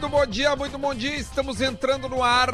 muito 0.00 0.08
bom 0.08 0.26
dia, 0.26 0.56
muito 0.56 0.78
bom 0.78 0.94
dia. 0.94 1.14
Estamos 1.16 1.60
entrando 1.60 2.08
no 2.08 2.22
ar 2.22 2.50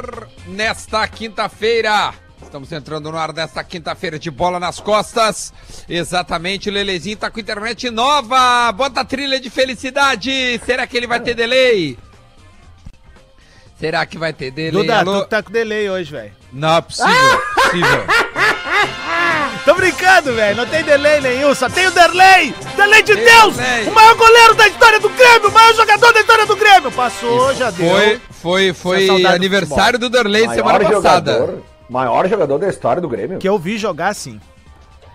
nesta 0.48 1.06
quinta-feira. 1.06 2.12
Estamos 2.42 2.72
entrando 2.72 3.12
no 3.12 3.16
ar 3.16 3.32
desta 3.32 3.62
quinta-feira 3.62 4.18
de 4.18 4.32
bola 4.32 4.58
nas 4.58 4.80
costas. 4.80 5.54
Exatamente, 5.88 6.68
o 6.68 6.72
Lelezinho 6.72 7.16
tá 7.16 7.30
com 7.30 7.38
internet 7.38 7.88
nova. 7.88 8.72
Bota 8.72 9.02
a 9.02 9.04
trilha 9.04 9.38
de 9.38 9.48
felicidade. 9.48 10.60
Será 10.66 10.88
que 10.88 10.96
ele 10.96 11.06
vai 11.06 11.20
ter 11.20 11.34
delay? 11.34 11.96
Será 13.78 14.04
que 14.04 14.18
vai 14.18 14.32
ter 14.32 14.50
delay? 14.50 14.82
Duda, 14.82 14.98
Alô? 14.98 15.22
tu 15.22 15.28
tá 15.28 15.40
com 15.40 15.52
delay 15.52 15.88
hoje, 15.88 16.10
velho. 16.10 16.32
Não, 16.52 16.78
é 16.78 16.80
possível, 16.80 17.42
possível. 17.54 18.06
Tô 19.66 19.74
brincando, 19.74 20.32
velho. 20.32 20.56
Não 20.56 20.64
tem 20.66 20.82
delay 20.84 21.20
nenhum, 21.20 21.52
só 21.54 21.68
tem 21.68 21.88
o 21.88 21.90
delay! 21.90 22.54
Delay 22.76 23.02
de 23.02 23.16
Tem 23.16 23.24
Deus! 23.24 23.56
delay. 23.56 23.88
O 23.88 23.92
maior 23.92 24.14
goleiro 24.16 24.54
da 24.54 24.68
história 24.68 25.00
do 25.00 25.08
Grêmio! 25.10 25.48
O 25.48 25.52
maior 25.52 25.74
jogador 25.74 26.12
da 26.14 26.20
história 26.20 26.46
do 26.46 26.56
Grêmio! 26.56 26.92
Passou, 26.92 27.52
já 27.54 27.70
deu. 27.72 27.88
Foi, 27.90 28.20
foi, 28.30 28.72
foi 28.72 28.96
Essa 28.98 29.06
saudade 29.08 29.28
do 29.28 29.34
aniversário 29.36 29.98
do 29.98 30.08
Derlei 30.08 30.46
Maior 30.46 30.54
semana 30.56 30.78
passada. 30.78 31.32
jogador, 31.32 31.62
maior 31.90 32.28
jogador 32.28 32.58
da 32.58 32.68
história 32.68 33.02
do 33.02 33.08
Grêmio. 33.08 33.38
Que 33.38 33.48
eu 33.48 33.58
vi 33.58 33.76
jogar 33.76 34.14
sim. 34.14 34.40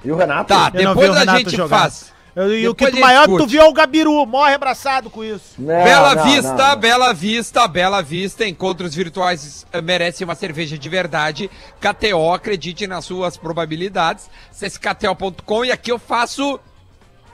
E 0.04 0.12
o 0.12 0.18
Renato? 0.18 0.50
Tá, 0.50 0.70
Eu 0.74 0.90
depois 0.90 1.10
o 1.10 1.14
a 1.14 1.38
gente 1.38 1.56
jogar. 1.56 1.80
faz. 1.80 2.12
Eu- 2.36 2.54
E 2.58 2.68
o 2.70 2.74
que 2.74 2.90
maior 3.00 3.28
que 3.28 3.38
tu 3.38 3.46
viu 3.48 3.62
é 3.62 3.66
o 3.66 3.74
Gabiru. 3.74 4.26
Morre 4.26 4.54
abraçado 4.54 5.10
com 5.10 5.24
isso. 5.24 5.56
Não, 5.58 5.68
Bela 5.84 6.16
não, 6.16 6.24
Vista, 6.24 6.54
não, 6.54 6.70
não. 6.70 6.76
Bela 6.78 7.14
Vista, 7.14 7.68
Bela 7.68 8.02
Vista. 8.02 8.48
Encontros 8.48 8.96
virtuais 8.96 9.66
eh, 9.74 9.82
merecem 9.82 10.24
uma 10.26 10.36
cerveja 10.36 10.78
de 10.78 10.90
verdade. 10.90 11.50
KTO, 11.80 12.32
acredite 12.34 12.88
nas 12.88 13.04
suas 13.06 13.36
probabilidades. 13.38 14.30
Acesse 14.50 14.80
KTO.com 14.80 15.66
e 15.66 15.72
aqui 15.72 15.92
eu 15.92 16.00
faço 16.00 16.60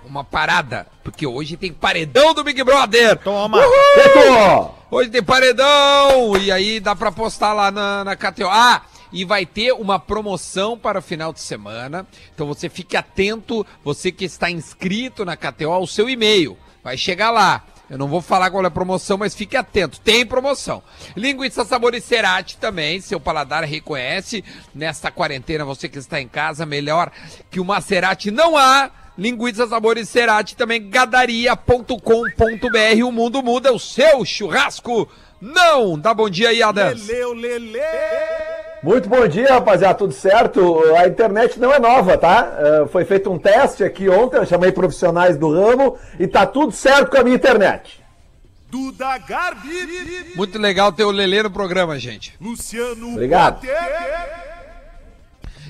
uma 0.06 0.24
parada. 0.24 0.88
Porque 1.04 1.28
hoje 1.28 1.58
tem 1.58 1.72
paredão 1.72 2.34
do 2.34 2.44
Big 2.44 2.64
Brother. 2.64 3.18
Toma. 3.20 3.60
Feito! 3.94 4.72
Hoje 4.90 5.10
tem 5.10 5.22
paredão! 5.24 6.36
E 6.38 6.52
aí 6.52 6.80
dá 6.80 6.96
pra 6.96 7.12
postar 7.12 7.54
lá 7.54 7.70
na, 7.72 8.04
na 8.04 8.16
KTO. 8.16 8.48
Ah, 8.50 8.82
e 9.12 9.26
vai 9.26 9.46
ter 9.46 9.74
uma 9.74 10.00
promoção 10.00 10.78
para 10.78 11.00
o 11.00 11.02
final 11.02 11.34
de 11.34 11.42
semana. 11.42 12.06
Então 12.34 12.48
você 12.48 12.70
fique 12.70 12.98
atento, 12.98 13.66
você 13.84 14.12
que 14.12 14.26
está 14.26 14.50
inscrito 14.50 15.26
na 15.26 15.36
KTO, 15.36 15.72
ao 15.72 15.88
seu 15.88 16.10
e-mail. 16.10 16.58
Vai 16.84 16.98
chegar 16.98 17.32
lá. 17.32 17.64
Eu 17.90 17.98
não 17.98 18.08
vou 18.08 18.22
falar 18.22 18.52
qual 18.52 18.64
é 18.64 18.68
a 18.68 18.72
promoção, 18.72 19.18
mas 19.18 19.34
fique 19.34 19.56
atento. 19.56 20.00
Tem 20.02 20.26
promoção. 20.26 20.84
Linguiça 21.16 21.64
Sabor 21.64 21.96
e 21.96 22.02
Cerati 22.02 22.58
também, 22.58 23.00
seu 23.00 23.20
paladar 23.20 23.64
reconhece. 23.64 24.44
Nesta 24.76 25.10
quarentena, 25.10 25.64
você 25.64 25.88
que 25.88 25.98
está 25.98 26.20
em 26.20 26.28
casa, 26.28 26.66
melhor 26.66 27.12
que 27.50 27.62
uma 27.62 27.80
Cerati 27.80 28.30
não 28.30 28.58
há. 28.58 28.92
Linguiça 29.18 29.66
Sabor 29.68 29.98
e 29.98 30.06
Cerati 30.06 30.56
também, 30.56 30.90
gadaria.com.br. 30.90 33.06
O 33.06 33.12
mundo 33.12 33.42
muda, 33.42 33.72
o 33.72 33.80
seu 33.80 34.26
churrasco 34.26 35.10
não. 35.42 35.98
Dá 35.98 36.14
bom 36.14 36.30
dia 36.30 36.50
aí, 36.50 36.62
Adams. 36.62 37.08
Leleu, 37.08 37.34
lele. 37.34 37.80
Muito 38.84 39.10
bom 39.10 39.28
dia, 39.28 39.54
rapaziada. 39.54 39.96
Tudo 39.96 40.14
certo? 40.14 40.84
A 40.96 41.08
internet 41.08 41.60
não 41.60 41.74
é 41.74 41.80
nova, 41.80 42.18
tá? 42.18 42.56
Eh, 42.60 42.88
foi 42.92 43.04
feito 43.06 43.32
um 43.32 43.38
teste 43.38 43.84
aqui 43.84 44.08
ontem, 44.08 44.38
eu 44.38 44.46
chamei 44.46 44.72
profissionais 44.72 45.36
do 45.36 45.52
ramo 45.52 45.98
e 46.20 46.28
tá 46.28 46.46
tudo 46.46 46.72
certo 46.72 47.10
com 47.12 47.18
a 47.18 47.24
minha 47.24 47.36
internet. 47.36 48.02
Duda 48.70 49.18
Garbi, 49.20 50.34
Muito 50.36 50.60
legal 50.60 50.92
ter 50.92 51.06
o 51.06 51.12
Lelê 51.12 51.42
no 51.42 51.50
programa, 51.50 51.98
gente. 51.98 52.36
Luciano 52.40 53.14
Obrigado. 53.14 53.62
Potter, 53.62 54.57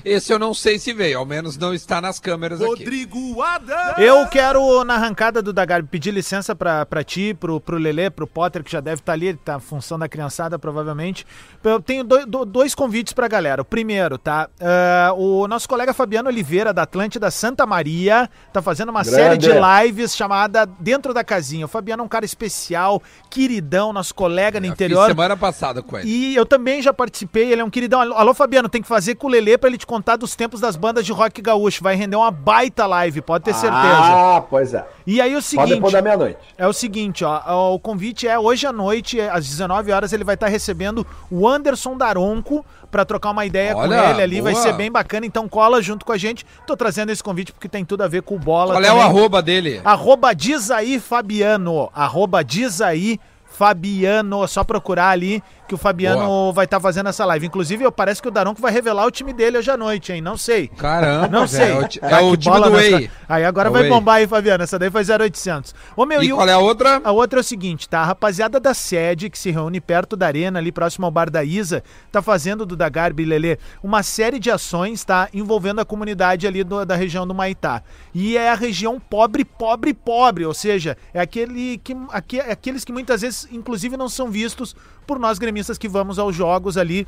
Esse 0.04 0.32
eu 0.32 0.38
não 0.38 0.52
sei 0.54 0.78
se 0.78 0.92
veio, 0.92 1.18
ao 1.18 1.26
menos 1.26 1.56
não 1.56 1.72
está 1.74 2.00
nas 2.00 2.18
câmeras 2.20 2.60
aqui. 2.60 2.68
Rodrigo 2.70 3.42
Adams, 3.42 3.98
Eu 3.98 4.26
quero, 4.28 4.84
na 4.84 4.94
arrancada 4.94 5.40
do 5.42 5.52
Dagarbi, 5.52 5.88
pedir 5.88 6.10
licença 6.12 6.54
pra, 6.54 6.84
pra 6.86 7.02
ti, 7.04 7.34
pro, 7.38 7.60
pro 7.60 7.76
Lelê, 7.78 8.10
pro 8.10 8.26
Potter, 8.26 8.62
que 8.62 8.70
já 8.70 8.80
deve 8.80 9.00
estar 9.00 9.12
ali, 9.12 9.26
ele 9.28 9.38
tá 9.44 9.58
função 9.58 9.98
da 9.98 10.08
criançada, 10.08 10.58
provavelmente. 10.58 11.26
Eu 11.64 11.80
tenho 11.80 12.04
dois, 12.04 12.26
do- 12.26 12.44
dois 12.44 12.74
convites 12.74 13.12
pra 13.12 13.28
galera. 13.28 13.62
O 13.62 13.64
primeiro, 13.64 14.18
tá? 14.18 14.48
Ah, 14.60 15.12
o 15.16 15.46
nosso 15.48 15.68
colega 15.68 15.92
Fabiano 15.92 16.28
Oliveira, 16.28 16.72
da 16.72 16.82
Atlântida 16.82 17.30
Santa 17.30 17.66
Maria, 17.66 18.28
tá 18.52 18.62
fazendo 18.62 18.88
uma 18.90 19.02
Grande. 19.02 19.16
série 19.16 19.36
de 19.38 19.48
lives 19.52 20.14
chamada 20.16 20.66
Dentro 20.66 21.12
da 21.12 21.22
Casinha. 21.24 21.64
O 21.66 21.68
Fabiano 21.68 22.02
é 22.02 22.04
um 22.04 22.08
cara 22.08 22.24
especial, 22.24 23.02
queridão, 23.30 23.92
nosso 23.92 24.14
colega 24.14 24.58
no 24.60 24.66
Eu 24.66 24.72
interior. 24.72 25.06
Fiz 25.06 25.14
semana 25.16 25.36
passada 25.36 25.82
com 25.82 25.98
ele. 25.98 26.08
E 26.08 26.34
eu 26.34 26.44
também 26.46 26.80
já 26.82 26.92
participei, 26.92 27.52
ele 27.52 27.60
é 27.60 27.64
um 27.64 27.70
queridão. 27.70 28.00
Alô, 28.00 28.14
Alô, 28.14 28.34
Fabiano, 28.34 28.68
tem 28.68 28.82
que 28.82 28.88
fazer 28.88 29.14
com 29.14 29.26
o 29.26 29.30
Lelê 29.30 29.56
pra 29.56 29.68
ele 29.68 29.78
te 29.78 29.86
contar 29.86 29.97
dos 30.18 30.34
tempos 30.36 30.60
das 30.60 30.76
bandas 30.76 31.04
de 31.04 31.12
rock 31.12 31.40
gaúcho. 31.40 31.82
Vai 31.82 31.94
render 31.94 32.16
uma 32.16 32.30
baita 32.30 32.86
live, 32.86 33.20
pode 33.20 33.44
ter 33.44 33.54
certeza. 33.54 33.78
Ah, 33.80 34.42
pois 34.48 34.74
é. 34.74 34.84
E 35.06 35.20
aí 35.20 35.30
o 35.30 35.34
Pode 35.34 35.44
seguinte, 35.46 35.74
depois 35.74 35.92
da 35.92 36.02
meia-noite. 36.02 36.38
é 36.56 36.66
o 36.66 36.72
seguinte, 36.72 37.24
ó, 37.24 37.74
o 37.74 37.78
convite 37.78 38.28
é 38.28 38.38
hoje 38.38 38.66
à 38.66 38.72
noite, 38.72 39.18
é, 39.18 39.30
às 39.30 39.46
19 39.48 39.90
horas, 39.90 40.12
ele 40.12 40.22
vai 40.24 40.34
estar 40.34 40.48
recebendo 40.48 41.06
o 41.30 41.48
Anderson 41.48 41.96
Daronco 41.96 42.64
pra 42.90 43.04
trocar 43.04 43.30
uma 43.30 43.46
ideia 43.46 43.74
Olha, 43.76 44.02
com 44.02 44.10
ele 44.10 44.22
ali, 44.22 44.40
vai 44.40 44.52
boa. 44.52 44.62
ser 44.62 44.72
bem 44.74 44.90
bacana, 44.90 45.24
então 45.24 45.48
cola 45.48 45.80
junto 45.80 46.04
com 46.04 46.12
a 46.12 46.18
gente. 46.18 46.44
Tô 46.66 46.76
trazendo 46.76 47.10
esse 47.10 47.22
convite 47.22 47.52
porque 47.52 47.68
tem 47.68 47.84
tudo 47.84 48.02
a 48.02 48.08
ver 48.08 48.22
com 48.22 48.34
o 48.36 48.38
bola 48.38 48.74
Qual 48.74 48.82
é 48.84 48.86
o 48.86 48.96
também. 48.96 49.04
arroba 49.04 49.42
dele? 49.42 49.80
Arroba 49.84 50.34
diz 50.34 50.70
aí 50.70 51.00
Fabiano. 51.00 51.90
Arroba 51.94 52.42
diz 52.44 52.80
aí 52.82 53.18
Fabiano. 53.46 54.44
É 54.44 54.46
só 54.46 54.62
procurar 54.62 55.08
ali 55.10 55.42
que 55.68 55.74
o 55.74 55.78
Fabiano 55.78 56.24
Boa. 56.26 56.52
vai 56.52 56.64
estar 56.64 56.80
fazendo 56.80 57.08
essa 57.08 57.24
live. 57.26 57.46
Inclusive, 57.46 57.84
eu- 57.84 57.92
parece 57.92 58.20
que 58.22 58.26
o 58.28 58.30
Daronco 58.30 58.60
vai 58.60 58.72
revelar 58.72 59.04
o 59.06 59.10
time 59.10 59.32
dele 59.32 59.58
hoje 59.58 59.70
à 59.70 59.76
noite, 59.76 60.12
hein? 60.12 60.20
Não 60.20 60.36
sei. 60.36 60.68
Caramba, 60.68 61.28
Não 61.28 61.46
sei. 61.46 61.70
É 61.70 61.74
o, 61.78 61.88
Tá, 62.00 62.20
é 62.20 62.24
o 62.24 62.36
time 62.36 62.60
do 62.60 62.70
Way. 62.72 63.10
Aí 63.28 63.44
agora 63.44 63.68
É 63.68 63.72
vai 63.72 63.88
bombar 63.88 64.16
aí, 64.16 64.26
Fabiano. 64.26 64.64
Essa 64.64 64.78
daí 64.78 64.90
foi 64.90 65.04
0800. 65.04 65.74
Ô, 65.94 66.06
meu, 66.06 66.22
E 66.22 66.32
o- 66.32 66.36
qual 66.36 66.48
é 66.48 66.52
a 66.52 66.58
outra? 66.58 67.00
a 67.04 67.12
outra 67.12 67.38
é 67.38 67.42
o 67.42 67.44
seguinte, 67.44 67.88
tá? 67.88 68.00
A 68.00 68.04
rapaziada 68.06 68.58
da 68.58 68.72
sede, 68.72 69.28
que 69.28 69.38
se 69.38 69.50
reúne 69.50 69.80
perto 69.80 70.16
da 70.16 70.26
arena, 70.26 70.58
ali 70.58 70.72
próximo 70.72 71.04
ao 71.04 71.10
Bar 71.12 71.30
da 71.30 71.44
Isa, 71.44 71.82
tá 72.10 72.22
fazendo 72.22 72.64
do 72.64 72.74
Dagarbi 72.74 73.22
e 73.24 73.26
Lelê 73.26 73.58
uma 73.82 74.02
série 74.02 74.38
de 74.38 74.50
ações, 74.50 75.04
tá? 75.04 75.28
Envolvendo 75.34 75.80
a 75.80 75.84
comunidade 75.84 76.46
ali 76.46 76.64
do- 76.64 76.84
da 76.86 76.96
região 76.96 77.26
do 77.26 77.34
Maitá. 77.34 77.82
E 78.14 78.36
é 78.38 78.50
a 78.50 78.54
região 78.54 78.98
pobre, 78.98 79.44
pobre, 79.44 79.92
pobre. 79.92 80.46
Ou 80.46 80.54
seja, 80.54 80.96
é 81.12 81.20
aquele 81.20 81.78
que, 81.78 81.94
aque- 82.10 82.40
aqueles 82.40 82.84
que 82.84 82.92
muitas 82.92 83.20
vezes, 83.20 83.46
inclusive, 83.52 83.96
não 83.96 84.08
são 84.08 84.30
vistos 84.30 84.74
por 85.06 85.18
nós 85.18 85.38
gremistas 85.38 85.57
que 85.78 85.88
vamos 85.88 86.18
aos 86.18 86.36
jogos 86.36 86.76
ali 86.76 87.06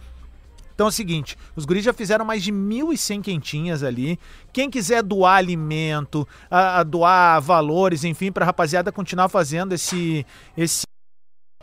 então 0.80 0.86
é 0.86 0.88
o 0.88 0.92
seguinte, 0.92 1.36
os 1.54 1.66
guris 1.66 1.84
já 1.84 1.92
fizeram 1.92 2.24
mais 2.24 2.42
de 2.42 2.50
1.100 2.50 3.20
quentinhas 3.20 3.82
ali. 3.82 4.18
Quem 4.50 4.70
quiser 4.70 5.02
doar 5.02 5.36
alimento, 5.36 6.26
a, 6.50 6.80
a 6.80 6.82
doar 6.82 7.38
valores, 7.42 8.02
enfim, 8.02 8.32
pra 8.32 8.46
rapaziada 8.46 8.90
continuar 8.90 9.28
fazendo 9.28 9.74
esse 9.74 10.24
esse 10.56 10.84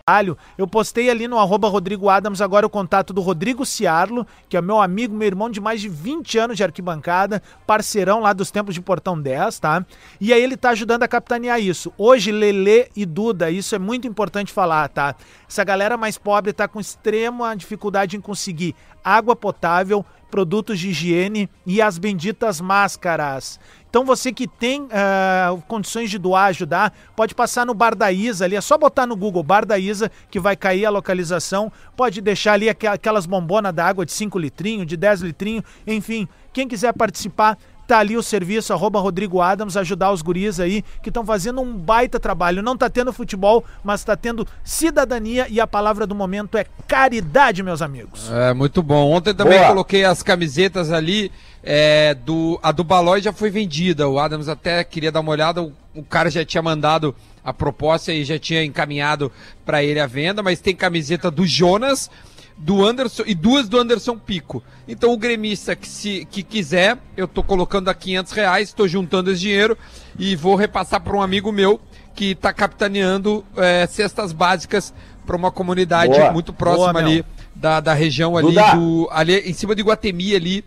trabalho, 0.07 0.37
eu 0.57 0.65
postei 0.65 1.09
ali 1.09 1.27
no 1.27 1.37
arroba 1.37 1.67
Rodrigo 1.67 2.07
Adams 2.07 2.39
agora 2.39 2.65
o 2.65 2.69
contato 2.69 3.11
do 3.11 3.19
Rodrigo 3.19 3.65
Ciarlo, 3.65 4.25
que 4.47 4.55
é 4.55 4.61
meu 4.61 4.79
amigo, 4.79 5.13
meu 5.13 5.27
irmão 5.27 5.49
de 5.49 5.59
mais 5.59 5.81
de 5.81 5.89
20 5.89 6.39
anos 6.39 6.55
de 6.55 6.63
arquibancada, 6.63 7.43
parceirão 7.67 8.21
lá 8.21 8.31
dos 8.31 8.49
tempos 8.49 8.73
de 8.73 8.79
Portão 8.79 9.19
10, 9.19 9.59
tá? 9.59 9.85
E 10.21 10.31
aí 10.31 10.41
ele 10.41 10.55
tá 10.55 10.69
ajudando 10.69 11.03
a 11.03 11.09
capitanear 11.09 11.59
isso. 11.59 11.91
Hoje, 11.97 12.31
Lelê 12.31 12.87
e 12.95 13.05
Duda, 13.05 13.51
isso 13.51 13.75
é 13.75 13.79
muito 13.79 14.07
importante 14.07 14.53
falar, 14.53 14.87
tá? 14.87 15.13
Essa 15.47 15.65
galera 15.65 15.97
mais 15.97 16.17
pobre 16.17 16.53
tá 16.53 16.69
com 16.69 16.79
extrema 16.79 17.53
dificuldade 17.53 18.15
em 18.15 18.21
conseguir 18.21 18.75
água 19.03 19.35
potável, 19.35 20.05
produtos 20.29 20.79
de 20.79 20.89
higiene 20.89 21.49
e 21.65 21.81
as 21.81 21.97
benditas 21.97 22.61
máscaras. 22.61 23.59
Então 23.89 24.03
você 24.05 24.31
que 24.31 24.47
tem 24.47 24.87
ah, 24.91 25.55
condições 25.67 26.09
de 26.09 26.17
doar, 26.17 26.47
ajudar, 26.47 26.93
pode 27.15 27.33
passar 27.33 27.65
no 27.65 27.73
Bar 27.73 27.95
da 27.95 28.11
Isa 28.11 28.45
ali, 28.45 28.55
é 28.55 28.61
só 28.61 28.77
botar 28.77 29.05
no 29.07 29.15
Google 29.15 29.41
Bar 29.43 29.65
da 29.65 29.79
Isa 29.79 30.11
que 30.29 30.39
vai 30.39 30.55
cair 30.55 30.85
a 30.85 30.89
localização, 30.89 31.71
pode 31.95 32.21
deixar 32.21 32.53
ali 32.53 32.69
aqu- 32.69 32.87
aquelas 32.87 33.25
bombonas 33.25 33.73
d'água 33.73 34.05
de 34.05 34.11
5 34.11 34.37
litrinhos, 34.37 34.85
de 34.85 34.97
10 34.97 35.21
litrinhos, 35.21 35.63
enfim, 35.85 36.27
quem 36.51 36.67
quiser 36.67 36.93
participar, 36.93 37.57
tá 37.87 37.99
ali 37.99 38.17
o 38.17 38.21
serviço, 38.21 38.73
arroba 38.73 38.99
Rodrigo 38.99 39.41
Adams, 39.41 39.77
ajudar 39.77 40.11
os 40.11 40.21
guris 40.21 40.59
aí, 40.59 40.83
que 41.01 41.09
estão 41.09 41.25
fazendo 41.25 41.61
um 41.61 41.73
baita 41.73 42.19
trabalho. 42.19 42.61
Não 42.61 42.75
tá 42.75 42.89
tendo 42.89 43.13
futebol, 43.13 43.63
mas 43.83 44.03
tá 44.03 44.15
tendo 44.15 44.45
cidadania 44.63 45.47
e 45.49 45.61
a 45.61 45.65
palavra 45.65 46.05
do 46.05 46.13
momento 46.13 46.57
é 46.57 46.65
caridade, 46.87 47.63
meus 47.63 47.81
amigos. 47.81 48.29
É, 48.31 48.53
muito 48.53 48.83
bom. 48.83 49.09
Ontem 49.11 49.33
também 49.33 49.57
Boa. 49.57 49.69
coloquei 49.69 50.03
as 50.03 50.21
camisetas 50.21 50.91
ali. 50.91 51.31
é, 51.63 52.13
do, 52.13 52.57
a 52.63 52.71
do 52.71 52.83
Balói 52.83 53.21
já 53.21 53.33
foi 53.33 53.49
vendida. 53.49 54.07
O 54.07 54.19
Adams 54.19 54.47
até 54.47 54.83
queria 54.85 55.11
dar 55.11 55.19
uma 55.19 55.31
olhada. 55.31 55.61
O, 55.61 55.73
o 55.93 56.03
cara 56.03 56.29
já 56.29 56.45
tinha 56.45 56.61
mandado 56.61 57.13
a 57.43 57.53
proposta 57.53 58.13
e 58.13 58.23
já 58.23 58.39
tinha 58.39 58.63
encaminhado 58.63 59.31
para 59.65 59.83
ele 59.83 59.99
a 59.99 60.07
venda. 60.07 60.41
Mas 60.41 60.61
tem 60.61 60.75
camiseta 60.75 61.29
do 61.29 61.45
Jonas, 61.45 62.09
do 62.57 62.83
Anderson 62.85 63.23
e 63.25 63.35
duas 63.35 63.69
do 63.69 63.79
Anderson 63.79 64.17
Pico. 64.17 64.63
Então 64.87 65.13
o 65.13 65.17
gremista 65.17 65.75
que, 65.75 65.87
se, 65.87 66.27
que 66.29 66.41
quiser, 66.41 66.97
eu 67.15 67.27
tô 67.27 67.43
colocando 67.43 67.89
a 67.89 67.93
500 67.93 68.31
reais, 68.33 68.73
tô 68.73 68.87
juntando 68.87 69.31
esse 69.31 69.41
dinheiro 69.41 69.77
e 70.17 70.35
vou 70.35 70.55
repassar 70.55 70.99
para 71.01 71.15
um 71.15 71.21
amigo 71.21 71.51
meu 71.51 71.79
que 72.15 72.33
tá 72.33 72.51
capitaneando 72.51 73.45
é, 73.55 73.85
cestas 73.87 74.31
básicas 74.33 74.91
para 75.25 75.35
uma 75.35 75.51
comunidade 75.51 76.13
Boa. 76.13 76.31
muito 76.31 76.51
próxima 76.51 76.93
Boa, 76.93 77.05
ali 77.05 77.23
da, 77.55 77.79
da 77.79 77.93
região 77.93 78.35
ali 78.35 78.47
Duda. 78.47 78.75
do. 78.75 79.07
Ali 79.11 79.35
em 79.39 79.53
cima 79.53 79.75
de 79.75 79.83
Guatemi 79.83 80.35
ali. 80.35 80.65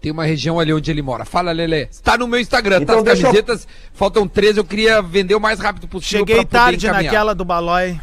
Tem 0.00 0.10
uma 0.12 0.24
região 0.24 0.58
ali 0.58 0.72
onde 0.72 0.90
ele 0.90 1.02
mora. 1.02 1.26
Fala, 1.26 1.52
Lelê. 1.52 1.82
Está 1.90 2.16
no 2.16 2.26
meu 2.26 2.40
Instagram, 2.40 2.80
Então 2.82 3.02
tá? 3.04 3.12
As 3.12 3.18
deixa 3.18 3.20
eu- 3.20 3.24
camisetas, 3.44 3.68
faltam 3.92 4.26
13, 4.26 4.58
eu 4.58 4.64
queria 4.64 5.02
vender 5.02 5.34
o 5.34 5.40
mais 5.40 5.60
rápido 5.60 5.86
possível 5.86 6.26
Cheguei 6.26 6.42
tarde 6.44 6.86
encaminhar. 6.86 7.04
naquela 7.04 7.34
do 7.34 7.44
Balói. 7.44 8.00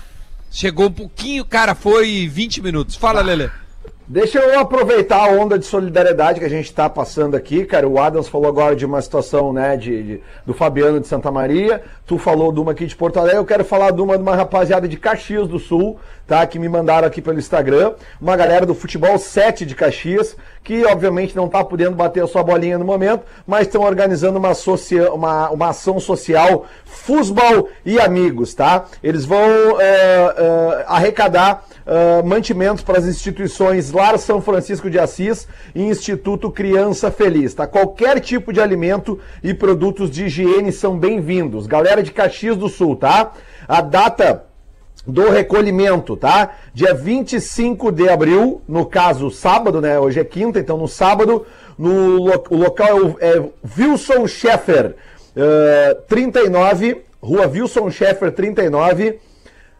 Chegou 0.59 0.88
um 0.88 0.92
pouquinho, 0.92 1.45
cara, 1.45 1.75
foi 1.75 2.27
20 2.27 2.63
minutos. 2.63 2.95
Fala, 2.95 3.21
Lele. 3.21 3.48
Deixa 4.07 4.39
eu 4.39 4.59
aproveitar 4.59 5.18
a 5.18 5.30
onda 5.30 5.59
de 5.59 5.65
solidariedade 5.68 6.39
que 6.39 6.45
a 6.48 6.50
gente 6.50 6.65
está 6.65 6.89
passando 6.89 7.36
aqui, 7.36 7.63
cara. 7.63 7.88
O 7.88 8.00
Adams 8.00 8.27
falou 8.27 8.48
agora 8.48 8.75
de 8.75 8.83
uma 8.83 9.00
situação, 9.00 9.54
né, 9.54 9.77
de, 9.77 10.01
de- 10.01 10.21
do 10.48 10.56
Fabiano 10.56 11.00
de 11.00 11.06
Santa 11.07 11.30
Maria. 11.30 11.83
Tu 12.07 12.18
falou 12.18 12.51
de 12.51 12.59
uma 12.59 12.71
aqui 12.71 12.88
de 12.88 12.95
Porto 12.95 13.19
Alegre. 13.19 13.38
Eu 13.38 13.45
quero 13.45 13.63
falar 13.63 13.92
de 13.92 14.01
uma, 14.01 14.15
de 14.18 14.24
uma 14.24 14.36
rapaziada 14.36 14.88
de 14.88 14.98
Caxias 14.98 15.48
do 15.48 15.59
Sul, 15.59 16.00
tá? 16.27 16.45
Que 16.45 16.59
me 16.59 16.68
mandaram 16.68 17.07
aqui 17.07 17.21
pelo 17.21 17.39
Instagram. 17.39 17.94
Uma 18.21 18.35
galera 18.35 18.65
do 18.65 18.75
futebol 18.75 19.18
7 19.18 19.65
de 19.65 19.74
Caxias, 19.74 20.35
que 20.63 20.85
obviamente 20.85 21.35
não 21.35 21.47
tá 21.47 21.63
podendo 21.63 21.95
bater 21.95 22.24
a 22.24 22.27
sua 22.27 22.44
bolinha 22.44 22.77
no 22.77 22.85
momento, 22.85 23.24
mas 23.47 23.68
estão 23.68 23.81
organizando 23.81 24.38
uma, 24.38 24.53
socia 24.53 25.12
uma, 25.13 25.50
uma 25.50 25.69
ação 25.69 26.00
social 26.00 26.65
Futebol 26.85 27.69
e 27.85 28.00
Amigos, 28.00 28.53
tá? 28.53 28.85
Eles 29.01 29.24
vão 29.24 29.79
é, 29.79 29.85
é, 29.85 30.85
arrecadar 30.88 31.63
ah, 31.89 32.21
mantimentos 32.21 32.83
para 32.83 33.00
as 33.00 33.06
instituições 33.06 33.94
Lar 33.94 34.19
São 34.19 34.41
Francisco 34.41 34.89
de 34.89 35.00
Assis 35.00 35.47
e 35.73 35.83
Instituto 35.83 36.51
Criança 36.51 37.09
Feliz, 37.09 37.53
tá? 37.53 37.65
Qualquer 37.65 38.19
tipo 38.19 38.51
de 38.51 38.59
alimento 38.59 39.18
e 39.41 39.53
produtos 39.53 40.12
de 40.12 40.25
higiene 40.25 40.73
são 40.73 41.00
bem-vindos. 41.00 41.65
Galera 41.65 42.03
de 42.03 42.12
Caxias 42.12 42.57
do 42.57 42.68
Sul, 42.68 42.97
tá? 42.97 43.31
A 43.69 43.80
data 43.80 44.44
do 45.07 45.30
recolhimento, 45.30 46.18
tá? 46.18 46.51
Dia 46.74 46.94
25 46.94 47.92
de 47.92 48.09
abril, 48.09 48.62
no 48.68 48.86
caso 48.86 49.31
sábado, 49.31 49.80
né? 49.80 49.98
Hoje 49.98 50.19
é 50.19 50.24
quinta, 50.25 50.59
então 50.59 50.77
no 50.77 50.88
sábado, 50.88 51.45
no 51.77 52.18
lo- 52.24 52.44
o 52.50 52.57
local 52.57 53.15
é, 53.19 53.38
é 53.38 53.44
Wilson 53.80 54.27
Schaeffer, 54.27 54.95
eh, 55.36 55.98
39, 56.09 57.04
Rua 57.21 57.48
Wilson 57.48 57.89
Schaeffer 57.89 58.31
39, 58.33 59.19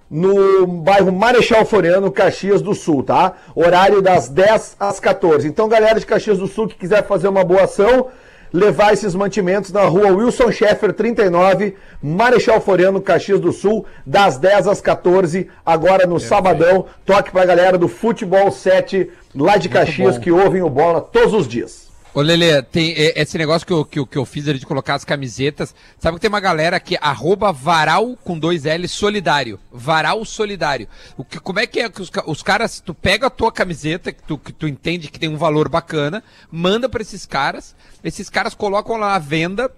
no 0.10 0.66
bairro 0.66 1.12
Marechal 1.12 1.66
Floriano, 1.66 2.10
Caxias 2.10 2.62
do 2.62 2.74
Sul, 2.74 3.04
tá? 3.04 3.34
Horário 3.54 4.02
das 4.02 4.30
10 4.30 4.78
às 4.80 5.00
14. 5.02 5.46
Então, 5.48 5.68
galera 5.68 6.00
de 6.00 6.06
Caxias 6.06 6.38
do 6.38 6.48
Sul 6.48 6.70
que 6.70 6.76
quiser 6.76 7.06
fazer 7.06 7.28
uma 7.28 7.44
boa 7.44 7.64
ação, 7.64 8.08
levar 8.52 8.94
esses 8.94 9.16
mantimentos 9.16 9.72
na 9.72 9.84
rua 9.84 10.12
Wilson 10.12 10.52
Schaeffer 10.52 10.94
39, 10.94 11.76
Marechal 12.02 12.62
Floriano, 12.62 13.02
Caxias 13.02 13.40
do 13.40 13.52
Sul, 13.52 13.86
das 14.06 14.38
10 14.38 14.68
às 14.68 14.82
14, 14.82 15.48
agora 15.66 16.06
no 16.06 16.20
sabadão. 16.20 16.86
Toque 17.06 17.32
pra 17.32 17.46
galera 17.46 17.78
do 17.78 17.88
Futebol 17.88 18.52
7, 18.52 19.10
lá 19.36 19.58
de 19.58 19.70
Caxias, 19.70 20.16
bom. 20.16 20.22
que 20.22 20.32
ouvem 20.32 20.62
o 20.62 20.70
bola 20.70 21.02
todos 21.02 21.34
os 21.34 21.48
dias. 21.48 21.87
Ô, 22.18 22.22
Lele, 22.22 22.64
tem 22.64 22.94
é, 22.94 23.22
esse 23.22 23.38
negócio 23.38 23.68
que 23.68 23.72
eu, 23.72 23.86
que, 23.86 24.04
que 24.04 24.18
eu 24.18 24.26
fiz 24.26 24.44
de 24.44 24.66
colocar 24.66 24.96
as 24.96 25.06
camisetas. 25.06 25.76
Sabe 26.00 26.16
que 26.16 26.22
tem 26.22 26.30
uma 26.30 26.40
galera 26.40 26.80
que 26.80 26.98
arroba 27.00 27.52
varal 27.52 28.18
com 28.24 28.40
dois 28.40 28.66
L 28.66 28.88
solidário. 28.88 29.60
Varal 29.72 30.26
solidário. 30.26 30.88
O 31.16 31.24
que, 31.24 31.40
como 31.40 31.60
é 31.60 31.68
que 31.68 31.80
é 31.80 31.88
que 31.88 32.02
os, 32.02 32.10
os 32.26 32.42
caras, 32.42 32.80
tu 32.80 32.92
pega 32.92 33.28
a 33.28 33.30
tua 33.30 33.52
camiseta, 33.52 34.12
que 34.12 34.24
tu, 34.24 34.36
que 34.36 34.52
tu 34.52 34.68
entende 34.68 35.10
que 35.10 35.20
tem 35.20 35.30
um 35.30 35.38
valor 35.38 35.70
bacana, 35.70 36.24
manda 36.52 36.90
pra 36.90 37.04
esses 37.04 37.24
caras, 37.24 37.76
esses 38.04 38.32
caras 38.32 38.56
colocam 38.56 38.98
lá 38.98 39.14
à 39.14 39.20
venda, 39.20 39.72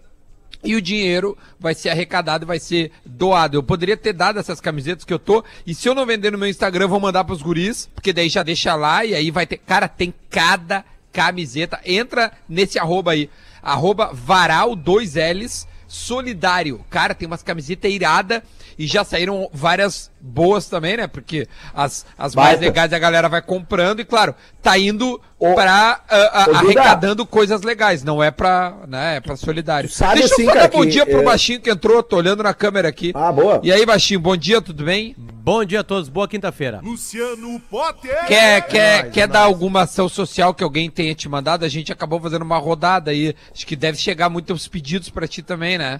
e 0.63 0.77
o 0.77 0.81
dinheiro 0.81 1.37
vai 1.59 1.73
ser 1.73 1.89
arrecadado 1.89 2.45
e 2.45 2.47
vai 2.47 2.57
ser 2.57 2.93
doado. 3.05 3.57
Eu 3.57 3.63
poderia 3.63 3.97
ter 3.97 4.13
dado 4.13 4.39
essas 4.39 4.61
camisetas 4.61 5.03
que 5.03 5.13
eu 5.13 5.19
tô, 5.19 5.43
e 5.67 5.75
se 5.75 5.89
eu 5.89 5.93
não 5.93 6.05
vender 6.05 6.31
no 6.31 6.37
meu 6.37 6.47
Instagram, 6.47 6.87
vou 6.87 7.01
mandar 7.01 7.25
pros 7.25 7.41
guris, 7.41 7.89
porque 7.93 8.13
daí 8.13 8.29
já 8.29 8.43
deixa 8.43 8.75
lá, 8.75 9.03
e 9.03 9.13
aí 9.13 9.29
vai 9.29 9.45
ter. 9.45 9.57
Cara, 9.57 9.89
tem 9.89 10.13
cada 10.29 10.85
camiseta. 11.11 11.79
Entra 11.85 12.31
nesse 12.47 12.79
arroba 12.79 13.11
aí. 13.11 13.29
Arroba 13.61 14.11
varal 14.13 14.75
2Ls 14.75 15.67
solidário. 15.87 16.85
Cara, 16.89 17.15
tem 17.15 17.27
umas 17.27 17.43
camisetas 17.43 17.91
irada 17.91 18.43
e 18.79 18.87
já 18.87 19.03
saíram 19.03 19.49
várias 19.51 20.09
boas 20.21 20.67
também, 20.67 20.95
né? 20.95 21.05
Porque 21.05 21.45
as, 21.75 22.05
as 22.17 22.33
mais 22.33 22.61
legais 22.61 22.93
a 22.93 22.97
galera 22.97 23.27
vai 23.27 23.41
comprando 23.41 23.99
e, 23.99 24.05
claro, 24.05 24.33
tá 24.61 24.77
indo 24.79 25.19
Ô, 25.37 25.53
pra 25.53 26.01
ah, 26.09 26.43
ô, 26.43 26.45
Duda. 26.45 26.59
arrecadando 26.59 27.25
coisas 27.25 27.61
legais, 27.61 28.05
não 28.05 28.23
é 28.23 28.31
pra, 28.31 28.77
né, 28.87 29.17
é 29.17 29.19
pra 29.19 29.35
solidário. 29.35 29.89
Sabe 29.89 30.19
Deixa 30.19 30.33
assim, 30.33 30.43
eu 30.43 30.49
falar 30.49 30.61
cara, 30.61 30.71
bom 30.71 30.83
que, 30.83 30.91
dia 30.91 31.05
pro 31.05 31.19
é- 31.19 31.23
Baixinho 31.23 31.59
que 31.59 31.69
entrou, 31.69 32.01
tô 32.01 32.15
olhando 32.15 32.41
na 32.41 32.53
câmera 32.53 32.87
aqui. 32.87 33.11
Ah, 33.13 33.33
boa. 33.33 33.59
E 33.61 33.71
aí, 33.71 33.85
Baixinho, 33.85 34.21
bom 34.21 34.37
dia, 34.37 34.61
tudo 34.61 34.85
bem? 34.85 35.13
Bom 35.17 35.65
dia 35.65 35.81
a 35.81 35.83
todos, 35.83 36.07
boa 36.07 36.27
quinta-feira. 36.27 36.79
Luciano 36.81 37.59
Potter. 37.69 38.25
Quer, 38.27 38.61
quer, 38.67 39.01
nóis, 39.03 39.13
quer 39.13 39.21
é 39.21 39.27
dar 39.27 39.41
alguma 39.41 39.81
ação 39.81 40.07
social 40.07 40.53
que 40.53 40.63
alguém 40.63 40.89
tenha 40.89 41.13
te 41.13 41.27
mandado? 41.27 41.65
A 41.65 41.69
gente 41.69 41.91
acabou 41.91 42.21
fazendo 42.21 42.43
uma 42.43 42.57
rodada 42.57 43.11
aí. 43.11 43.35
Acho 43.53 43.67
que 43.67 43.75
deve 43.75 43.97
chegar 43.97 44.29
muitos 44.29 44.67
pedidos 44.69 45.09
pra 45.09 45.27
ti 45.27 45.41
também, 45.41 45.77
né? 45.77 45.99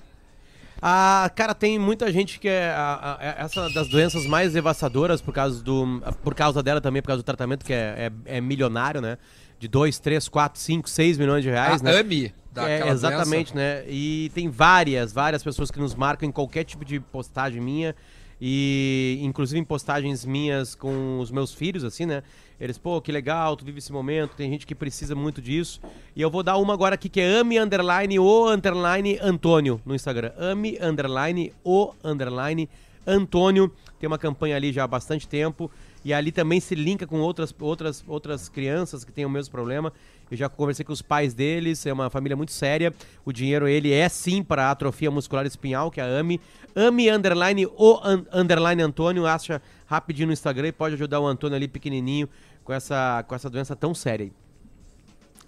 Ah, 0.81 1.29
cara, 1.35 1.53
tem 1.53 1.77
muita 1.77 2.11
gente 2.11 2.39
que 2.39 2.47
é 2.47 2.69
a- 2.69 3.17
a- 3.19 3.25
é 3.25 3.35
essa 3.43 3.69
das 3.69 3.87
doenças 3.89 4.25
mais 4.25 4.53
devassadoras 4.53 5.21
por 5.21 5.33
causa 5.33 5.61
do 5.63 6.01
por 6.23 6.33
causa 6.33 6.63
dela 6.63 6.79
também, 6.79 7.01
por 7.01 7.07
causa 7.09 7.21
do 7.21 7.25
tratamento 7.25 7.65
que 7.65 7.73
é, 7.73 8.11
é, 8.25 8.37
é 8.37 8.41
milionário, 8.41 9.01
né? 9.01 9.17
De 9.59 9.67
2, 9.67 9.99
3, 9.99 10.29
4, 10.29 10.59
5, 10.59 10.89
6 10.89 11.17
milhões 11.17 11.43
de 11.43 11.49
reais, 11.49 11.81
a 11.81 11.83
né? 11.83 11.99
AMI. 11.99 12.33
É, 12.71 12.79
exatamente, 12.93 13.55
né? 13.55 13.83
E 13.87 14.31
tem 14.33 14.49
várias, 14.49 15.11
várias 15.13 15.43
pessoas 15.43 15.69
que 15.69 15.79
nos 15.79 15.93
marcam 15.95 16.27
em 16.27 16.31
qualquer 16.31 16.63
tipo 16.63 16.83
de 16.85 16.99
postagem 16.99 17.61
minha. 17.61 17.95
E 18.41 19.19
inclusive 19.21 19.59
em 19.59 19.63
postagens 19.63 20.23
minhas 20.23 20.75
com 20.75 21.19
os 21.19 21.31
meus 21.31 21.53
filhos, 21.53 21.83
assim, 21.83 22.05
né? 22.05 22.23
Eles, 22.59 22.77
pô, 22.77 22.99
que 23.01 23.11
legal, 23.11 23.55
tu 23.55 23.63
vive 23.63 23.79
esse 23.79 23.91
momento, 23.91 24.35
tem 24.35 24.49
gente 24.49 24.67
que 24.67 24.75
precisa 24.75 25.15
muito 25.15 25.41
disso. 25.41 25.79
E 26.15 26.21
eu 26.21 26.29
vou 26.29 26.43
dar 26.43 26.57
uma 26.57 26.73
agora 26.73 26.95
aqui 26.95 27.07
que 27.07 27.21
é 27.21 27.37
ame 27.37 27.57
underline 27.57 28.19
o 28.19 28.49
underline 28.49 29.17
Antônio 29.21 29.81
no 29.85 29.95
Instagram. 29.95 30.33
Ame 30.37 30.77
underline 30.81 31.53
o 31.63 31.93
underline 32.03 32.69
Antônio. 33.07 33.71
Tem 33.97 34.07
uma 34.07 34.17
campanha 34.17 34.57
ali 34.57 34.73
já 34.73 34.83
há 34.83 34.87
bastante 34.87 35.27
tempo. 35.27 35.71
E 36.03 36.13
ali 36.13 36.31
também 36.31 36.59
se 36.59 36.75
linka 36.75 37.05
com 37.05 37.19
outras, 37.19 37.53
outras, 37.59 38.03
outras 38.07 38.47
crianças 38.47 39.03
que 39.03 39.11
têm 39.11 39.25
o 39.25 39.29
mesmo 39.29 39.51
problema. 39.51 39.91
Eu 40.31 40.37
já 40.37 40.47
conversei 40.47 40.85
com 40.85 40.93
os 40.93 41.01
pais 41.01 41.33
deles, 41.33 41.85
é 41.85 41.91
uma 41.91 42.09
família 42.09 42.37
muito 42.37 42.51
séria. 42.51 42.93
O 43.25 43.33
dinheiro, 43.33 43.67
ele 43.67 43.91
é 43.91 44.07
sim 44.07 44.41
para 44.43 44.69
atrofia 44.71 45.09
muscular 45.11 45.45
espinhal, 45.45 45.89
que 45.91 45.99
é 45.99 46.03
a 46.03 46.19
AMI. 46.19 46.39
AMI 46.75 47.09
underline 47.09 47.65
o 47.65 47.99
un- 48.07 48.25
underline 48.31 48.81
Antônio. 48.81 49.25
Acha 49.25 49.61
rapidinho 49.87 50.27
no 50.27 50.33
Instagram 50.33 50.67
e 50.67 50.71
pode 50.71 50.95
ajudar 50.95 51.19
o 51.19 51.27
Antônio 51.27 51.55
ali 51.55 51.67
pequenininho 51.67 52.29
com 52.63 52.71
essa, 52.71 53.23
com 53.27 53.35
essa 53.35 53.49
doença 53.49 53.75
tão 53.75 53.93
séria 53.93 54.25
aí. 54.25 54.31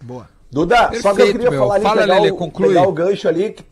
Boa. 0.01 0.27
Duda, 0.51 0.75
só 0.77 0.89
que 0.89 0.97
eu 0.97 1.01
Perfeito, 1.15 1.31
queria 1.33 1.49
meu. 1.51 1.59
falar 1.59 1.75
ali, 1.75 1.83
Fala, 1.83 2.01
pegar, 2.01 2.15
Lelê, 2.15 2.31
o, 2.31 2.35
conclui. 2.35 2.67
pegar 2.69 2.87
o 2.87 2.91
gancho 2.91 3.27
ali, 3.29 3.51
que, 3.53 3.63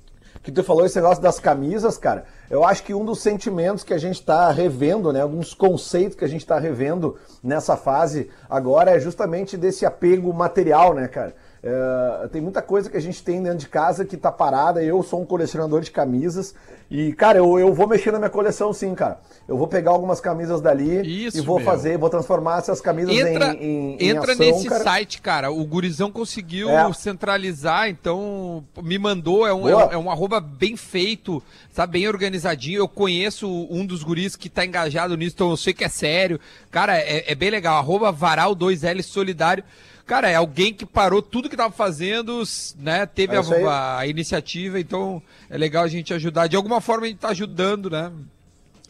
que 0.50 0.56
tu 0.56 0.64
falou 0.64 0.86
esse 0.86 0.96
negócio 0.96 1.22
das 1.22 1.40
camisas, 1.40 1.98
cara. 1.98 2.26
Eu 2.50 2.66
acho 2.66 2.84
que 2.84 2.94
um 2.94 3.06
dos 3.06 3.20
sentimentos 3.22 3.84
que 3.84 3.94
a 3.94 3.98
gente 3.98 4.16
está 4.16 4.52
revendo, 4.52 5.14
né, 5.14 5.22
alguns 5.22 5.54
conceitos 5.54 6.16
que 6.18 6.26
a 6.26 6.28
gente 6.28 6.42
está 6.42 6.58
revendo 6.58 7.16
nessa 7.44 7.78
fase 7.78 8.30
agora 8.50 8.92
é 8.92 9.00
justamente 9.00 9.56
desse 9.56 9.86
apego 9.86 10.34
material, 10.34 10.94
né, 10.94 11.08
cara? 11.08 11.36
É, 11.62 12.28
tem 12.32 12.42
muita 12.42 12.62
coisa 12.62 12.90
que 12.90 12.96
a 12.96 13.02
gente 13.02 13.22
tem 13.22 13.42
dentro 13.44 13.58
de 13.60 13.68
casa 13.68 14.06
que 14.06 14.16
tá 14.16 14.32
parada. 14.32 14.82
Eu 14.84 15.04
sou 15.04 15.22
um 15.22 15.26
colecionador 15.26 15.82
de 15.82 15.92
camisas 15.92 16.56
e, 16.90 17.12
cara, 17.14 17.38
eu, 17.38 17.60
eu 17.60 17.74
vou 17.74 17.88
mexer 17.88 18.12
na 18.12 18.18
minha 18.18 18.30
coleção 18.30 18.72
sim, 18.72 18.96
cara. 18.96 19.20
Eu 19.48 19.58
vou 19.58 19.68
pegar 19.68 19.92
algumas 19.92 20.22
camisas 20.22 20.62
dali 20.62 21.26
Isso, 21.26 21.38
e 21.38 21.42
vou 21.42 21.58
meu. 21.58 21.66
fazer, 21.66 21.98
vou 21.98 22.10
transformar 22.10 22.60
essas 22.60 22.80
camisas 22.80 23.14
Entra, 23.14 23.54
em, 23.56 23.58
em, 23.64 23.98
em 24.00 24.10
entra 24.10 24.32
ação, 24.34 24.46
nesse 24.46 24.70
cara. 24.70 24.84
site, 24.84 25.22
cara. 25.22 25.52
O 25.52 25.66
Gurizão 25.66 26.12
conseguiu 26.12 26.70
É. 26.70 26.94
centralizar, 26.94 27.90
então 27.90 28.64
me 28.82 28.98
mandou. 28.98 29.46
É 29.46 29.54
um, 29.54 29.62
Boa. 29.62 29.72
é, 29.72 29.88
um, 29.88 29.92
é 29.92 29.98
um 29.98 30.10
arroba 30.12 30.40
bem 30.40 30.78
feito, 30.78 31.44
sabe? 31.72 31.94
Bem 32.00 32.08
organizadinho. 32.08 32.80
Eu 32.80 32.88
conheço 32.88 33.50
um 33.70 33.86
dos 33.86 34.02
guris 34.04 34.36
que 34.36 34.50
tá 34.50 34.66
engajado 34.66 35.18
nisso, 35.18 35.36
então 35.36 35.50
eu 35.50 35.58
sei 35.58 35.74
que 35.74 35.84
é 35.84 35.90
sério. 35.90 36.40
Cara, 36.72 36.98
é, 36.98 37.32
é 37.32 37.36
bem 37.36 37.50
legal. 37.50 37.78
Arroba 37.78 38.14
Varal2L 38.14 39.02
Solidário. 39.04 39.64
Cara, 40.10 40.28
é 40.28 40.34
alguém 40.34 40.74
que 40.74 40.88
parou 40.88 41.22
tudo 41.22 41.48
que 41.48 41.56
tava 41.56 41.72
fazendo, 41.72 42.42
né? 42.80 43.06
Teve 43.06 43.36
É 43.36 43.40
a, 43.68 44.00
a 44.00 44.08
iniciativa, 44.08 44.80
então 44.80 45.22
é 45.48 45.56
legal 45.56 45.84
a 45.84 45.88
gente 45.88 46.12
ajudar. 46.16 46.48
De 46.48 46.56
alguma 46.56 46.82
forma 46.82 47.06
a 47.06 47.10
gente 47.10 47.20
tá 47.20 47.30
ajudando, 47.30 47.92
né? 47.92 48.12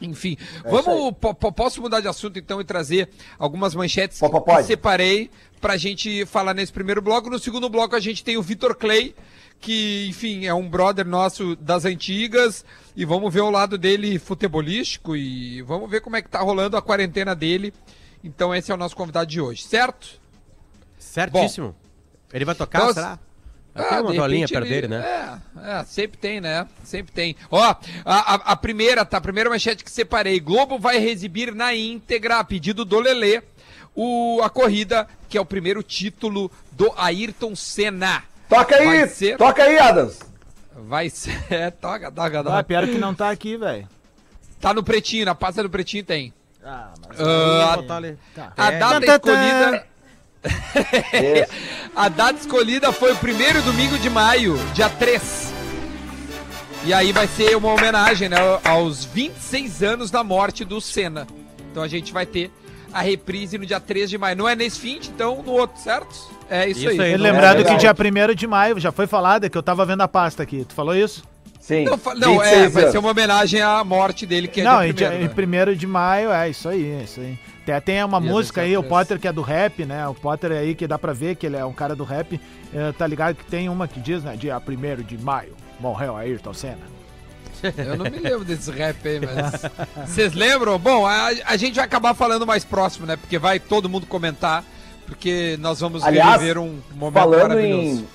Enfim, 0.01 0.37
É 0.63 0.69
vamos. 0.69 1.13
po- 1.19 1.33
po- 1.33 1.51
posso 1.51 1.81
mudar 1.81 1.99
de 1.99 2.07
assunto 2.07 2.39
então 2.39 2.61
e 2.61 2.63
trazer 2.63 3.09
algumas 3.37 3.75
manchetes 3.75 4.17
po- 4.17 4.29
que 4.61 4.67
separei 4.67 5.29
pra 5.59 5.75
gente 5.75 6.25
falar 6.25 6.53
nesse 6.53 6.71
primeiro 6.71 7.01
bloco. 7.01 7.29
No 7.29 7.37
segundo 7.37 7.67
bloco 7.67 7.97
a 7.97 7.99
gente 7.99 8.23
tem 8.23 8.37
o 8.37 8.41
Vitor 8.41 8.73
Clay, 8.75 9.13
que, 9.59 10.07
enfim, 10.07 10.45
é 10.45 10.53
um 10.53 10.69
brother 10.69 11.05
nosso 11.05 11.53
das 11.57 11.83
antigas. 11.83 12.63
E 12.95 13.03
vamos 13.03 13.33
ver 13.33 13.41
o 13.41 13.51
lado 13.51 13.77
dele 13.77 14.17
futebolístico 14.19 15.17
e 15.17 15.61
vamos 15.63 15.89
ver 15.91 15.99
como 15.99 16.15
é 16.15 16.21
que 16.21 16.29
tá 16.29 16.39
rolando 16.39 16.77
a 16.77 16.81
quarentena 16.81 17.35
dele. 17.35 17.73
Então 18.23 18.55
esse 18.55 18.71
é 18.71 18.73
o 18.73 18.77
nosso 18.77 18.95
convidado 18.95 19.29
de 19.29 19.41
hoje, 19.41 19.63
certo? 19.63 20.17
Certíssimo. 20.99 21.75
Ele 22.31 22.45
vai 22.45 22.53
tocar, 22.53 22.79
Então, 22.79 22.93
será? 22.93 23.17
Ah, 23.73 23.83
Tem 23.83 23.99
uma 24.01 24.11
repente 24.11 24.51
perto 24.51 24.65
ele- 24.65 24.75
dele, 24.75 24.87
né? 24.89 25.39
É, 25.63 25.71
é, 25.79 25.83
sempre 25.85 26.17
tem, 26.17 26.41
né? 26.41 26.67
Sempre 26.83 27.13
tem. 27.13 27.35
Ó, 27.49 27.61
a, 27.63 27.77
a, 28.05 28.33
a 28.35 28.55
primeira, 28.55 29.05
tá? 29.05 29.17
A 29.17 29.21
primeira 29.21 29.49
manchete 29.49 29.83
que 29.83 29.91
separei. 29.91 30.39
Globo 30.39 30.77
vai 30.77 30.97
exibir 30.97 31.53
na 31.55 31.73
íntegra, 31.73 32.39
a 32.39 32.43
pedido 32.43 32.83
do 32.83 32.99
Lelê, 32.99 33.41
o, 33.95 34.41
a 34.43 34.49
corrida, 34.49 35.07
que 35.29 35.37
é 35.37 35.41
o 35.41 35.45
primeiro 35.45 35.81
título 35.81 36.51
do 36.71 36.91
Ayrton 36.97 37.55
Senna. 37.55 38.23
Toca 38.49 38.75
aí, 38.75 38.85
Vai 38.85 39.07
ser- 39.07 39.37
toca 39.37 39.63
aí, 39.63 39.77
Adams. 39.79 40.19
Vai 40.75 41.09
ser. 41.09 41.39
É, 41.49 41.69
toca, 41.71 42.11
toca, 42.11 42.39
Ah, 42.39 42.43
toca. 42.43 42.63
pior 42.63 42.85
que 42.85 42.97
não 42.97 43.13
tá 43.13 43.29
aqui, 43.29 43.55
velho. 43.55 43.87
Tá 44.59 44.73
no 44.73 44.83
pretinho, 44.83 45.25
na 45.25 45.35
pasta 45.35 45.63
do 45.63 45.69
pretinho 45.69 46.03
tem. 46.03 46.33
Ah, 46.63 46.91
mas... 47.07 47.19
Ah, 47.21 47.23
Vou 47.75 47.83
botar 47.83 47.97
ali. 47.97 48.17
a 48.57 48.71
data 48.71 49.05
escolhida. 49.05 49.87
Isso. 50.43 51.69
A 51.95 52.07
data 52.07 52.39
escolhida 52.39 52.91
foi 52.91 53.11
o 53.11 53.15
primeiro 53.15 53.61
domingo 53.61 53.97
de 53.97 54.09
maio, 54.09 54.57
dia 54.73 54.89
3. 54.89 55.53
E 56.85 56.93
aí 56.93 57.11
vai 57.11 57.27
ser 57.27 57.57
uma 57.57 57.73
homenagem 57.73 58.29
né, 58.29 58.37
aos 58.63 59.03
26 59.03 59.83
anos 59.83 60.11
da 60.11 60.23
morte 60.23 60.63
do 60.63 60.79
Senna. 60.79 61.27
Então 61.71 61.83
a 61.83 61.87
gente 61.87 62.13
vai 62.13 62.25
ter 62.25 62.51
a 62.93 63.01
reprise 63.01 63.57
no 63.57 63.65
dia 63.65 63.79
3 63.79 64.09
de 64.09 64.17
maio. 64.17 64.37
Não 64.37 64.47
é 64.47 64.55
nesse 64.55 64.79
fim, 64.79 64.99
então 65.13 65.43
no 65.43 65.51
outro, 65.51 65.79
certo? 65.81 66.15
É 66.49 66.67
isso, 66.69 66.79
Isso 66.79 67.01
aí. 67.01 67.13
aí. 67.13 67.17
Lembrado 67.17 67.61
é 67.61 67.63
que 67.63 67.75
dia 67.75 67.93
1 67.93 68.33
de 68.33 68.47
maio, 68.47 68.79
já 68.79 68.91
foi 68.91 69.07
falado, 69.07 69.45
é 69.45 69.49
que 69.49 69.57
eu 69.57 69.63
tava 69.63 69.85
vendo 69.85 70.01
a 70.01 70.07
pasta 70.07 70.41
aqui. 70.41 70.65
Tu 70.65 70.73
falou 70.73 70.95
isso? 70.95 71.23
Sim. 71.59 71.85
Não, 71.85 71.99
não, 72.15 72.41
é, 72.41 72.67
26 72.67 72.73
vai 72.73 72.91
ser 72.91 72.97
uma 72.97 73.11
homenagem 73.11 73.61
à 73.61 73.83
morte 73.83 74.25
dele, 74.25 74.47
que 74.47 74.61
é 74.61 74.63
não, 74.63 74.79
dia 74.79 74.89
em 74.89 74.93
primeiro, 74.93 75.19
né? 75.19 75.23
em 75.23 75.29
primeiro 75.29 75.75
de 75.75 75.85
maio, 75.85 76.31
é 76.31 76.49
isso 76.49 76.67
aí, 76.67 76.83
é 76.83 77.03
isso 77.03 77.19
aí. 77.19 77.37
Tem, 77.73 77.81
tem 77.81 78.03
uma 78.03 78.19
Dia 78.19 78.31
música 78.31 78.61
aí, 78.61 78.75
o 78.77 78.81
23. 78.81 78.89
Potter 78.89 79.19
que 79.19 79.27
é 79.27 79.33
do 79.33 79.41
rap, 79.41 79.85
né? 79.85 80.07
O 80.07 80.13
Potter 80.13 80.51
aí 80.51 80.75
que 80.75 80.87
dá 80.87 80.97
pra 80.97 81.13
ver 81.13 81.35
que 81.35 81.45
ele 81.45 81.57
é 81.57 81.65
um 81.65 81.73
cara 81.73 81.95
do 81.95 82.03
rap. 82.03 82.39
eh, 82.73 82.91
tá 82.97 83.05
ligado 83.05 83.35
que 83.35 83.45
tem 83.45 83.69
uma 83.69 83.87
que 83.87 83.99
diz, 83.99 84.23
né? 84.23 84.35
Dia 84.35 84.57
1 84.57 85.03
de 85.03 85.17
maio, 85.17 85.53
morreu 85.79 86.15
Ayrton 86.15 86.53
Senna. 86.53 86.99
Eu 87.77 87.97
não 87.97 88.05
me 88.05 88.17
lembro 88.19 88.45
desse 88.45 88.71
rap 88.71 89.05
aí, 89.07 89.19
mas. 89.19 90.07
Vocês 90.07 90.33
lembram? 90.33 90.79
Bom, 90.79 91.05
a, 91.05 91.27
a 91.45 91.57
gente 91.57 91.75
vai 91.75 91.85
acabar 91.85 92.13
falando 92.13 92.47
mais 92.47 92.63
próximo, 92.63 93.05
né? 93.05 93.17
Porque 93.17 93.37
vai 93.37 93.59
todo 93.59 93.89
mundo 93.89 94.05
comentar. 94.05 94.63
Porque 95.05 95.57
nós 95.59 95.79
vamos 95.79 96.03
Aliás, 96.03 96.39
viver 96.39 96.57
um 96.57 96.77
momento 96.95 97.13
falando 97.13 97.49
maravilhoso. 97.49 98.01
em 98.01 98.07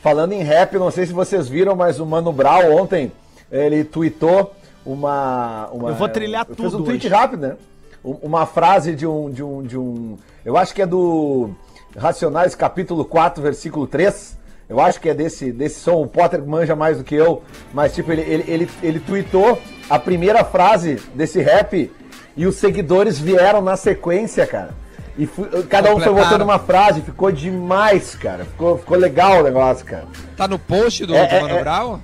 falando 0.00 0.32
em 0.32 0.42
rap, 0.42 0.74
não 0.78 0.90
sei 0.90 1.06
se 1.06 1.12
vocês 1.12 1.48
viram, 1.48 1.74
mas 1.74 1.98
o 1.98 2.06
Mano 2.06 2.30
Brown 2.32 2.76
ontem 2.76 3.10
ele 3.50 3.82
tweetou 3.84 4.54
uma, 4.84 5.68
uma 5.72 5.88
Eu 5.88 5.94
vou 5.94 6.08
trilhar 6.08 6.44
fez 6.44 6.56
tudo 6.56 6.78
um 6.78 6.84
tweet 6.84 7.06
hoje. 7.06 7.14
rápido, 7.14 7.40
né? 7.40 7.56
Um- 8.04 8.18
Uma 8.22 8.46
frase 8.46 8.94
de 8.94 9.06
um 9.06 9.30
de 9.30 9.42
um 9.42 9.62
de 9.62 9.78
um, 9.78 10.16
eu 10.44 10.56
acho 10.56 10.74
que 10.74 10.82
é 10.82 10.86
do 10.86 11.50
Racionais 11.96 12.54
capítulo 12.54 13.04
4, 13.04 13.42
versículo 13.42 13.86
3. 13.86 14.36
Eu 14.68 14.80
acho 14.80 14.98
que 15.00 15.08
é 15.10 15.14
desse, 15.14 15.52
desse 15.52 15.78
som, 15.80 16.00
o 16.02 16.06
Potter 16.06 16.42
manja 16.44 16.74
mais 16.74 16.96
do 16.98 17.04
que 17.04 17.14
eu, 17.14 17.42
mas 17.72 17.94
tipo, 17.94 18.10
ele, 18.10 18.22
ele, 18.22 18.44
ele, 18.48 18.70
ele 18.82 19.00
tweetou 19.00 19.60
a 19.90 19.98
primeira 19.98 20.42
frase 20.42 20.96
desse 21.14 21.40
rap 21.42 21.92
e 22.36 22.46
os 22.46 22.56
seguidores 22.56 23.18
vieram 23.18 23.60
na 23.60 23.76
sequência, 23.76 24.46
cara. 24.46 24.70
E 25.18 25.26
fu- 25.26 25.46
cada 25.68 25.94
um 25.94 26.00
foi 26.00 26.12
botando 26.12 26.42
uma 26.42 26.58
frase, 26.58 27.02
ficou 27.02 27.30
demais, 27.30 28.14
cara. 28.16 28.44
Ficou, 28.46 28.78
ficou 28.78 28.96
legal 28.96 29.40
o 29.40 29.42
negócio, 29.44 29.84
cara. 29.84 30.06
Tá 30.36 30.48
no 30.48 30.58
post 30.58 31.04
do, 31.06 31.14
É, 31.14 31.26
do 31.26 31.34
é, 31.34 31.40
Mano 31.42 31.54
é. 31.58 31.62
Brown? 31.62 31.98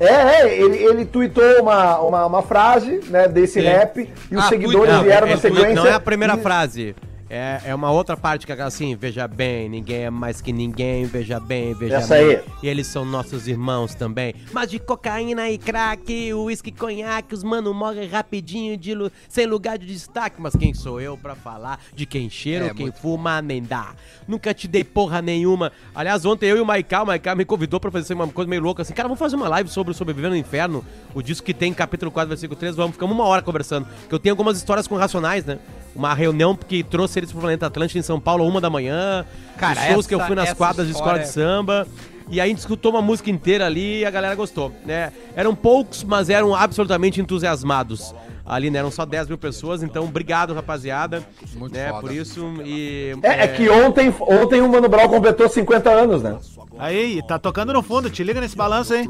É, 0.00 0.06
é, 0.06 0.58
ele, 0.60 0.76
ele 0.76 1.04
tweetou 1.04 1.60
uma, 1.60 1.98
uma, 1.98 2.26
uma 2.26 2.42
frase, 2.42 3.00
né, 3.08 3.26
desse 3.26 3.60
rap, 3.60 4.08
e 4.30 4.36
os 4.36 4.44
Ah, 4.44 4.48
seguidores 4.48 4.90
tweet- 4.90 5.04
vieram 5.04 5.26
é, 5.26 5.30
na 5.30 5.36
é, 5.36 5.40
sequência. 5.40 5.74
Não 5.74 5.86
é 5.86 5.92
a 5.94 6.00
primeira 6.00 6.34
e- 6.34 6.40
frase. 6.40 6.94
É, 7.30 7.60
é 7.66 7.74
uma 7.74 7.90
outra 7.90 8.16
parte 8.16 8.46
que 8.46 8.52
é 8.52 8.62
assim, 8.62 8.96
veja 8.96 9.28
bem, 9.28 9.68
ninguém 9.68 10.04
é 10.04 10.10
mais 10.10 10.40
que 10.40 10.50
ninguém, 10.52 11.04
veja 11.04 11.38
bem, 11.38 11.74
veja 11.74 11.96
Essa 11.96 12.14
bem. 12.14 12.36
aí. 12.36 12.42
E 12.62 12.68
eles 12.68 12.86
são 12.86 13.04
nossos 13.04 13.46
irmãos 13.46 13.94
também. 13.94 14.34
Mas 14.50 14.70
de 14.70 14.78
cocaína 14.78 15.50
e 15.50 15.58
crack, 15.58 16.32
uísque, 16.32 16.72
conhaque, 16.72 17.34
os 17.34 17.42
mano 17.44 17.74
morrem 17.74 18.08
rapidinho, 18.08 18.76
de 18.78 18.94
lu- 18.94 19.10
sem 19.28 19.44
lugar 19.46 19.76
de 19.76 19.86
destaque. 19.86 20.36
Mas 20.40 20.56
quem 20.56 20.72
sou 20.72 21.00
eu 21.02 21.18
pra 21.18 21.34
falar 21.34 21.78
de 21.94 22.06
quem 22.06 22.30
cheira 22.30 22.66
É, 22.66 22.68
ou 22.70 22.74
quem 22.74 22.86
muito. 22.86 22.98
fuma 22.98 23.42
nem 23.42 23.62
dá? 23.62 23.92
Nunca 24.26 24.54
te 24.54 24.66
dei 24.66 24.82
porra 24.82 25.20
nenhuma. 25.20 25.70
Aliás, 25.94 26.24
ontem 26.24 26.46
eu 26.46 26.56
e 26.56 26.60
o 26.60 26.64
Maiká, 26.66 27.02
o 27.02 27.06
Maiká 27.06 27.34
me 27.34 27.44
convidou 27.44 27.78
pra 27.78 27.90
fazer 27.90 28.14
uma 28.14 28.26
coisa 28.28 28.48
meio 28.48 28.62
louca 28.62 28.80
assim. 28.82 28.94
Cara, 28.94 29.06
vamos 29.06 29.18
fazer 29.18 29.36
uma 29.36 29.48
live 29.48 29.68
sobre 29.68 29.90
o 29.90 29.94
Sobrevivendo 29.94 30.34
no 30.34 30.40
Inferno, 30.40 30.82
o 31.14 31.20
disco 31.22 31.44
que 31.44 31.52
tem 31.52 31.74
capítulo 31.74 32.10
4, 32.10 32.28
versículo 32.28 32.58
3. 32.58 32.74
Vamos, 32.74 32.92
ficamos 32.92 33.14
uma 33.14 33.24
hora 33.24 33.42
conversando. 33.42 33.86
Que 34.08 34.14
eu 34.14 34.18
tenho 34.18 34.32
algumas 34.32 34.56
histórias 34.56 34.88
com 34.88 34.96
Racionais, 34.96 35.44
né? 35.44 35.58
Uma 35.98 36.14
reunião 36.14 36.54
que 36.54 36.84
trouxe 36.84 37.18
eles 37.18 37.32
pro 37.32 37.40
Planeta 37.40 37.66
Atlântico 37.66 37.98
em 37.98 38.02
São 38.02 38.20
Paulo, 38.20 38.46
uma 38.46 38.60
da 38.60 38.70
manhã. 38.70 39.26
Cara, 39.58 39.72
os 39.80 39.86
shows 39.86 39.98
essa- 39.98 40.08
que 40.08 40.14
eu 40.14 40.20
fui 40.20 40.36
nas 40.36 40.52
quadras 40.54 40.86
de 40.86 40.92
escola 40.92 41.18
de 41.18 41.28
samba. 41.28 41.86
E 42.30 42.40
aí 42.40 42.46
a 42.46 42.48
gente 42.48 42.58
escutou 42.58 42.92
uma 42.92 43.02
música 43.02 43.30
inteira 43.30 43.66
ali 43.66 44.00
e 44.00 44.04
a 44.04 44.10
galera 44.10 44.34
gostou, 44.36 44.72
né? 44.86 45.12
Eram 45.34 45.54
poucos, 45.56 46.04
mas 46.04 46.30
eram 46.30 46.54
absolutamente 46.54 47.20
entusiasmados. 47.20 48.14
Ali, 48.48 48.70
né? 48.70 48.78
Eram 48.78 48.90
só 48.90 49.04
10 49.04 49.28
mil 49.28 49.36
pessoas, 49.36 49.82
então 49.82 50.04
obrigado, 50.04 50.54
rapaziada. 50.54 51.22
Muito 51.54 51.74
né? 51.74 51.88
foda. 51.88 52.00
Por 52.00 52.12
isso. 52.12 52.54
E, 52.64 53.14
É, 53.22 53.44
é 53.44 53.48
que 53.48 53.68
ontem, 53.68 54.12
ontem 54.20 54.60
o 54.62 54.68
Mano 54.68 54.88
Brown 54.88 55.08
completou 55.08 55.48
50 55.48 55.90
anos, 55.90 56.22
né? 56.22 56.36
Aí, 56.78 57.20
tá 57.26 57.38
tocando 57.38 57.72
no 57.72 57.82
fundo, 57.82 58.08
te 58.08 58.22
liga 58.22 58.40
nesse 58.40 58.56
balanço 58.56 58.94
aí. 58.94 59.06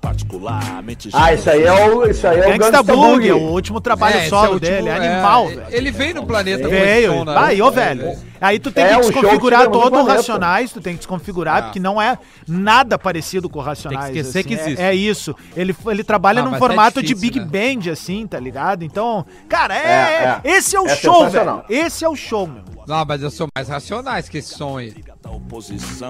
Particularmente. 0.00 1.10
Ah, 1.12 1.32
isso 1.34 1.50
aí 1.50 1.62
é 1.62 1.72
o, 1.88 2.04
isso 2.08 2.26
aí 2.26 2.40
é 2.40 2.54
o 2.54 2.58
Gangsta 2.58 2.82
Boogie. 2.82 3.28
é 3.30 3.34
o 3.34 3.38
último 3.50 3.80
trabalho 3.80 4.18
esse 4.18 4.28
solo 4.28 4.44
é 4.44 4.48
último- 4.54 4.70
dele, 4.76 4.88
é 4.88 4.92
é, 4.92 4.96
animal, 5.14 5.48
velho. 5.48 5.62
Ele 5.70 5.90
veio 5.90 6.14
no 6.14 6.26
planeta 6.26 6.68
Veio, 6.68 7.24
né? 7.24 7.34
vai, 7.34 7.60
ô 7.60 7.68
É, 7.68 7.70
velho. 7.70 8.12
Aí 8.40 8.58
tu 8.58 8.72
tem 8.72 8.84
É, 8.84 8.96
que 8.96 9.00
desconfigurar 9.02 9.68
todo 9.70 9.98
o. 10.00 10.04
Racionais, 10.04 10.72
tu 10.72 10.80
tem 10.80 10.94
que 10.94 10.98
desconfigurar, 11.00 11.56
Ah. 11.58 11.62
porque 11.62 11.78
não 11.78 12.02
é 12.02 12.18
nada 12.48 12.98
parecido 12.98 13.48
com 13.48 13.58
o 13.60 13.62
Racionais. 13.62 14.06
Tem 14.06 14.14
que 14.14 14.18
esquecer 14.20 14.38
assim, 14.40 14.48
que 14.48 14.54
é- 14.54 14.60
existe. 14.64 14.82
É, 14.82 14.94
isso. 14.94 15.36
Ele, 15.56 15.74
ele 15.86 16.02
trabalha 16.02 16.42
Ah, 16.42 16.44
num 16.44 16.58
formato 16.58 16.98
é 16.98 17.02
de 17.02 17.14
Big 17.14 17.38
né? 17.38 17.46
Band, 17.52 17.90
assim, 17.92 18.26
tá 18.26 18.40
ligado? 18.40 18.82
Então, 18.84 19.24
cara, 19.48 19.76
é, 19.76 19.78
É, 19.78 20.40
é. 20.44 20.50
esse 20.56 20.74
é 20.74 20.80
o 20.80 20.86
É 20.86 20.96
show, 20.96 21.28
velho. 21.28 21.62
Esse 21.68 22.04
é 22.04 22.08
o 22.08 22.16
show, 22.16 22.46
meu. 22.46 22.62
Não, 22.86 23.04
mas 23.04 23.22
eu 23.22 23.30
sou 23.30 23.46
mais 23.54 23.68
racionais 23.68 24.28
que 24.28 24.38
esse 24.38 24.54
som 24.54 24.78
aí. 24.78 24.92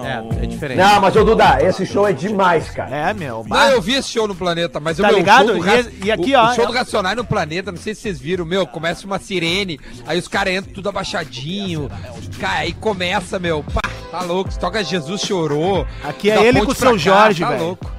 É, 0.03 0.43
é 0.43 0.45
diferente. 0.47 0.77
Não, 0.77 0.99
mas 0.99 1.15
ô 1.15 1.23
Duda, 1.23 1.61
esse 1.61 1.85
show 1.85 2.07
é 2.07 2.13
demais, 2.13 2.69
cara. 2.71 2.95
É, 2.95 3.13
meu. 3.13 3.45
Não, 3.47 3.69
eu 3.69 3.79
vi 3.81 3.93
esse 3.93 4.09
show 4.09 4.27
no 4.27 4.33
Planeta, 4.33 4.79
mas 4.79 4.97
Tá 4.97 5.03
o 5.03 5.07
meu 5.07 5.17
ligado? 5.17 5.45
show 5.49 5.55
do 5.59 5.65
E 5.67 5.69
Ra- 5.69 5.89
e 6.05 6.11
aqui, 6.11 6.35
o, 6.35 6.39
ó, 6.39 6.49
o 6.51 6.55
show 6.55 6.63
é- 6.63 6.67
do 6.67 6.73
Racionais 6.73 7.15
no 7.15 7.23
Planeta, 7.23 7.71
não 7.71 7.77
sei 7.77 7.93
se 7.93 8.01
vocês 8.01 8.19
viram, 8.19 8.43
meu, 8.43 8.65
começa 8.65 9.05
uma 9.05 9.19
sirene, 9.19 9.79
aí 10.07 10.17
os 10.17 10.27
caras 10.27 10.55
entram 10.55 10.73
tudo 10.73 10.89
abaixadinho, 10.89 11.89
cara, 12.39 12.61
aí 12.61 12.73
começa, 12.73 13.37
meu, 13.37 13.63
pá, 13.63 13.81
tá 14.09 14.21
louco, 14.23 14.51
se 14.51 14.57
toca 14.59 14.83
Jesus 14.83 15.21
Chorou. 15.21 15.85
Aqui 16.03 16.31
é 16.31 16.43
ele 16.43 16.65
com 16.65 16.71
o 16.71 16.75
seu 16.75 16.97
Jorge, 16.97 17.43
tá 17.43 17.49
velho. 17.51 17.63
louco. 17.65 17.91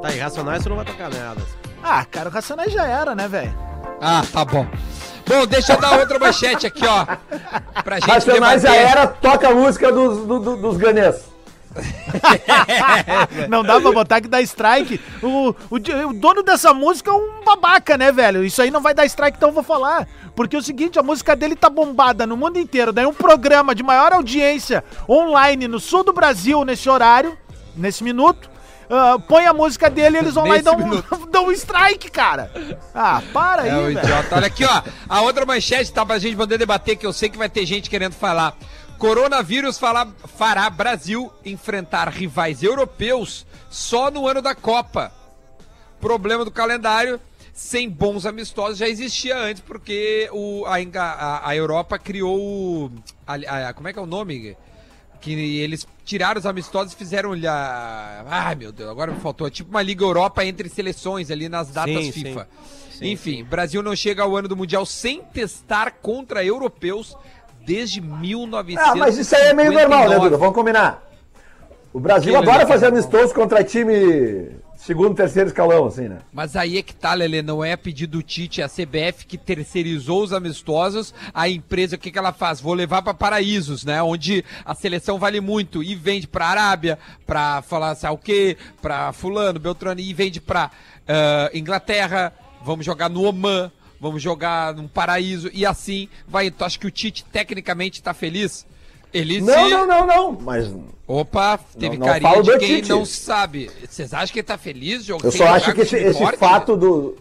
Tá, 0.00 0.12
irracionais 0.14 0.62
você 0.62 0.68
não 0.70 0.76
vai 0.76 0.84
tocar 0.86 1.10
nada. 1.10 1.40
Ah, 1.86 2.02
cara, 2.10 2.30
o 2.30 2.32
Racionais 2.32 2.72
já 2.72 2.86
era, 2.86 3.14
né, 3.14 3.28
velho? 3.28 3.54
Ah, 4.00 4.22
tá 4.32 4.42
bom. 4.44 4.66
Bom, 5.26 5.46
deixa 5.46 5.74
eu 5.74 5.80
dar 5.80 5.98
outra 5.98 6.18
manchete 6.18 6.66
aqui, 6.66 6.82
ó, 6.86 7.04
pra 7.82 7.96
gente 8.00 8.08
Racionais 8.10 8.62
já 8.62 8.70
debater. 8.70 8.90
era, 8.90 9.06
toca 9.06 9.48
a 9.48 9.54
música 9.54 9.92
dos, 9.92 10.26
do, 10.26 10.38
do- 10.40 10.56
dos 10.56 10.76
ganês. 10.78 11.32
Não 13.48 13.62
dá 13.62 13.80
pra 13.80 13.90
botar 13.92 14.20
que 14.20 14.28
dá 14.28 14.40
strike. 14.42 15.00
O, 15.22 15.50
o, 15.70 15.76
o 16.08 16.12
dono 16.14 16.42
dessa 16.42 16.72
música 16.72 17.10
é 17.10 17.14
um 17.14 17.42
babaca, 17.44 17.96
né, 17.98 18.12
velho? 18.12 18.44
Isso 18.44 18.62
aí 18.62 18.70
não 18.70 18.80
vai 18.80 18.94
dar 18.94 19.04
strike, 19.06 19.36
então 19.36 19.48
eu 19.48 19.54
vou 19.54 19.62
falar. 19.64 20.06
Porque 20.36 20.54
é 20.56 20.58
o 20.58 20.62
seguinte, 20.62 20.98
a 20.98 21.02
música 21.02 21.34
dele 21.34 21.56
tá 21.56 21.68
bombada 21.68 22.26
no 22.26 22.36
mundo 22.36 22.58
inteiro. 22.58 22.92
Daí 22.92 23.06
um 23.06 23.12
programa 23.14 23.74
de 23.74 23.82
maior 23.82 24.12
audiência 24.12 24.84
online 25.08 25.66
no 25.66 25.80
sul 25.80 26.04
do 26.04 26.12
Brasil, 26.12 26.64
nesse 26.64 26.88
horário, 26.88 27.36
nesse 27.76 28.04
minuto, 28.04 28.48
ah, 28.90 29.18
põe 29.18 29.46
a 29.46 29.52
música 29.52 29.88
dele 29.90 30.16
e 30.16 30.20
eles 30.20 30.34
vão 30.34 30.46
lá 30.46 30.56
e 30.58 30.62
dão, 30.62 30.76
um- 30.76 31.26
dão 31.30 31.46
um 31.46 31.52
strike, 31.52 32.10
cara. 32.10 32.50
Ah, 32.94 33.22
para 33.32 33.62
aí, 33.62 33.68
É 33.70 33.76
o 33.76 33.82
velho. 33.86 33.98
idiota. 33.98 34.36
Olha 34.36 34.46
aqui, 34.46 34.64
ó. 34.64 34.82
A 35.08 35.20
outra 35.22 35.44
manchete 35.46 35.92
tá 35.92 36.04
pra 36.04 36.18
gente 36.18 36.36
poder 36.36 36.58
debater, 36.58 36.96
que 36.96 37.06
eu 37.06 37.12
sei 37.12 37.28
que 37.28 37.38
vai 37.38 37.48
ter 37.48 37.64
gente 37.66 37.88
querendo 37.90 38.12
falar. 38.14 38.56
Coronavírus 38.98 39.78
fala- 39.78 40.08
fará 40.38 40.68
Brasil 40.70 41.30
enfrentar 41.44 42.08
rivais 42.08 42.62
europeus 42.62 43.44
só 43.68 44.10
no 44.10 44.26
ano 44.28 44.40
da 44.40 44.54
Copa. 44.54 45.12
Problema 46.00 46.44
do 46.44 46.50
calendário, 46.50 47.20
sem 47.52 47.88
bons 47.88 48.24
amistosos, 48.26 48.78
já 48.78 48.88
existia 48.88 49.36
antes, 49.38 49.62
porque 49.62 50.28
o, 50.32 50.64
a, 50.66 50.76
a- 51.00 51.48
a 51.48 51.56
Europa 51.56 51.98
criou 51.98 52.38
o. 52.38 52.92
a- 53.26 53.68
a- 53.68 53.72
como 53.72 53.88
é 53.88 53.92
que 53.92 53.98
é 53.98 54.02
o 54.02 54.06
nome? 54.06 54.56
Que 55.24 55.32
eles 55.60 55.86
tiraram 56.04 56.38
os 56.38 56.44
amistosos 56.44 56.92
e 56.92 56.96
fizeram. 56.96 57.32
a- 57.48 58.24
Ai, 58.28 58.54
meu 58.54 58.70
Deus, 58.70 58.90
agora 58.90 59.10
me 59.10 59.18
faltou. 59.20 59.46
É 59.46 59.50
tipo 59.50 59.70
uma 59.70 59.80
Liga 59.82 60.04
Europa 60.04 60.44
entre 60.44 60.68
seleções 60.68 61.30
ali 61.30 61.48
nas 61.48 61.68
datas 61.70 62.04
Sim, 62.04 62.12
FIFA. 62.12 62.46
sim. 62.92 63.10
Enfim, 63.10 63.42
Brasil 63.42 63.82
não 63.82 63.96
chega 63.96 64.22
ao 64.22 64.36
ano 64.36 64.46
do 64.48 64.56
Mundial 64.56 64.84
sem 64.84 65.22
testar 65.22 65.92
contra 66.02 66.44
europeus 66.44 67.16
desde 67.64 68.00
1959. 68.02 68.78
Ah, 68.78 68.94
mas 68.94 69.16
isso 69.16 69.34
aí 69.34 69.46
é 69.48 69.52
meio 69.54 69.72
normal, 69.72 70.08
né, 70.10 70.18
Duda? 70.18 70.36
Vamos 70.36 70.54
combinar. 70.54 71.02
O 71.94 72.00
Brasil 72.00 72.36
Aquilo 72.36 72.50
adora 72.50 72.66
fazer 72.66 72.86
amistoso 72.86 73.32
contra 73.32 73.62
time 73.62 74.50
segundo, 74.76 75.14
terceiro 75.14 75.48
escalão, 75.48 75.86
assim, 75.86 76.08
né? 76.08 76.18
Mas 76.32 76.56
aí 76.56 76.76
é 76.76 76.82
que 76.82 76.92
tá, 76.92 77.14
Lelê, 77.14 77.40
não 77.40 77.64
é 77.64 77.76
pedido 77.76 78.18
do 78.18 78.22
Tite, 78.22 78.60
é 78.60 78.64
a 78.64 78.68
CBF 78.68 79.24
que 79.24 79.38
terceirizou 79.38 80.24
os 80.24 80.32
amistosos, 80.32 81.14
a 81.32 81.48
empresa, 81.48 81.94
o 81.94 81.98
que 81.98 82.10
que 82.10 82.18
ela 82.18 82.32
faz? 82.32 82.60
Vou 82.60 82.74
levar 82.74 83.00
para 83.00 83.14
paraísos, 83.14 83.84
né, 83.84 84.02
onde 84.02 84.44
a 84.64 84.74
seleção 84.74 85.20
vale 85.20 85.40
muito, 85.40 85.84
e 85.84 85.94
vende 85.94 86.26
pra 86.26 86.48
Arábia, 86.48 86.98
pra 87.24 87.62
falar 87.62 87.94
sabe 87.94 88.14
o 88.14 88.18
quê, 88.18 88.56
pra 88.82 89.12
fulano, 89.12 89.60
Beltrano, 89.60 90.00
e 90.00 90.12
vende 90.12 90.40
pra 90.40 90.72
ah, 91.06 91.48
Inglaterra, 91.54 92.32
vamos 92.64 92.84
jogar 92.84 93.08
no 93.08 93.22
Oman, 93.22 93.70
vamos 94.00 94.20
jogar 94.20 94.74
num 94.74 94.88
paraíso, 94.88 95.48
e 95.54 95.64
assim 95.64 96.08
vai. 96.26 96.50
Tu 96.50 96.64
acha 96.64 96.76
que 96.76 96.88
o 96.88 96.90
Tite 96.90 97.24
tecnicamente 97.24 98.02
tá 98.02 98.12
feliz? 98.12 98.66
Ele 99.14 99.40
Não, 99.40 99.64
se... 99.64 99.70
não, 99.70 99.86
não, 99.86 100.06
não. 100.06 100.32
Mas 100.40 100.70
Opa, 101.06 101.58
teve 101.78 101.96
não 101.96 102.06
carinha 102.06 102.30
falo 102.30 102.42
de 102.42 102.58
quem 102.58 102.76
Tite. 102.76 102.88
não 102.90 103.04
sabe. 103.04 103.70
Vocês 103.88 104.12
acham 104.12 104.32
que 104.32 104.40
ele 104.40 104.46
tá 104.46 104.58
feliz? 104.58 105.04
Jogo 105.04 105.24
eu 105.26 105.30
só 105.32 105.46
acho 105.46 105.72
que 105.72 105.82
esse, 105.82 105.96
esse 105.96 106.18
forte? 106.18 106.36
fato 106.38 106.76
do. 106.76 107.16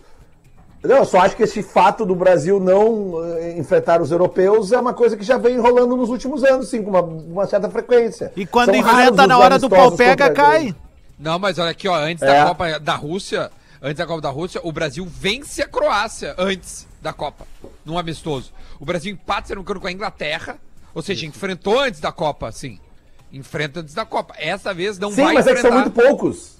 Não, 0.83 0.97
eu 0.97 1.05
só 1.05 1.19
acho 1.19 1.35
que 1.38 1.43
esse 1.43 1.63
fato 1.63 2.05
do 2.05 2.13
Brasil 2.13 2.59
não 2.59 3.23
eh, 3.38 3.55
enfrentar 3.57 4.01
os 4.01 4.12
europeus 4.12 4.71
é 4.73 4.77
uma 4.79 4.93
coisa 4.93 5.15
que 5.15 5.23
já 5.23 5.38
vem 5.38 5.57
rolando 5.57 5.95
nos 5.95 6.09
últimos 6.09 6.43
anos, 6.43 6.67
sim, 6.67 6.83
com 6.83 6.89
uma, 6.89 7.01
uma 7.01 7.47
certa 7.47 7.69
frequência. 7.69 8.33
E 8.35 8.45
quando 8.45 8.71
São 8.71 8.75
enfrenta 8.75 9.25
na 9.25 9.38
hora 9.38 9.57
do 9.57 9.69
pau 9.69 9.91
pega, 9.93 10.29
cai. 10.31 10.75
Não, 11.17 11.39
mas 11.39 11.57
olha 11.57 11.71
aqui, 11.71 11.88
ó, 11.88 11.95
antes 11.95 12.21
É. 12.21 12.25
da 12.27 12.45
Copa 12.47 12.79
da 12.81 12.95
Rússia, 12.95 13.50
antes 13.81 13.97
da 13.97 14.05
Copa 14.05 14.19
da 14.21 14.29
Rússia, 14.29 14.59
o 14.63 14.73
Brasil 14.73 15.05
vence 15.09 15.62
a 15.62 15.67
Croácia 15.67 16.35
antes 16.38 16.85
da 17.01 17.13
Copa, 17.13 17.45
num 17.85 17.97
amistoso. 17.97 18.51
O 18.77 18.83
Brasil 18.83 19.13
empata, 19.13 19.47
se 19.47 19.53
não 19.55 19.62
me 19.62 19.63
engano, 19.63 19.79
com 19.79 19.88
a 19.88 19.91
Inglaterra, 19.91 20.57
ou 20.93 21.01
seja, 21.01 21.25
enfrentou 21.25 21.79
antes 21.79 22.00
da 22.00 22.12
Copa, 22.12 22.51
sim. 22.51 22.79
Enfrenta 23.31 23.79
antes 23.79 23.93
da 23.93 24.05
Copa. 24.05 24.35
Essa 24.38 24.73
vez 24.73 25.00
não 25.00 25.09
Sim, 25.12 25.23
vai 25.23 25.33
mas 25.33 25.47
é 25.47 25.53
que 25.55 25.62
são 25.62 25.69
enfrentar. 25.71 25.89
muito 25.89 26.07
poucos. 26.07 26.57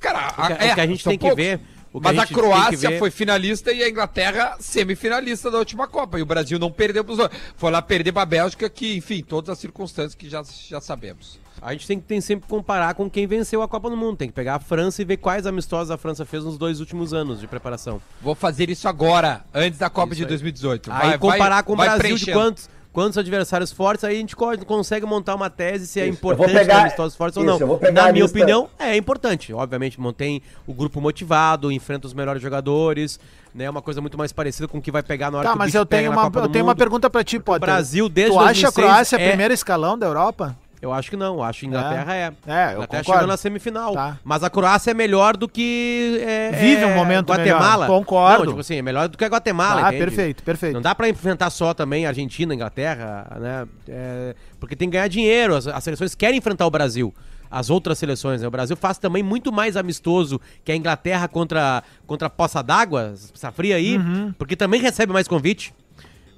Cara, 0.00 0.28
O 0.28 0.46
que- 0.46 0.52
o 0.52 0.74
que 0.74 0.80
a 0.80 0.86
gente 0.86 1.02
são 1.02 1.10
tem 1.10 1.18
que 1.18 1.34
ver- 1.34 1.60
a 1.98 2.00
mas 2.12 2.18
a, 2.18 2.26
que 2.26 2.34
Croácia 2.34 2.90
ver- 2.90 2.98
foi 2.98 3.10
finalista 3.10 3.72
e 3.72 3.82
a 3.82 3.88
Inglaterra 3.88 4.56
semifinalista 4.60 5.50
da 5.50 5.58
última 5.58 5.86
Copa. 5.86 6.18
E 6.18 6.22
o 6.22 6.26
Brasil 6.26 6.58
não 6.58 6.70
perdeu 6.70 7.04
pros 7.04 7.18
outros. 7.18 7.40
Foi 7.56 7.70
lá 7.70 7.80
perder 7.80 8.12
pra 8.12 8.24
Bélgica, 8.26 8.68
que, 8.68 8.96
enfim, 8.96 9.22
todas 9.22 9.50
as 9.50 9.58
circunstâncias 9.58 10.14
que 10.14 10.28
já, 10.28 10.42
já 10.68 10.80
sabemos. 10.80 11.38
A 11.62 11.72
gente 11.72 11.86
tem 11.86 11.98
que 12.00 12.04
tem 12.06 12.20
sempre 12.20 12.48
comparar 12.48 12.94
com 12.94 13.08
quem 13.08 13.26
venceu 13.26 13.62
a 13.62 13.68
Copa 13.68 13.88
do 13.88 13.96
Mundo. 13.96 14.16
Tem 14.18 14.28
que 14.28 14.34
pegar 14.34 14.56
a 14.56 14.58
França 14.58 15.00
e 15.00 15.04
ver 15.04 15.16
quais 15.18 15.46
amistosos 15.46 15.90
a 15.90 15.96
França 15.96 16.24
fez 16.26 16.44
nos 16.44 16.58
dois 16.58 16.80
últimos 16.80 17.14
anos 17.14 17.40
de 17.40 17.46
preparação. 17.46 18.02
Vou 18.20 18.34
fazer 18.34 18.68
isso 18.68 18.88
agora, 18.88 19.44
antes 19.54 19.78
da 19.78 19.88
Copa 19.88 20.08
Isso 20.12 20.16
de 20.18 20.22
aí. 20.24 20.28
2018. 20.28 20.92
Aí 20.92 21.08
Vai- 21.10 21.18
comparar 21.18 21.54
vai- 21.54 21.62
com 21.62 21.72
o 21.72 21.76
Brasil 21.76 22.16
de 22.16 22.32
quantos, 22.32 22.68
quantos 22.94 23.18
adversários 23.18 23.70
fortes, 23.72 24.04
aí 24.04 24.14
a 24.14 24.18
gente 24.18 24.34
co- 24.34 24.56
consegue 24.64 25.04
montar 25.04 25.34
uma 25.34 25.50
tese 25.50 25.86
se 25.86 26.00
é 26.00 26.04
Isso. 26.06 26.10
Eu 26.12 26.14
importante 26.14 26.52
pegar- 26.54 26.74
ter 26.76 26.80
amistosos 26.82 27.14
fortes 27.16 27.36
ou 27.36 27.42
isso, 27.42 27.52
não. 27.52 27.60
eu 27.60 27.66
vou 27.66 27.76
pegar 27.76 27.92
Na 28.04 28.08
a 28.08 28.12
minha 28.12 28.22
lista- 28.24 28.38
opinião, 28.38 28.68
é 28.78 28.96
importante. 28.96 29.52
Obviamente, 29.52 30.00
mantém 30.00 30.40
o 30.66 30.72
grupo 30.72 31.00
motivado, 31.00 31.70
enfrenta 31.70 32.06
os 32.06 32.14
melhores 32.14 32.40
jogadores, 32.40 33.18
né? 33.54 33.68
Uma 33.68 33.82
coisa 33.82 34.00
muito 34.00 34.16
mais 34.16 34.32
parecida 34.32 34.66
com 34.68 34.78
o 34.78 34.80
que 34.80 34.90
vai 34.92 35.02
pegar 35.02 35.30
na 35.30 35.38
hora 35.38 35.46
Tá, 35.48 35.52
que 35.52 35.56
o 35.56 35.58
mas 35.58 35.74
eu 35.74 35.84
tenho, 35.84 36.10
uma, 36.12 36.30
eu 36.34 36.48
tenho 36.48 36.64
uma 36.64 36.74
pergunta 36.74 37.10
pra 37.10 37.22
ti, 37.24 37.38
Potter. 37.38 37.60
Brasil, 37.60 38.08
desde 38.08 38.32
Tu 38.32 38.38
acha 38.38 38.44
a 38.68 38.70
2006 38.70 38.74
Croácia 38.74 39.16
é- 39.16 39.28
primeiro 39.28 39.52
escalão 39.52 39.98
da 39.98 40.06
Europa? 40.06 40.56
Eu 40.84 40.92
acho 40.92 41.08
que 41.08 41.16
não, 41.16 41.36
eu 41.36 41.42
acho 41.42 41.60
que 41.60 41.66
Inglaterra 41.66 42.14
é. 42.14 42.18
É, 42.20 42.24
eu 42.26 42.28
a 42.28 42.72
Inglaterra 42.72 42.86
concordo. 42.86 43.04
chegou 43.04 43.26
na 43.26 43.36
semifinal. 43.38 43.94
Tá. 43.94 44.18
Mas 44.22 44.44
a 44.44 44.50
Croácia 44.50 44.90
é 44.90 44.94
melhor 44.94 45.34
do 45.34 45.48
que. 45.48 46.20
é, 46.22 46.50
Vive 46.52 46.82
é, 46.82 46.86
um 46.86 46.94
momento 46.94 47.30
Guatemala. 47.32 47.86
melhor. 47.86 47.98
Concordo. 48.00 48.38
Não, 48.44 48.46
tipo 48.52 48.60
assim, 48.60 48.76
é 48.76 48.82
melhor 48.82 49.08
do 49.08 49.16
que 49.16 49.24
a 49.24 49.28
Guatemala. 49.28 49.88
Ah, 49.88 49.90
perfeito, 49.92 50.42
perfeito. 50.42 50.74
Não 50.74 50.82
dá 50.82 50.94
pra 50.94 51.08
enfrentar 51.08 51.48
só 51.48 51.72
também 51.72 52.04
Argentina, 52.06 52.54
Inglaterra, 52.54 53.26
né? 53.40 53.66
É, 53.88 54.34
porque 54.60 54.76
tem 54.76 54.88
que 54.90 54.92
ganhar 54.92 55.08
dinheiro. 55.08 55.56
As, 55.56 55.66
as 55.66 55.82
seleções 55.82 56.14
querem 56.14 56.36
enfrentar 56.36 56.66
o 56.66 56.70
Brasil. 56.70 57.14
As 57.50 57.70
outras 57.70 57.96
seleções, 57.98 58.42
né? 58.42 58.48
O 58.48 58.50
Brasil 58.50 58.76
faz 58.76 58.98
também 58.98 59.22
muito 59.22 59.50
mais 59.50 59.76
amistoso 59.78 60.38
que 60.64 60.70
a 60.70 60.76
Inglaterra 60.76 61.28
contra, 61.28 61.82
contra 62.06 62.26
a 62.26 62.30
Poça 62.30 62.62
d'Água, 62.62 63.14
essa 63.34 63.50
fria 63.50 63.76
aí, 63.76 63.96
Uhum. 63.96 64.34
porque 64.36 64.54
também 64.54 64.80
recebe 64.82 65.12
mais 65.14 65.26
convite, 65.28 65.72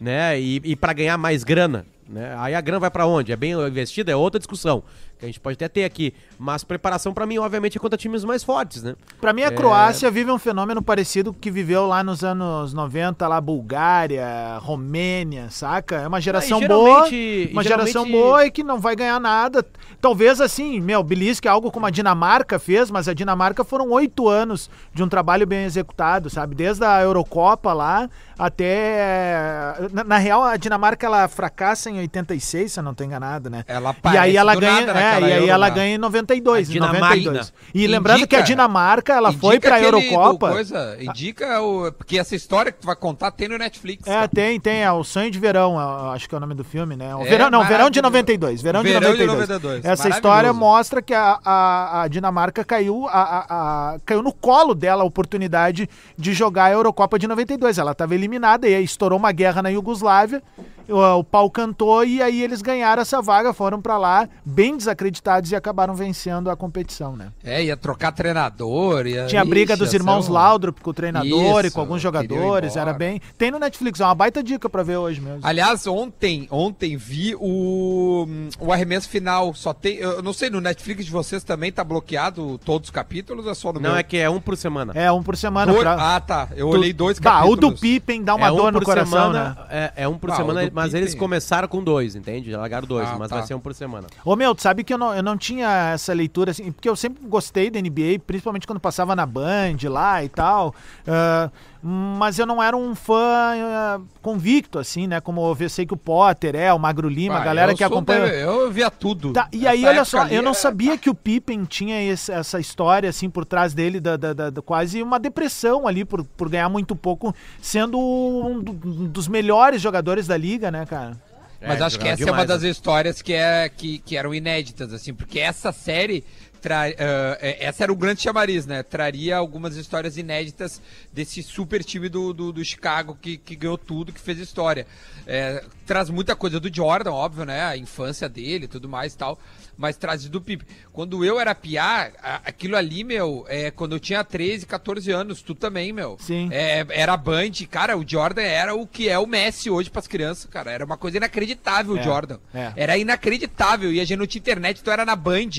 né? 0.01 0.39
E, 0.39 0.61
e 0.63 0.77
para 0.77 0.93
ganhar 0.93 1.17
mais 1.19 1.43
grana. 1.43 1.85
Né? 2.09 2.35
Aí 2.39 2.55
a 2.55 2.61
grana 2.61 2.79
vai 2.81 2.91
pra 2.91 3.05
onde? 3.07 3.33
É 3.33 3.37
bem 3.37 3.53
investida? 3.53 4.13
É 4.13 4.17
outra 4.17 4.39
discussão. 4.39 4.83
Que 5.19 5.25
a 5.25 5.29
gente 5.29 5.41
pode 5.41 5.55
até 5.55 5.67
ter 5.67 5.85
aqui. 5.85 6.13
Mas 6.39 6.63
preparação 6.63 7.13
pra 7.13 7.27
mim, 7.27 7.39
obviamente, 7.39 7.79
é 7.79 7.81
contra 7.81 7.97
times 7.97 8.23
mais 8.23 8.45
fortes, 8.45 8.83
né? 8.83 8.95
Pra 9.21 9.33
mim, 9.33 9.43
a 9.43 9.47
É. 9.47 9.51
Croácia 9.51 10.11
vive 10.11 10.31
um 10.31 10.39
fenômeno 10.39 10.83
parecido 10.83 11.33
com 11.33 11.39
o 11.39 11.41
que 11.41 11.51
viveu 11.51 11.87
lá 11.87 12.05
nos 12.05 12.23
anos 12.23 12.75
90, 12.75 13.27
lá 13.27 13.41
Bulgária, 13.41 14.59
Romênia, 14.59 15.49
saca? 15.51 15.97
É 15.97 16.07
uma 16.07 16.21
geração 16.21 16.63
e 16.63 16.69
boa, 16.69 17.09
uma 17.51 17.63
geração 17.65 18.05
geralmente- 18.05 18.13
boa 18.13 18.47
e 18.47 18.51
que 18.51 18.63
não 18.63 18.79
vai 18.79 18.95
ganhar 18.95 19.19
nada. 19.19 19.65
Talvez 20.01 20.39
assim, 20.41 20.81
meu, 20.81 21.03
belisque 21.03 21.49
algo 21.49 21.73
como 21.73 21.87
a 21.87 21.91
Dinamarca 21.91 22.59
fez, 22.59 22.91
mas 22.91 23.09
a 23.09 23.15
Dinamarca 23.15 23.65
foram 23.65 23.91
oito 23.93 24.29
anos 24.29 24.69
de 24.93 25.03
um 25.03 25.09
trabalho 25.09 25.47
bem 25.47 25.65
executado, 25.65 26.29
sabe? 26.29 26.55
Desde 26.55 26.85
a 26.85 27.01
Eurocopa 27.03 27.73
lá 27.73 28.09
até... 28.39 29.75
Na, 29.93 30.05
na 30.05 30.19
real, 30.19 30.43
a 30.45 30.57
Dinamarca, 30.59 31.07
ela 31.07 31.27
fracassa 31.27 31.91
em 31.91 31.96
86, 31.99 32.73
se 32.73 32.79
eu 32.81 32.85
não 32.85 32.95
tô 32.95 33.05
enganado, 33.05 33.49
né? 33.51 33.65
Ela 33.67 33.95
e 34.13 34.19
aí 34.19 34.37
ela 34.37 34.55
ganha, 34.55 34.91
é, 34.91 35.21
e 35.21 35.25
aí 35.25 35.33
Euro, 35.41 35.51
ela 35.51 35.69
né? 35.69 35.75
ganha 35.75 35.95
em 35.95 35.99
92, 35.99 36.69
A 36.69 36.71
em 36.71 36.73
Dinamarca. 36.75 37.07
92. 37.17 37.53
E 37.75 37.87
lembrando 37.87 38.27
que 38.27 38.35
a 38.37 38.39
Indica- 38.41 38.43
Dinamarca, 38.43 39.13
ela 39.15 39.33
foi 39.33 39.57
Indica 39.57 39.69
pra 39.69 39.77
aquele 39.79 40.11
Eurocopa. 40.13 40.51
Coisa, 40.53 40.97
indica 41.01 41.61
o. 41.63 41.93
Porque 41.93 42.19
essa 42.19 42.35
história 42.35 42.71
que 42.73 42.79
tu 42.81 42.87
vai 42.87 42.97
contar 42.97 43.31
tem 43.31 43.49
no 43.49 43.59
Netflix. 43.59 44.07
É, 44.07 44.13
cara. 44.13 44.29
tem, 44.29 44.59
tem, 44.61 44.83
é 44.83 44.93
o 44.93 45.03
Sonho 45.05 45.31
de 45.31 45.39
Verão, 45.39 45.81
é, 45.81 46.15
acho 46.15 46.29
que 46.29 46.35
é 46.35 46.39
o 46.39 46.41
nome 46.41 46.55
do 46.55 46.65
filme, 46.65 46.97
né? 46.97 47.15
O 47.15 47.23
É, 47.23 47.25
verão, 47.25 47.51
não, 47.51 47.61
Verão 47.65 47.91
de 47.91 48.01
maravilhoso. 48.01 48.03
92, 48.03 48.63
Verão, 48.63 48.83
de, 48.83 48.89
Verão 48.89 49.01
de 49.13 49.27
92. 49.27 49.49
92, 49.49 49.85
Essa 49.85 50.09
história 50.09 50.53
mostra 50.53 51.01
que 51.03 51.15
a, 51.15 51.39
a, 51.45 52.03
a 52.03 52.09
Dinamarca 52.09 52.65
caiu, 52.65 53.07
a, 53.09 53.11
a- 53.21 53.47
a- 53.95 53.99
caiu 54.05 54.23
no 54.23 54.33
colo 54.33 54.75
dela 54.75 55.03
a 55.03 55.07
oportunidade 55.07 55.89
de 56.17 56.33
jogar 56.33 56.65
a 56.65 56.73
Eurocopa 56.73 57.19
de 57.19 57.27
92. 57.27 57.79
Ela 57.79 57.93
estava 57.93 58.15
eliminada 58.15 58.69
e 58.69 58.75
aí 58.75 58.85
estourou 58.85 59.19
uma 59.19 59.33
guerra 59.33 59.63
na 59.63 59.69
Iugoslávia, 59.69 60.43
o, 60.89 61.19
o 61.19 61.25
pau 61.25 61.51
cantou 61.51 62.05
e 62.05 62.23
aí 62.23 62.43
eles 62.43 62.63
ganharam 62.63 63.03
essa 63.03 63.21
vaga, 63.23 63.53
foram 63.53 63.81
pra 63.81 63.97
lá 63.99 64.29
bem 64.45 64.77
desacreditados 64.77 65.51
e 65.53 65.57
acabaram 65.57 65.95
vencendo 65.95 66.51
a 66.51 66.57
competição, 66.57 67.17
né? 67.17 67.29
É, 67.45 67.63
ia 67.65 67.77
trocar 67.77 68.13
treinador. 68.13 69.07
Ia... 69.07 69.27
Tinha 69.27 69.45
briga 69.45 69.75
Ixi, 69.75 69.83
dos 69.83 69.95
irmãos 69.95 70.29
um- 70.29 70.33
Laudrup 70.33 70.81
com 70.81 70.91
o 70.91 70.95
treinador 70.95 71.65
e 71.65 71.69
Isso, 71.69 71.75
com 71.75 71.81
alguns 71.81 72.01
jogadores, 72.03 72.77
era 72.77 72.93
bem... 72.93 73.21
Tem 73.39 73.51
no 73.51 73.59
Netflix, 73.59 74.01
é 74.01 74.05
uma 74.05 74.15
baita 74.15 74.43
dica 74.43 74.69
pra 74.69 74.83
ver 74.83 74.97
hoje 74.97 75.21
mesmo. 75.21 75.41
Aliás, 75.43 75.87
ontem, 75.87 76.47
ontem 76.51 76.97
vi 76.97 77.35
o, 77.39 78.27
o 78.59 78.73
arremesso 78.73 79.09
final. 79.09 79.55
Só 79.55 79.73
tem. 79.73 79.97
Eu 79.97 80.23
não 80.23 80.33
sei, 80.33 80.51
no 80.51 80.61
Netflix 80.61 81.05
de 81.05 81.11
vocês 81.11 81.43
também 81.45 81.71
tá 81.73 81.83
bloqueado 81.85 82.59
todos 82.59 82.89
os 82.89 82.91
capítulos 82.91 83.45
ou 83.47 83.53
é 83.53 83.55
só 83.55 83.73
no 83.73 83.81
Não, 83.81 83.91
meu? 83.91 83.99
é 83.99 84.03
que 84.03 84.17
é 84.17 84.29
um 84.29 84.41
por 84.41 84.57
semana. 84.57 84.93
É, 84.95 85.11
um 85.11 85.23
por 85.23 85.37
semana. 85.37 85.73
Dois- 85.73 85.83
pra- 85.85 86.17
Ah, 86.17 86.21
tá. 86.21 86.49
Eu 86.57 86.71
Tu- 86.71 86.77
olhei 86.79 86.93
dois 86.93 87.19
Bah, 87.19 87.41
capítulos. 87.41 87.57
o 87.57 87.61
do 87.75 87.81
Pippen 87.81 88.23
dá 88.23 88.35
uma 88.35 88.47
é 88.47 88.51
um 88.53 88.57
dor 88.57 88.73
no 88.73 88.79
por 88.79 88.85
coração, 88.87 89.11
semana, 89.33 89.57
né? 89.71 89.91
É, 89.97 90.03
é 90.05 90.09
um 90.09 90.19
por 90.19 90.31
Ah, 90.31 90.37
semana, 90.37 90.71
mas 90.77 90.95
eles 90.95 91.15
começaram 91.15 91.67
com 91.67 91.83
dois, 91.83 92.15
entende? 92.15 92.51
Já 92.51 92.59
largaram 92.59 92.87
dois, 92.87 93.09
Ah, 93.09 93.17
mas 93.19 93.29
tá. 93.31 93.37
vai 93.39 93.47
ser 93.47 93.55
um 93.55 93.59
por 93.61 93.75
semana. 93.75 94.07
Ô, 94.25 94.37
meu, 94.37 94.55
tu 94.55 94.63
sabe 94.63 94.85
que 94.85 94.93
eu 94.95 94.99
não, 94.99 95.15
eu 95.15 95.23
não 95.23 95.37
tinha 95.37 95.91
essa 95.95 96.13
leitura, 96.13 96.51
assim, 96.53 96.71
porque 96.71 96.89
eu 96.89 96.95
sempre 96.95 97.27
gostei 97.27 97.71
da 97.71 97.81
NBA, 97.81 98.21
principalmente 98.27 98.67
quando 98.67 98.79
passava 98.79 99.17
na 99.17 99.27
Band 99.27 99.77
lá 99.89 100.23
e 100.23 100.29
tal, 100.29 100.75
ah, 101.09 101.51
mas 101.89 102.39
eu 102.39 102.47
não 102.47 102.61
era 102.63 102.77
um 102.77 102.95
fã 102.95 103.15
ah, 103.55 104.01
convicto, 104.21 104.79
assim, 104.79 105.07
né? 105.07 105.21
Como 105.21 105.57
eu 105.61 105.69
sei 105.69 105.87
que 105.87 105.95
o 105.95 105.97
Potter 105.97 106.57
é, 106.57 106.73
o 106.73 106.79
Magro 106.79 107.09
Lima, 107.09 107.37
Ah, 107.37 107.41
a 107.41 107.45
galera 107.45 107.73
eu 107.73 107.77
que 107.77 107.85
acompanha... 107.85 108.27
de- 108.27 108.41
Eu 108.41 108.71
via 108.73 108.91
tudo. 108.91 109.33
Tá, 109.33 109.49
e 109.53 109.61
Essa 109.67 109.71
aí, 109.71 109.85
olha 109.87 110.05
só, 110.05 110.27
eu 110.27 110.43
não 110.43 110.51
é- 110.51 110.55
sabia 110.55 110.99
que 110.99 111.09
o 111.09 111.15
Pippen 111.15 111.65
tinha 111.65 112.03
esse- 112.03 112.33
essa 112.33 112.59
história, 112.59 113.09
assim, 113.09 113.31
por 113.31 113.45
trás 113.45 113.73
dele, 113.73 114.01
da, 114.01 114.17
da- 114.17 114.33
da- 114.33 114.51
da- 114.51 114.63
quase 114.63 115.01
uma 115.03 115.19
depressão 115.21 115.87
ali, 115.87 116.05
por, 116.05 116.25
por 116.25 116.49
ganhar 116.49 116.69
muito 116.69 116.97
pouco, 116.97 117.35
sendo 117.63 117.99
um 117.99 118.61
do- 118.61 118.73
um 118.73 119.07
dos 119.07 119.29
melhores 119.29 119.81
jogadores 119.81 120.27
da 120.27 120.37
liga, 120.37 120.71
né, 120.71 120.85
cara? 120.87 121.17
Mas 121.59 121.81
É, 121.81 121.85
acho 121.85 121.99
que 121.99 122.07
essa 122.07 122.23
é 122.23 122.27
demais, 122.27 122.43
uma 122.43 122.47
das 122.47 122.63
né? 122.63 122.69
histórias 122.69 123.23
que, 123.23 123.33
é, 123.33 123.69
que, 123.69 123.99
que 123.99 124.15
eram 124.17 124.35
inéditas, 124.35 124.93
assim, 124.93 125.15
porque 125.15 125.39
essa 125.41 125.73
série. 125.73 126.23
Tra... 126.61 126.89
é- 126.89 127.65
essa 127.65 127.85
era 127.85 127.93
o 127.93 127.97
grande 127.97 128.23
chamariz, 128.23 128.67
né? 128.67 128.83
Traria 128.83 129.37
algumas 129.37 129.77
histórias 129.77 130.17
inéditas 130.17 130.81
desse 131.13 131.43
super 131.43 131.83
time 131.85 132.09
do, 132.09 132.33
do, 132.33 132.53
do 132.53 132.65
Chicago 132.65 133.17
que, 133.21 133.37
que 133.37 133.57
ganhou 133.57 133.79
tudo, 133.79 134.13
que 134.13 134.21
fez 134.21 134.39
história. 134.39 134.87
É, 135.27 135.65
traz 135.85 136.11
muita 136.11 136.37
coisa 136.37 136.59
do 136.61 136.73
Jordan, 136.75 137.13
óbvio, 137.13 137.45
né? 137.45 137.63
A 137.65 137.77
infância 137.77 138.29
dele 138.29 138.69
tudo 138.69 138.89
mais 138.89 139.15
e 139.15 139.19
tal. 139.19 139.39
Mas 139.79 139.97
traz 139.97 140.27
do 140.29 140.41
Pipe. 140.41 140.65
Quando 140.93 141.23
eu 141.25 141.39
era 141.39 141.55
piá, 141.55 142.11
a- 142.23 142.41
aquilo 142.47 142.77
ali, 142.77 143.05
meu, 143.05 143.45
é, 143.49 143.71
quando 143.71 143.95
eu 143.95 144.01
tinha 144.01 144.25
13, 144.25 144.65
14 144.65 145.11
anos, 145.13 145.43
tu 145.43 145.55
também, 145.55 145.93
meu. 145.93 146.17
Sim. 146.19 146.49
É, 146.51 146.87
era 146.89 147.15
Band, 147.17 147.51
cara, 147.71 147.97
o 147.97 148.03
Jordan 148.09 148.41
era 148.43 148.75
o 148.75 148.87
que 148.87 149.09
é 149.09 149.19
o 149.19 149.27
Messi 149.27 149.69
hoje 149.69 149.91
pras 149.91 150.07
crianças, 150.07 150.47
cara. 150.47 150.71
Era 150.71 150.85
uma 150.85 150.97
coisa 150.97 151.19
inacreditável 151.19 151.95
o 151.95 151.99
É, 151.99 152.03
Jordan. 152.03 152.39
é. 152.55 152.73
Era 152.75 152.97
inacreditável. 152.97 153.93
E 153.93 154.01
a 154.01 154.05
gente 154.05 154.19
não 154.19 154.27
tinha 154.27 154.41
internet, 154.41 154.83
tu 154.83 154.91
era 154.91 155.05
na 155.05 155.15
Band. 155.15 155.51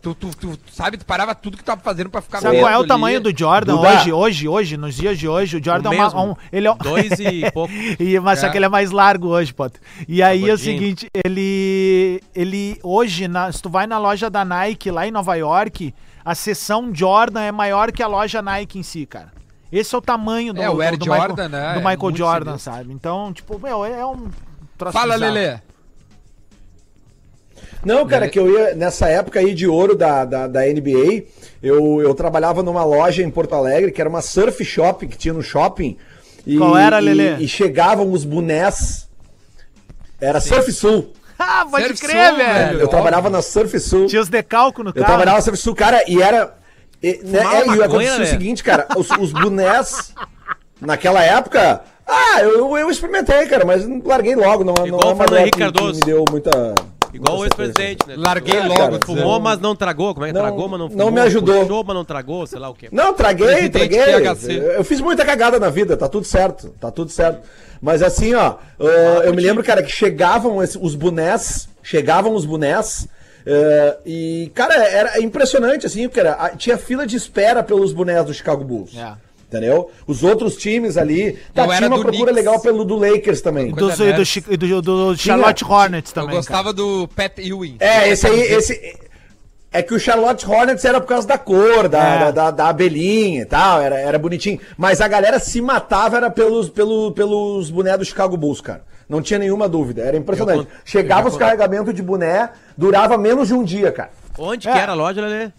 Tu, 0.00 0.14
tu, 0.14 0.30
tu, 0.36 0.58
sabe, 0.70 0.96
tu 0.96 1.04
parava 1.04 1.34
tudo 1.34 1.56
que 1.56 1.62
tu 1.64 1.66
tava 1.66 1.80
fazendo 1.80 2.10
pra 2.10 2.20
ficar 2.22 2.40
Sabe 2.40 2.60
qual 2.60 2.70
é 2.70 2.76
o 2.76 2.80
vendo 2.82 2.88
tamanho 2.88 3.16
ali. 3.18 3.32
do 3.32 3.36
Jordan 3.36 3.74
Duda. 3.76 3.88
hoje, 3.98 4.12
hoje, 4.12 4.48
hoje, 4.48 4.76
nos 4.76 4.94
dias 4.96 5.18
de 5.18 5.26
hoje? 5.26 5.56
O 5.56 5.64
Jordan 5.64 5.90
O 5.90 5.94
é 5.94 6.06
um, 6.16 6.34
ele 6.52 6.68
é 6.68 6.70
um- 6.72 6.76
Dois 6.76 7.10
e 7.18 7.50
pouco. 7.52 7.72
e, 7.98 8.20
mas 8.20 8.38
só 8.38 8.46
É. 8.46 8.50
que 8.50 8.58
ele 8.58 8.66
é 8.66 8.68
mais 8.68 8.92
largo 8.92 9.28
hoje, 9.28 9.52
Potter. 9.52 9.80
E 10.06 10.22
aí 10.22 10.48
é 10.48 10.52
o 10.52 10.58
seguinte, 10.58 11.08
ele 11.24 12.20
ele 12.34 12.78
hoje, 12.82 13.26
na- 13.28 13.50
se 13.50 13.60
tu 13.64 13.70
vai 13.70 13.86
na 13.86 13.96
loja 13.98 14.28
da 14.28 14.44
Nike 14.44 14.90
lá 14.90 15.06
em 15.06 15.10
Nova 15.10 15.34
York, 15.36 15.94
a 16.22 16.34
seção 16.34 16.94
Jordan 16.94 17.40
é 17.40 17.50
maior 17.50 17.90
que 17.92 18.02
a 18.02 18.06
loja 18.06 18.42
Nike 18.42 18.78
em 18.78 18.82
si, 18.82 19.06
cara. 19.06 19.32
Esse 19.72 19.94
é 19.94 19.98
o 19.98 20.02
tamanho 20.02 20.52
do, 20.52 20.60
É, 20.60 20.68
o 20.68 20.74
do- 20.74 20.82
Air 20.82 20.98
do 20.98 21.04
Jordan, 21.06 21.28
Michael, 21.30 21.48
né? 21.48 21.72
do 21.72 21.78
É 21.78 21.82
Michael 21.82 21.98
muito 21.98 22.18
Jordan, 22.18 22.50
sinistro. 22.58 22.72
sabe? 22.74 22.92
Então, 22.92 23.32
tipo, 23.32 23.58
meu, 23.58 23.82
é 23.82 24.04
um 24.04 24.28
troço 24.76 24.92
Fala, 24.92 25.14
bizarro. 25.14 25.32
Lelê. 25.32 25.58
Não, 27.84 28.06
cara, 28.06 28.28
que 28.28 28.38
eu 28.38 28.50
ia, 28.50 28.74
nessa 28.74 29.08
época 29.08 29.40
aí 29.40 29.54
de 29.54 29.66
ouro 29.66 29.94
da, 29.96 30.24
da, 30.26 30.46
da 30.46 30.60
NBA, 30.66 31.24
eu, 31.62 32.00
eu 32.02 32.14
trabalhava 32.14 32.62
numa 32.62 32.84
loja 32.84 33.22
em 33.22 33.30
Porto 33.30 33.54
Alegre, 33.54 33.90
que 33.92 34.00
era 34.00 34.08
uma 34.10 34.20
surf 34.22 34.62
shop 34.64 35.06
que 35.06 35.16
tinha 35.16 35.32
no 35.34 35.42
shopping. 35.42 35.96
E, 36.46 36.58
Qual 36.58 36.76
era, 36.76 37.00
e- 37.00 37.04
Lelê? 37.04 37.36
E, 37.36 37.48
chegavam 37.48 38.12
os 38.12 38.24
bonés. 38.24 39.08
Era 40.20 40.40
Surf 40.40 40.70
Sul. 40.72 41.12
Ah, 41.46 41.66
pode 41.70 41.86
Surf 41.88 42.00
crer, 42.06 42.28
Sul, 42.28 42.36
velho. 42.38 42.80
Eu 42.80 42.88
trabalhava 42.88 43.30
na 43.30 43.42
Surf 43.42 43.78
Sul. 43.80 44.06
Tinha 44.06 44.22
os 44.22 44.28
decalcos 44.28 44.84
no 44.84 44.90
Eu 44.90 44.94
carro. 44.94 45.06
trabalhava 45.06 45.36
na 45.36 45.42
Surf 45.42 45.58
Sul, 45.58 45.74
cara, 45.74 46.02
e 46.08 46.22
era. 46.22 46.54
E, 47.02 47.20
né, 47.22 47.38
é, 47.38 47.42
e 47.42 47.66
maconha, 47.66 47.84
aconteceu 47.84 48.16
o 48.16 48.18
né? 48.20 48.26
seguinte, 48.26 48.64
cara, 48.64 48.86
os, 48.96 49.10
os 49.10 49.32
bonés, 49.32 50.14
naquela 50.80 51.22
época, 51.22 51.82
ah, 52.06 52.40
eu, 52.40 52.76
eu 52.76 52.90
experimentei, 52.90 53.46
cara, 53.46 53.64
mas 53.64 53.86
larguei 54.04 54.34
logo, 54.34 54.64
não, 54.64 54.74
não 54.74 54.86
Igual 54.86 55.02
é 55.02 55.06
o 55.06 55.14
uma 55.14 55.26
que 55.26 55.50
Cardoso. 55.50 56.00
me 56.00 56.06
deu 56.06 56.24
muita... 56.30 56.74
Igual 57.14 57.38
o 57.38 57.44
ex-presidente, 57.44 58.06
né? 58.08 58.14
Larguei 58.16 58.56
É, 58.58 58.64
logo. 58.66 58.76
cara. 58.76 59.00
Fumou, 59.06 59.40
mas 59.40 59.58
não 59.60 59.76
tragou. 59.76 60.12
Como 60.14 60.26
é 60.26 60.28
que 60.30 60.34
Não- 60.34 60.40
tragou, 60.42 60.68
mas 60.68 60.78
não 60.80 60.86
não 60.88 60.90
fumou? 60.90 61.10
me 61.12 61.20
ajudou. 61.20 61.60
Puxou, 61.62 61.84
mas 61.84 61.94
não 61.96 62.04
tragou, 62.04 62.46
sei 62.46 62.58
lá 62.58 62.68
o 62.68 62.74
quê. 62.74 62.88
Não, 62.90 63.14
traguei, 63.14 63.68
traguei. 63.68 64.00
Eu 64.76 64.82
fiz 64.84 65.00
muita 65.00 65.24
cagada 65.24 65.58
na 65.60 65.70
vida, 65.70 65.96
tá 65.96 66.08
tudo 66.08 66.26
certo, 66.26 66.70
tá 66.80 66.90
tudo 66.90 67.10
certo. 67.10 67.40
Mas 67.80 68.02
assim, 68.02 68.34
ó, 68.34 68.56
eu 69.24 69.32
me 69.34 69.42
lembro, 69.42 69.62
cara, 69.62 69.82
que 69.82 69.90
chegavam 69.92 70.56
os 70.58 70.94
bonés, 70.94 71.68
chegavam 71.82 72.34
os 72.34 72.44
bonés, 72.46 73.06
uh, 73.46 73.98
e, 74.06 74.50
cara, 74.54 74.74
era 74.88 75.20
impressionante, 75.20 75.84
assim, 75.86 76.08
cara, 76.08 76.32
a- 76.32 76.50
tinha 76.50 76.78
fila 76.78 77.06
de 77.06 77.16
espera 77.16 77.62
pelos 77.62 77.92
bonés 77.92 78.24
do 78.24 78.32
Chicago 78.34 78.64
Bulls. 78.64 78.96
É. 78.96 79.12
Entendeu? 79.54 79.88
Os 80.06 80.24
outros 80.24 80.56
times 80.56 80.96
ali. 80.96 81.38
Tá, 81.54 81.64
Eu 81.64 81.68
tinha 81.76 81.88
uma 81.88 82.00
procura 82.00 82.32
Knicks. 82.32 82.34
legal 82.34 82.60
pelo 82.60 82.84
do 82.84 82.96
Lakers 82.96 83.40
também. 83.40 83.70
Do, 83.70 83.88
do, 83.88 84.56
do, 84.56 84.82
do- 84.82 84.82
do 85.14 85.16
Charlotte 85.16 85.64
Hornets 85.64 86.10
Eu 86.10 86.14
também. 86.14 86.28
cara. 86.30 86.36
gostava 86.38 86.72
do 86.72 87.06
Pat 87.14 87.38
Ewing. 87.38 87.76
É, 87.78 88.08
esse 88.08 88.26
aí, 88.26 88.40
esse. 88.40 88.98
É 89.70 89.82
que 89.82 89.94
o 89.94 89.98
Charlotte 89.98 90.44
Hornets 90.48 90.84
era 90.84 91.00
por 91.00 91.06
causa 91.08 91.26
da 91.26 91.36
cor, 91.38 91.88
da, 91.88 91.98
É. 92.04 92.18
da, 92.18 92.30
da- 92.30 92.50
da 92.50 92.68
abelhinha 92.68 93.42
e 93.42 93.44
tal, 93.44 93.80
era, 93.80 93.96
era 93.98 94.18
bonitinho. 94.18 94.60
Mas 94.76 95.00
a 95.00 95.06
galera 95.08 95.38
se 95.38 95.60
matava 95.60 96.16
era 96.16 96.30
pelos, 96.30 96.68
pelo, 96.68 97.10
pelos 97.12 97.70
bonés 97.70 97.98
do 97.98 98.04
Chicago 98.04 98.36
Bulls, 98.36 98.60
cara. 98.60 98.84
Não 99.08 99.20
tinha 99.20 99.38
nenhuma 99.38 99.68
dúvida, 99.68 100.02
era 100.02 100.16
impressionante. 100.16 100.60
Eu 100.60 100.66
Chegava 100.84 101.28
eu 101.28 101.32
os 101.32 101.36
carregamentos 101.36 101.92
de 101.94 102.02
boné, 102.02 102.50
durava 102.76 103.16
menos 103.18 103.48
de 103.48 103.54
um 103.54 103.62
dia, 103.64 103.90
cara. 103.92 104.10
Onde 104.38 104.68
É. 104.68 104.72
que 104.72 104.78
era 104.78 104.92
a 104.92 104.94
loja, 104.94 105.20
Lelê? 105.20 105.50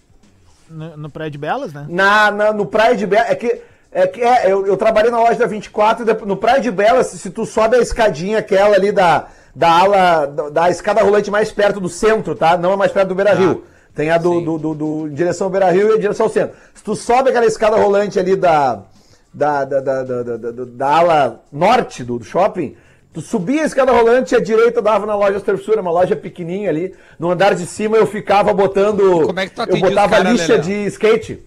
No, 0.69 0.97
no 0.97 1.10
Praia 1.12 1.29
de 1.29 1.38
Belas, 1.38 1.71
né? 1.73 1.86
Na, 1.88 2.31
na- 2.31 2.51
no 2.53 2.65
Praia 2.65 2.95
de 2.95 3.05
Belas. 3.05 3.29
É 3.29 3.36
que. 3.36 3.62
É 3.97 4.05
que 4.05 4.21
é, 4.21 4.51
eu, 4.51 4.67
eu 4.67 4.75
trabalhei 4.75 5.10
na 5.10 5.19
loja 5.19 5.39
da 5.39 5.45
24 5.47 6.03
e 6.03 6.05
depois- 6.05 6.27
no 6.27 6.36
Praia 6.36 6.60
de 6.60 6.69
Belas, 6.69 7.08
se 7.08 7.29
tu 7.29 7.45
sobe 7.45 7.77
a 7.77 7.79
escadinha 7.79 8.39
aquela 8.39 8.75
ali 8.75 8.91
da, 8.91 9.27
da 9.55 9.69
ala, 9.71 10.25
da, 10.25 10.49
da 10.49 10.69
escada 10.69 11.01
rolante 11.01 11.31
mais 11.31 11.49
perto 11.49 11.79
do 11.79 11.88
centro, 11.88 12.36
tá? 12.36 12.58
Não 12.58 12.73
é 12.73 12.75
mais 12.75 12.91
perto 12.91 13.08
do 13.08 13.15
Beira 13.15 13.34
Rio. 13.34 13.63
Tem 13.95 14.10
a 14.10 14.17
do, 14.17 14.41
do, 14.41 14.58
do, 14.58 14.73
do- 14.75 15.08
em 15.08 15.13
direção 15.13 15.47
ao 15.47 15.51
Beira 15.51 15.71
Rio 15.71 15.91
e 15.91 15.93
a 15.93 15.97
direção 15.97 16.25
ao 16.25 16.29
centro. 16.31 16.58
Se 16.73 16.84
tu 16.84 16.93
sobe 16.93 17.29
aquela 17.29 17.45
escada 17.45 17.77
rolante 17.77 18.19
ali 18.19 18.36
da, 18.36 18.81
da, 19.34 19.63
da, 19.63 19.79
da, 19.79 20.03
da, 20.03 20.23
da, 20.23 20.38
da- 20.38 20.51
da 20.65 20.88
ala 20.97 21.41
norte 21.49 22.03
do, 22.03 22.19
do 22.19 22.25
shopping, 22.25 22.75
tu 23.13 23.21
subia 23.21 23.62
a 23.63 23.65
escada 23.65 23.93
rolante 23.93 24.36
e 24.36 24.38
a 24.38 24.41
direita 24.41 24.81
dava 24.81 25.05
na 25.05 25.15
loja 25.15 25.39
Surfsura, 25.39 25.79
uma 25.79 25.91
loja 25.91 26.17
pequenininha 26.17 26.69
ali. 26.69 26.93
No 27.17 27.31
andar 27.31 27.55
de 27.55 27.65
cima 27.65 27.95
eu 27.95 28.05
ficava 28.05 28.53
botando. 28.53 29.25
Como 29.25 29.39
é 29.39 29.47
que 29.47 29.55
tu 29.55 29.62
eu 29.62 29.67
botava 29.89 30.17
lixa 30.34 30.58
de 30.60 30.86
skate. 30.88 31.41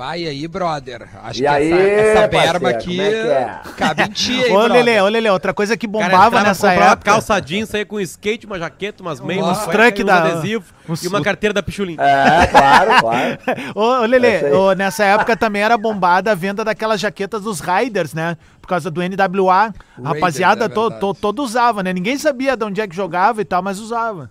Vai 0.00 0.24
aí, 0.24 0.48
brother. 0.48 1.06
Acho 1.24 1.40
E 1.40 1.42
que 1.42 1.46
aí, 1.46 1.70
essa, 1.70 2.20
essa 2.20 2.28
berma 2.28 2.72
parceiro, 2.72 2.78
aqui 2.78 3.00
é 3.02 3.10
que 3.10 3.28
é? 3.28 3.60
cabe 3.76 4.02
em 4.04 4.08
ti 4.08 4.32
aí, 4.44 4.50
Ô. 4.50 4.66
Lele, 4.66 4.98
ô, 4.98 5.08
Lele, 5.08 5.28
outra 5.28 5.52
coisa 5.52 5.76
que 5.76 5.86
Cara, 5.86 6.04
bombava 6.04 6.26
entrava, 6.28 6.42
nessa 6.48 6.68
comprava 6.70 6.92
época. 6.92 7.10
calça 7.10 7.38
jeans, 7.38 7.68
saía 7.68 7.84
com 7.84 8.00
skate, 8.00 8.46
uma 8.46 8.58
jaqueta, 8.58 9.02
umas 9.02 9.20
meias, 9.20 9.44
Uns 9.44 9.58
uma 9.66 9.74
e 10.00 10.02
uns 10.02 10.06
da- 10.06 10.16
adesivo 10.22 10.64
uns- 10.88 11.04
e 11.04 11.06
uma 11.08 11.20
carteira 11.22 11.52
da 11.52 11.62
Pichulim. 11.62 11.96
É, 12.00 12.46
claro, 12.46 12.90
claro. 12.98 13.38
Ô, 13.76 13.80
ô 14.00 14.04
É 14.06 14.54
ô, 14.54 14.72
nessa 14.72 15.04
época 15.04 15.36
também 15.36 15.60
era 15.60 15.76
bombada 15.76 16.32
a 16.32 16.34
venda 16.34 16.64
daquelas 16.64 16.98
jaquetas 16.98 17.42
dos 17.42 17.60
Riders, 17.60 18.14
né? 18.14 18.38
Por 18.62 18.68
causa 18.68 18.90
do 18.90 19.02
NWA. 19.02 19.74
Rapaziada 20.02 20.64
é 20.64 20.68
to, 20.70 20.80
verdade. 20.80 21.00
to- 21.00 21.14
todo 21.14 21.42
usava, 21.42 21.82
né? 21.82 21.92
Ninguém 21.92 22.16
sabia 22.16 22.56
de 22.56 22.64
onde 22.64 22.80
é 22.80 22.88
que 22.88 22.96
jogava 22.96 23.42
e 23.42 23.44
tal, 23.44 23.62
mas 23.62 23.78
usava. 23.78 24.30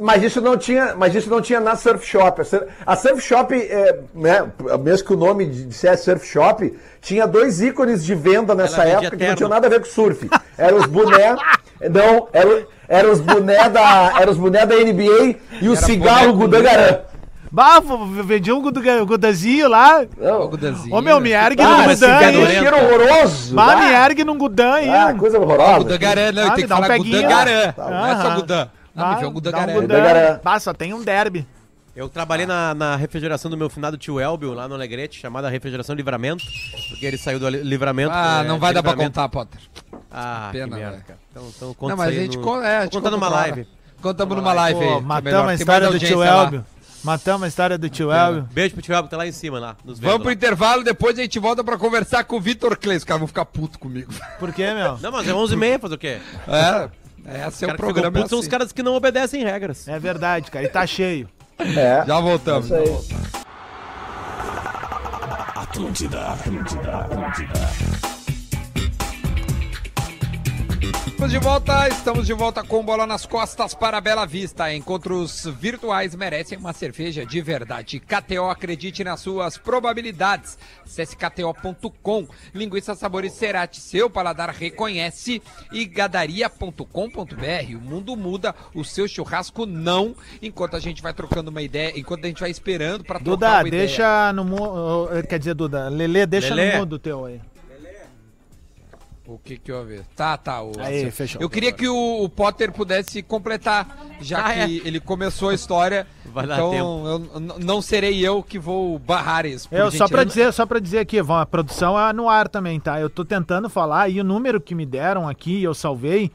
Mas 0.00 0.24
isso 0.24 0.40
não 0.40 0.56
tinha, 0.56 0.94
mas 0.96 1.14
isso 1.14 1.30
não 1.30 1.40
tinha 1.40 1.60
na 1.60 1.76
Surf 1.76 2.04
Shop. 2.04 2.40
A 2.40 2.44
Surf, 2.44 2.66
a 2.84 2.96
Surf 2.96 3.20
Shop, 3.22 3.54
é, 3.54 4.00
né, 4.12 4.44
mesmo 4.80 5.06
que 5.06 5.12
o 5.14 5.16
nome 5.16 5.46
dissesse 5.46 6.04
Surf 6.04 6.26
Shop, 6.26 6.76
tinha 7.00 7.26
dois 7.28 7.60
ícones 7.62 8.04
de 8.04 8.12
venda 8.14 8.56
nessa 8.56 8.82
Ela 8.82 9.02
época 9.04 9.16
que 9.16 9.26
não 9.28 9.34
tinham 9.36 9.48
nada 9.48 9.68
a 9.68 9.70
ver 9.70 9.78
com 9.78 9.86
surf. 9.86 10.28
Eram 10.58 10.78
os 10.78 10.86
boné, 10.86 11.36
não, 11.92 12.28
eram, 12.32 12.66
eram 12.88 13.12
os 13.12 13.20
boné 13.20 13.68
da, 13.68 14.14
eram 14.20 14.32
os 14.32 14.38
boné 14.38 14.66
da 14.66 14.74
NBA 14.74 15.36
e 15.62 15.68
o 15.68 15.72
Era 15.74 15.80
cigarro 15.82 16.32
Gudangarã. 16.34 16.98
Bah, 17.52 17.78
v- 17.78 18.22
vendia 18.24 18.52
um 18.52 18.60
gudanzinho 19.06 19.68
lá. 19.68 20.04
Não. 20.18 20.48
Gudanzinho. 20.48 20.92
Ô, 20.92 21.00
meu, 21.00 21.20
me 21.20 21.30
ergue 21.30 21.62
Ah, 21.62 21.68
num 21.86 21.94
gudan 21.94 22.16
aí. 22.16 22.24
adorei. 22.36 22.58
cheiro 22.58 22.76
horroroso. 22.78 23.54
Bah, 23.54 23.76
me 23.76 23.94
Ah, 23.94 24.04
ergue 24.06 24.24
num 24.24 24.36
gudan 24.36 24.72
aí. 24.72 24.88
ah, 24.88 25.14
coisa 25.16 25.38
horrorosa. 25.38 25.78
Gudangaré, 25.78 26.32
não, 26.32 26.42
Ah, 26.42 26.50
tem 26.50 26.56
me 26.56 26.60
que 26.62 26.64
um 26.64 26.68
falar 26.76 26.88
peguinho. 26.88 27.16
Gudangaré. 27.22 27.74
Não 27.78 28.06
é 28.06 28.16
só. 28.22 28.34
Gudan. 28.34 28.68
Não, 28.94 29.08
me 29.08 29.14
Ah, 29.14 29.18
um 29.18 29.26
um 29.28 29.32
Gudangaré. 29.32 29.72
gudan. 29.72 29.86
Gudangaré. 29.86 30.40
Bah, 30.42 30.58
só 30.60 30.72
tem 30.72 30.92
um 30.94 31.02
derby. 31.02 31.46
Eu 31.96 32.08
trabalhei 32.08 32.44
na, 32.44 32.74
na 32.74 32.96
refrigeração 32.96 33.48
do 33.50 33.56
meu 33.56 33.70
finado 33.70 33.96
tio 33.96 34.18
Elbio, 34.18 34.52
lá 34.52 34.66
no 34.66 34.74
Alegrete, 34.74 35.20
chamada 35.20 35.48
Refrigeração 35.48 35.94
Livramento, 35.94 36.44
porque 36.88 37.06
ele 37.06 37.16
saiu 37.16 37.38
do 37.38 37.48
li- 37.48 37.62
Livramento. 37.62 38.10
Ah, 38.12 38.42
é, 38.44 38.48
não 38.48 38.58
vai 38.58 38.74
dar 38.74 38.82
pra 38.82 38.94
contar, 38.96 39.28
Potter. 39.28 39.60
Ah, 40.10 40.48
Pena, 40.50 40.68
que 40.68 40.74
merda, 40.82 40.98
cara. 41.06 41.18
Então, 41.30 41.48
então 41.56 41.74
conta 41.74 41.90
Não, 41.92 41.96
mas 41.96 42.08
a 42.08 42.10
isso 42.10 42.20
aí 42.20 42.26
gente 42.26 42.36
no- 42.38 42.42
conta, 42.42 42.66
é, 42.66 42.78
a 42.78 42.82
gente 42.82 42.92
conta 42.92 43.10
numa 43.12 43.28
live. 43.28 43.66
Contamos 44.02 44.36
numa 44.36 44.52
live 44.52 44.80
aí. 44.80 44.88
Pô, 44.90 44.98
é 44.98 45.00
matamos 45.00 45.48
a 45.50 45.54
história 45.54 45.88
do 45.90 45.98
tio. 45.98 46.22
Elbio. 46.22 46.66
Matamos 47.04 47.42
a 47.44 47.48
história 47.48 47.78
do 47.78 47.88
tio 47.88 48.10
Elbio. 48.10 48.48
Beijo 48.52 48.74
pro 48.74 48.82
tio 48.82 48.92
Elbio, 48.94 49.04
que 49.08 49.10
tá 49.12 49.16
lá 49.18 49.26
em 49.28 49.32
cima, 49.32 49.58
lá. 49.60 49.76
Nos 49.84 49.98
vendo 50.00 50.06
Vamos 50.08 50.22
pro 50.22 50.28
lá. 50.30 50.34
intervalo, 50.34 50.82
depois 50.82 51.16
a 51.18 51.22
gente 51.22 51.38
volta 51.38 51.62
pra 51.62 51.78
conversar 51.78 52.24
com 52.24 52.36
o 52.36 52.40
Vitor 52.40 52.76
Clay. 52.76 52.96
Os 52.96 53.04
caras 53.04 53.20
vão 53.20 53.28
ficar 53.28 53.44
puto 53.44 53.78
comigo. 53.78 54.12
Por 54.40 54.52
quê, 54.52 54.72
meu? 54.74 54.98
Não, 54.98 55.12
mas 55.12 55.28
é 55.28 55.32
11h30, 55.32 55.78
fazer 55.80 55.94
o 55.94 55.98
quê? 55.98 56.18
É, 56.48 56.88
é 57.26 57.46
Os 57.48 57.54
o 57.56 57.60
caras 57.60 57.60
que 57.60 57.66
ficam 57.66 57.76
programa. 57.76 58.18
é 58.20 58.28
são 58.28 58.38
os 58.38 58.44
assim. 58.44 58.50
caras 58.50 58.72
que 58.72 58.82
não 58.82 58.94
obedecem 58.94 59.42
regras. 59.44 59.88
É 59.88 59.98
verdade, 59.98 60.50
cara. 60.50 60.64
E 60.64 60.68
tá 60.68 60.86
cheio. 60.86 61.28
É, 61.58 62.04
Já 62.06 62.20
voltamos. 62.20 62.66
isso 62.66 62.74
aí. 62.74 63.24
Atlântida, 65.56 66.20
Atlântida, 66.28 66.96
Atlântida. 66.98 68.13
Estamos 70.84 71.30
de 71.30 71.38
volta, 71.38 71.88
estamos 71.88 72.26
de 72.26 72.32
volta 72.34 72.62
com 72.62 72.84
bola 72.84 73.06
nas 73.06 73.24
costas 73.24 73.72
para 73.72 73.96
a 73.96 74.00
Bela 74.00 74.26
Vista. 74.26 74.72
Encontros 74.74 75.46
virtuais 75.58 76.14
merecem 76.14 76.58
uma 76.58 76.72
cerveja 76.72 77.24
de 77.24 77.40
verdade. 77.40 77.98
KTO, 78.00 78.50
acredite 78.50 79.02
nas 79.02 79.20
suas 79.20 79.56
probabilidades. 79.56 80.58
Acesse 80.84 81.16
kto.com. 81.16 82.26
Linguiça 82.52 82.94
Sabores 82.94 83.32
Cerati, 83.32 83.80
seu 83.80 84.10
paladar 84.10 84.50
reconhece. 84.50 85.40
E 85.72 85.86
gadaria.com.br. 85.86 87.76
O 87.76 87.80
mundo 87.80 88.16
muda, 88.16 88.54
o 88.74 88.84
seu 88.84 89.08
churrasco 89.08 89.64
não. 89.64 90.14
Enquanto 90.42 90.76
a 90.76 90.80
gente 90.80 91.00
vai 91.02 91.14
trocando 91.14 91.50
uma 91.50 91.62
ideia, 91.62 91.98
enquanto 91.98 92.24
a 92.26 92.28
gente 92.28 92.40
vai 92.40 92.50
esperando 92.50 93.02
para 93.04 93.18
trocar 93.18 93.30
Duda, 93.30 93.48
uma 93.48 93.68
ideia. 93.68 93.86
deixa 93.86 94.32
no 94.34 94.44
mudo. 94.44 95.08
Quer 95.28 95.38
dizer, 95.38 95.54
Duda, 95.54 95.88
Lele, 95.88 96.26
deixa 96.26 96.54
Lelê. 96.54 96.72
no 96.72 96.78
mudo 96.80 96.98
teu 96.98 97.24
aí. 97.24 97.40
O 99.26 99.38
que 99.38 99.56
que 99.56 99.72
houve? 99.72 100.02
Tá, 100.14 100.36
tá. 100.36 100.62
O, 100.62 100.72
Aí, 100.78 101.10
fechou. 101.10 101.40
Eu 101.40 101.48
queria 101.48 101.72
que 101.72 101.88
o, 101.88 102.22
o 102.24 102.28
Potter 102.28 102.70
pudesse 102.70 103.22
completar, 103.22 103.86
já 104.20 104.44
Ah, 104.46 104.52
que 104.52 104.60
é. 104.60 104.86
ele 104.86 105.00
começou 105.00 105.48
a 105.48 105.54
história. 105.54 106.06
Vai 106.26 106.46
dar 106.46 106.56
então, 106.56 106.70
tempo. 106.70 107.06
eu 107.08 107.58
não 107.60 107.80
serei 107.80 108.20
eu 108.20 108.42
que 108.42 108.58
vou 108.58 108.98
barrar 108.98 109.46
isso. 109.46 109.66
Eu, 109.72 109.90
só 109.90 110.06
pra 110.08 110.24
gentileza. 110.24 110.26
dizer, 110.26 110.52
só 110.52 110.66
pra 110.66 110.78
dizer 110.78 110.98
aqui, 110.98 111.22
Vão, 111.22 111.36
a 111.38 111.46
produção 111.46 111.98
é 111.98 112.12
no 112.12 112.28
ar 112.28 112.48
também, 112.48 112.78
tá? 112.78 113.00
Eu 113.00 113.08
tô 113.08 113.24
tentando 113.24 113.70
falar 113.70 114.10
e 114.10 114.20
o 114.20 114.24
número 114.24 114.60
que 114.60 114.74
me 114.74 114.84
deram 114.84 115.26
aqui, 115.26 115.62
eu 115.62 115.72
salvei, 115.72 116.30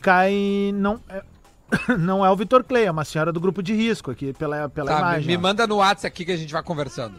cai. 0.00 0.72
Não 0.74 0.98
é, 1.10 1.22
não 1.98 2.24
é 2.24 2.30
o 2.30 2.36
Vitor 2.36 2.64
Clay, 2.64 2.86
é 2.86 2.90
uma 2.90 3.04
senhora 3.04 3.30
do 3.30 3.40
grupo 3.40 3.62
de 3.62 3.74
risco 3.74 4.10
aqui, 4.10 4.32
pela, 4.32 4.70
pela 4.70 4.88
Tá, 4.90 4.96
me, 4.96 5.02
imagem. 5.02 5.26
me 5.26 5.36
ó. 5.36 5.40
manda 5.40 5.66
no 5.66 5.76
WhatsApp 5.76 6.06
aqui 6.06 6.24
que 6.24 6.32
a 6.32 6.36
gente 6.36 6.52
vai 6.52 6.62
conversando. 6.62 7.14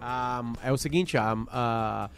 Ah, 0.00 0.42
é 0.64 0.72
o 0.72 0.76
seguinte, 0.78 1.16
ah, 1.16 1.36
ah, 1.52 2.10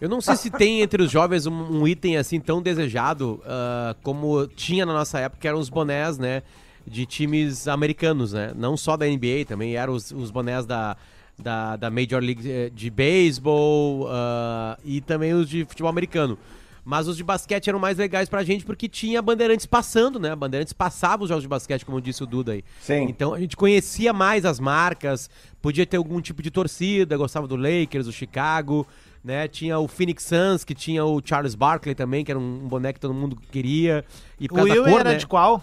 eu 0.00 0.08
não 0.08 0.20
sei 0.20 0.36
se 0.36 0.50
tem 0.50 0.80
entre 0.80 1.02
os 1.02 1.10
jovens 1.10 1.46
um, 1.46 1.52
um 1.52 1.86
item 1.88 2.16
assim 2.16 2.38
tão 2.38 2.62
desejado 2.62 3.42
ah, 3.44 3.96
como 4.02 4.46
tinha 4.46 4.86
na 4.86 4.92
nossa 4.92 5.18
época, 5.18 5.40
que 5.40 5.48
eram 5.48 5.58
os 5.58 5.68
bonés, 5.68 6.18
né? 6.18 6.42
De 6.86 7.04
times 7.04 7.68
americanos, 7.68 8.32
né? 8.32 8.52
Não 8.56 8.76
só 8.76 8.96
da 8.96 9.06
NBA, 9.06 9.44
também 9.46 9.76
eram 9.76 9.92
os, 9.92 10.10
os 10.10 10.30
bonés 10.30 10.64
da, 10.64 10.96
da, 11.38 11.76
da 11.76 11.90
Major 11.90 12.22
League 12.22 12.50
eh, 12.50 12.70
de 12.70 12.90
beisebol 12.90 14.06
ah, 14.10 14.78
e 14.84 15.00
também 15.00 15.34
os 15.34 15.48
de 15.48 15.64
futebol 15.64 15.90
americano. 15.90 16.38
Mas 16.84 17.06
os 17.06 17.18
de 17.18 17.22
basquete 17.22 17.68
eram 17.68 17.78
mais 17.78 17.98
legais 17.98 18.30
pra 18.30 18.42
gente 18.42 18.64
porque 18.64 18.88
tinha 18.88 19.20
Bandeirantes 19.20 19.66
passando, 19.66 20.18
né? 20.18 20.34
Bandeirantes 20.34 20.72
passava 20.72 21.24
os 21.24 21.28
jogos 21.28 21.42
de 21.42 21.48
basquete, 21.48 21.84
como 21.84 22.00
disse 22.00 22.22
o 22.22 22.26
Duda 22.26 22.52
aí. 22.52 22.64
Sim. 22.80 23.02
Então 23.02 23.34
a 23.34 23.38
gente 23.38 23.54
conhecia 23.54 24.10
mais 24.14 24.46
as 24.46 24.58
marcas, 24.58 25.28
podia 25.60 25.84
ter 25.84 25.98
algum 25.98 26.18
tipo 26.22 26.42
de 26.42 26.50
torcida, 26.50 27.14
gostava 27.18 27.46
do 27.46 27.56
Lakers, 27.56 28.06
do 28.06 28.12
Chicago, 28.12 28.86
né? 29.28 29.46
Tinha 29.46 29.78
o 29.78 29.86
Phoenix 29.86 30.24
Suns, 30.24 30.64
que 30.64 30.74
tinha 30.74 31.04
o 31.04 31.20
Charles 31.22 31.54
Barkley 31.54 31.94
também, 31.94 32.24
que 32.24 32.32
era 32.32 32.38
um, 32.38 32.64
um 32.64 32.66
boneco 32.66 32.94
que 32.94 33.00
todo 33.00 33.12
mundo 33.12 33.36
queria. 33.52 34.02
E 34.40 34.48
por 34.48 34.60
O 34.60 34.62
Will 34.62 34.84
cor, 34.84 35.00
era 35.00 35.10
né? 35.10 35.16
de 35.16 35.26
qual? 35.26 35.62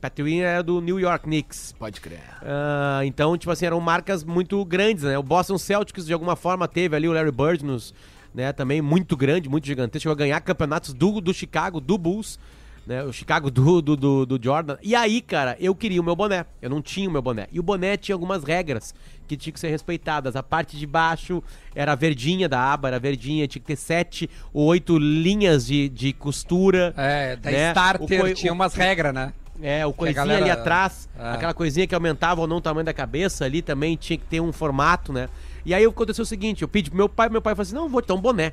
Pat 0.00 0.18
Ewing 0.18 0.40
era 0.40 0.62
do 0.64 0.80
New 0.80 0.98
York 0.98 1.24
Knicks. 1.24 1.76
Pode 1.78 2.00
crer. 2.00 2.20
Ah, 2.42 3.02
então, 3.04 3.38
tipo 3.38 3.52
assim, 3.52 3.66
eram 3.66 3.80
marcas 3.80 4.24
muito 4.24 4.62
grandes, 4.64 5.04
né? 5.04 5.16
O 5.16 5.22
Boston 5.22 5.56
Celtics, 5.56 6.04
de 6.04 6.12
alguma 6.12 6.34
forma, 6.34 6.66
teve 6.66 6.96
ali 6.96 7.08
o 7.08 7.12
Larry 7.12 7.30
Bird 7.30 7.64
nos, 7.64 7.94
né, 8.34 8.52
também 8.52 8.82
muito 8.82 9.16
grande, 9.16 9.48
muito 9.48 9.64
gigantesco, 9.64 10.02
chegou 10.02 10.12
a 10.12 10.18
ganhar 10.18 10.40
campeonatos 10.40 10.92
do, 10.92 11.20
do 11.20 11.32
Chicago, 11.32 11.80
do 11.80 11.96
Bulls, 11.96 12.38
né? 12.86 13.02
O 13.04 13.12
Chicago 13.12 13.50
do, 13.50 13.80
do, 13.80 13.96
do, 13.96 14.26
do 14.26 14.38
Jordan. 14.42 14.76
E 14.82 14.94
aí, 14.94 15.20
cara, 15.20 15.56
eu 15.60 15.74
queria 15.74 16.00
o 16.00 16.04
meu 16.04 16.14
boné. 16.16 16.44
Eu 16.60 16.68
não 16.70 16.82
tinha 16.82 17.08
o 17.08 17.12
meu 17.12 17.22
boné. 17.22 17.46
E 17.52 17.58
o 17.58 17.62
boné 17.62 17.96
tinha 17.96 18.14
algumas 18.14 18.44
regras 18.44 18.94
que 19.26 19.36
tinham 19.36 19.54
que 19.54 19.60
ser 19.60 19.68
respeitadas. 19.70 20.36
A 20.36 20.42
parte 20.42 20.76
de 20.76 20.86
baixo 20.86 21.42
era 21.74 21.94
verdinha 21.94 22.48
da 22.48 22.60
aba, 22.72 22.88
era 22.88 22.98
verdinha, 22.98 23.46
tinha 23.48 23.60
que 23.60 23.66
ter 23.66 23.76
sete 23.76 24.28
ou 24.52 24.66
oito 24.66 24.98
linhas 24.98 25.66
de, 25.66 25.88
de 25.88 26.12
costura. 26.12 26.92
É, 26.96 27.36
da 27.36 27.50
né? 27.50 27.68
Starter 27.70 28.20
coi- 28.20 28.34
tinha 28.34 28.52
o- 28.52 28.54
umas 28.54 28.74
regras, 28.74 29.14
né? 29.14 29.32
É, 29.62 29.86
o 29.86 29.92
coisinha 29.92 30.16
galera- 30.24 30.42
ali 30.42 30.50
atrás, 30.50 31.08
É. 31.18 31.30
aquela 31.30 31.54
coisinha 31.54 31.86
que 31.86 31.94
aumentava 31.94 32.40
ou 32.40 32.46
não 32.46 32.56
o 32.56 32.60
tamanho 32.60 32.84
da 32.84 32.92
cabeça 32.92 33.44
ali 33.44 33.62
também 33.62 33.96
tinha 33.96 34.18
que 34.18 34.24
ter 34.24 34.40
um 34.40 34.52
formato, 34.52 35.12
né? 35.12 35.28
E 35.64 35.72
aí 35.72 35.84
aconteceu 35.84 36.24
o 36.24 36.26
seguinte, 36.26 36.62
eu 36.62 36.68
pedi 36.68 36.90
pro 36.90 36.96
meu 36.96 37.08
pai, 37.08 37.28
meu 37.28 37.40
pai 37.40 37.54
falou 37.54 37.62
assim, 37.62 37.74
não, 37.74 37.88
vou 37.88 38.02
te 38.02 38.08
dar 38.08 38.14
um 38.14 38.20
boné. 38.20 38.52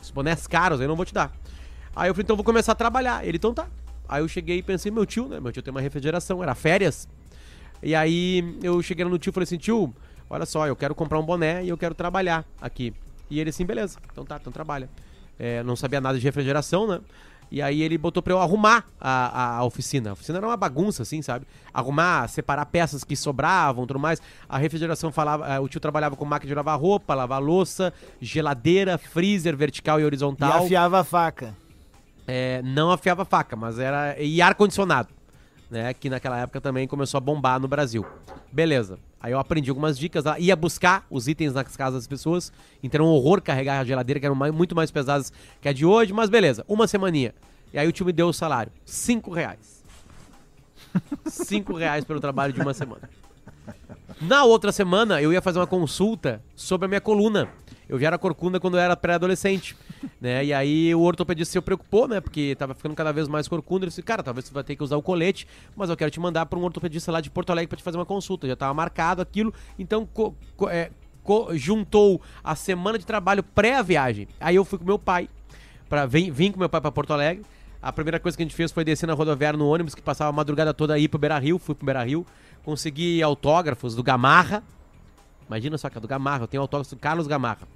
Os 0.00 0.10
bonés 0.10 0.46
caros 0.46 0.80
aí 0.80 0.86
eu 0.86 0.88
não 0.88 0.96
vou 0.96 1.04
te 1.04 1.12
dar. 1.12 1.30
Aí 1.94 2.08
eu 2.08 2.14
falei, 2.14 2.24
então 2.24 2.36
vou 2.36 2.44
começar 2.44 2.72
a 2.72 2.74
trabalhar. 2.74 3.26
Ele, 3.26 3.36
então 3.36 3.52
tá. 3.52 3.66
Aí 4.08 4.22
eu 4.22 4.28
cheguei 4.28 4.58
e 4.58 4.62
pensei, 4.62 4.90
meu 4.90 5.06
tio, 5.06 5.28
né? 5.28 5.38
Meu 5.40 5.52
tio 5.52 5.62
tem 5.62 5.70
uma 5.70 5.80
refrigeração, 5.80 6.42
era 6.42 6.54
férias. 6.54 7.08
E 7.82 7.94
aí 7.94 8.58
eu 8.62 8.80
cheguei 8.82 9.04
no 9.04 9.18
tio 9.18 9.30
e 9.30 9.32
falei 9.32 9.44
assim, 9.44 9.56
tio, 9.56 9.94
olha 10.28 10.44
só, 10.44 10.66
eu 10.66 10.76
quero 10.76 10.94
comprar 10.94 11.18
um 11.18 11.24
boné 11.24 11.64
e 11.64 11.68
eu 11.68 11.78
quero 11.78 11.94
trabalhar 11.94 12.44
aqui. 12.60 12.92
E 13.30 13.38
ele 13.38 13.50
assim, 13.50 13.64
beleza, 13.64 13.98
então 14.12 14.24
tá, 14.24 14.36
então 14.40 14.52
trabalha. 14.52 14.88
É, 15.38 15.62
não 15.62 15.76
sabia 15.76 16.00
nada 16.00 16.18
de 16.18 16.24
refrigeração, 16.24 16.86
né? 16.86 17.00
E 17.50 17.60
aí 17.60 17.82
ele 17.82 17.98
botou 17.98 18.22
pra 18.22 18.32
eu 18.32 18.38
arrumar 18.38 18.84
a, 19.00 19.56
a, 19.56 19.64
oficina. 19.64 20.10
A 20.10 20.12
oficina 20.12 20.38
era 20.38 20.46
uma 20.46 20.56
bagunça, 20.56 21.02
assim, 21.02 21.20
sabe? 21.20 21.46
Arrumar, 21.74 22.28
separar 22.28 22.64
peças 22.66 23.02
que 23.02 23.16
sobravam, 23.16 23.86
tudo 23.86 23.98
mais. 23.98 24.22
A 24.48 24.56
refrigeração 24.56 25.10
falava, 25.10 25.48
eh, 25.48 25.58
o 25.58 25.66
tio 25.66 25.80
trabalhava 25.80 26.14
com 26.14 26.24
máquina 26.24 26.48
de 26.48 26.54
lavar 26.54 26.78
roupa, 26.78 27.12
lavar 27.12 27.42
louça, 27.42 27.92
geladeira, 28.20 28.96
freezer 28.98 29.56
vertical 29.56 29.98
e 29.98 30.02
E 30.02 30.04
horizontal. 30.04 30.64
afiava 30.64 31.00
a 31.00 31.04
faca. 31.04 31.56
É, 32.32 32.62
não 32.62 32.92
afiava 32.92 33.24
faca, 33.24 33.56
mas 33.56 33.78
era. 33.78 34.16
E 34.20 34.40
ar-condicionado. 34.40 35.08
Né, 35.68 35.94
que 35.94 36.10
naquela 36.10 36.36
época 36.40 36.60
também 36.60 36.86
começou 36.88 37.18
a 37.18 37.20
bombar 37.20 37.60
no 37.60 37.68
Brasil. 37.68 38.04
Beleza. 38.50 38.98
Aí 39.20 39.30
eu 39.32 39.38
aprendi 39.38 39.70
algumas 39.70 39.96
dicas 39.96 40.24
lá, 40.24 40.36
ia 40.38 40.56
buscar 40.56 41.06
os 41.08 41.28
itens 41.28 41.52
nas 41.54 41.76
casas 41.76 42.00
das 42.00 42.06
pessoas. 42.08 42.52
Então 42.82 42.98
era 42.98 43.04
um 43.04 43.12
horror 43.12 43.40
carregar 43.40 43.78
a 43.78 43.84
geladeira, 43.84 44.18
que 44.18 44.26
eram 44.26 44.34
mai- 44.34 44.50
muito 44.50 44.74
mais 44.74 44.90
pesadas 44.90 45.32
que 45.60 45.68
a 45.68 45.72
de 45.72 45.86
hoje, 45.86 46.12
mas 46.12 46.28
beleza, 46.28 46.64
uma 46.66 46.88
semaninha. 46.88 47.32
E 47.72 47.78
aí 47.78 47.86
o 47.86 47.92
tio 47.92 48.04
me 48.04 48.12
deu 48.12 48.26
o 48.28 48.32
salário: 48.32 48.72
cinco 48.84 49.30
reais. 49.32 49.84
Cinco 51.26 51.74
reais 51.76 52.04
pelo 52.04 52.20
trabalho 52.20 52.52
de 52.52 52.60
uma 52.60 52.74
semana. 52.74 53.08
Na 54.20 54.42
outra 54.44 54.72
semana, 54.72 55.22
eu 55.22 55.32
ia 55.32 55.40
fazer 55.40 55.60
uma 55.60 55.66
consulta 55.68 56.42
sobre 56.56 56.86
a 56.86 56.88
minha 56.88 57.00
coluna. 57.00 57.48
Eu 57.88 57.98
já 57.98 58.08
era 58.08 58.18
corcunda 58.18 58.58
quando 58.58 58.74
eu 58.76 58.80
era 58.80 58.96
pré-adolescente, 58.96 59.76
né? 60.20 60.44
E 60.44 60.52
aí 60.52 60.94
o 60.94 61.00
ortopedista 61.00 61.52
se 61.52 61.60
preocupou, 61.60 62.06
né? 62.08 62.20
Porque 62.20 62.54
tava 62.58 62.74
ficando 62.74 62.94
cada 62.94 63.12
vez 63.12 63.28
mais 63.28 63.46
corcunda. 63.48 63.84
Ele 63.84 63.90
disse, 63.90 64.02
cara, 64.02 64.22
talvez 64.22 64.46
você 64.46 64.54
vai 64.54 64.64
ter 64.64 64.76
que 64.76 64.82
usar 64.82 64.96
o 64.96 65.02
colete, 65.02 65.46
mas 65.76 65.90
eu 65.90 65.96
quero 65.96 66.10
te 66.10 66.20
mandar 66.20 66.46
para 66.46 66.58
um 66.58 66.64
ortopedista 66.64 67.10
lá 67.12 67.20
de 67.20 67.30
Porto 67.30 67.50
Alegre 67.50 67.68
para 67.68 67.76
te 67.78 67.82
fazer 67.82 67.96
uma 67.98 68.06
consulta. 68.06 68.46
Já 68.46 68.56
tava 68.56 68.72
marcado 68.74 69.20
aquilo, 69.22 69.52
então 69.78 70.06
co- 70.06 70.34
co- 70.56 70.68
é, 70.68 70.90
co- 71.22 71.48
juntou 71.56 72.20
a 72.42 72.54
semana 72.54 72.98
de 72.98 73.04
trabalho 73.06 73.42
pré-viagem. 73.42 74.28
Aí 74.40 74.56
eu 74.56 74.64
fui 74.64 74.78
com 74.78 74.84
meu 74.84 74.98
pai, 74.98 75.28
pra, 75.88 76.06
vim, 76.06 76.30
vim 76.30 76.50
com 76.52 76.58
meu 76.58 76.68
pai 76.68 76.80
para 76.80 76.90
Porto 76.92 77.12
Alegre. 77.12 77.44
A 77.82 77.90
primeira 77.92 78.20
coisa 78.20 78.36
que 78.36 78.42
a 78.42 78.46
gente 78.46 78.54
fez 78.54 78.70
foi 78.70 78.84
descer 78.84 79.06
na 79.06 79.14
rodoviária 79.14 79.56
no 79.58 79.66
ônibus, 79.66 79.94
que 79.94 80.02
passava 80.02 80.28
a 80.28 80.32
madrugada 80.32 80.74
toda 80.74 80.92
aí 80.94 81.08
pro 81.08 81.18
Beira 81.18 81.38
Rio. 81.38 81.58
Fui 81.58 81.74
pro 81.74 81.86
Beira 81.86 82.02
Rio, 82.04 82.26
consegui 82.62 83.22
autógrafos 83.22 83.94
do 83.94 84.02
Gamarra. 84.02 84.62
Imagina 85.48 85.76
só 85.78 85.88
que 85.88 85.96
é 85.96 86.00
do 86.00 86.06
Gamarra, 86.06 86.44
eu 86.44 86.46
tenho 86.46 86.60
autógrafo 86.60 86.94
do 86.94 86.98
Carlos 87.00 87.26
Gamarra. 87.26 87.66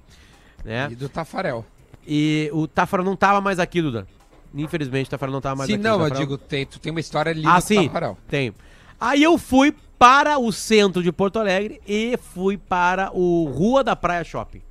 Né? 0.63 0.87
E 0.91 0.95
do 0.95 1.09
Tafarel. 1.09 1.65
E 2.07 2.49
o 2.53 2.67
Tafara 2.67 3.03
não 3.03 3.15
tava 3.15 3.41
mais 3.41 3.59
aqui, 3.59 3.81
Duda. 3.81 4.07
Infelizmente, 4.53 5.07
o 5.07 5.09
Tafara 5.09 5.31
não 5.31 5.41
tava 5.41 5.55
mais 5.57 5.67
Sim, 5.67 5.75
aqui. 5.75 5.83
não, 5.83 5.99
O 5.99 6.07
eu 6.07 6.09
digo, 6.11 6.37
tem, 6.37 6.65
tu 6.65 6.79
tem 6.79 6.91
uma 6.91 6.99
história 6.99 7.31
ali 7.31 7.43
Ah, 7.45 7.57
do 7.57 7.61
sim, 7.61 7.87
Tafarel. 7.87 8.17
tenho. 8.27 8.53
Aí 8.99 9.21
eu 9.21 9.37
fui 9.37 9.73
para 9.97 10.37
o 10.37 10.51
centro 10.51 11.01
de 11.03 11.11
Porto 11.11 11.39
Alegre 11.39 11.81
e 11.87 12.17
fui 12.33 12.57
para 12.57 13.11
o 13.13 13.45
Rua 13.53 13.83
da 13.83 13.95
Praia 13.95 14.23
Shopping. 14.23 14.61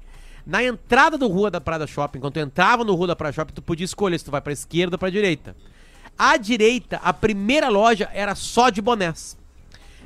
Na 0.46 0.62
entrada 0.62 1.16
do 1.18 1.26
Rua 1.26 1.50
da 1.50 1.60
Praia 1.60 1.86
Shopping, 1.86 2.20
quando 2.20 2.34
tu 2.34 2.40
entrava 2.40 2.84
no 2.84 2.94
Rua 2.94 3.08
da 3.08 3.16
Praia 3.16 3.32
Shopping, 3.32 3.52
tu 3.54 3.62
podia 3.62 3.84
escolher 3.84 4.18
se 4.18 4.24
tu 4.24 4.30
vai 4.30 4.40
pra 4.40 4.52
esquerda 4.52 4.94
ou 4.94 4.98
pra 4.98 5.10
direita. 5.10 5.56
À 6.18 6.36
direita, 6.36 7.00
a 7.02 7.12
primeira 7.12 7.68
loja 7.68 8.08
era 8.12 8.34
só 8.34 8.70
de 8.70 8.80
bonés. 8.80 9.36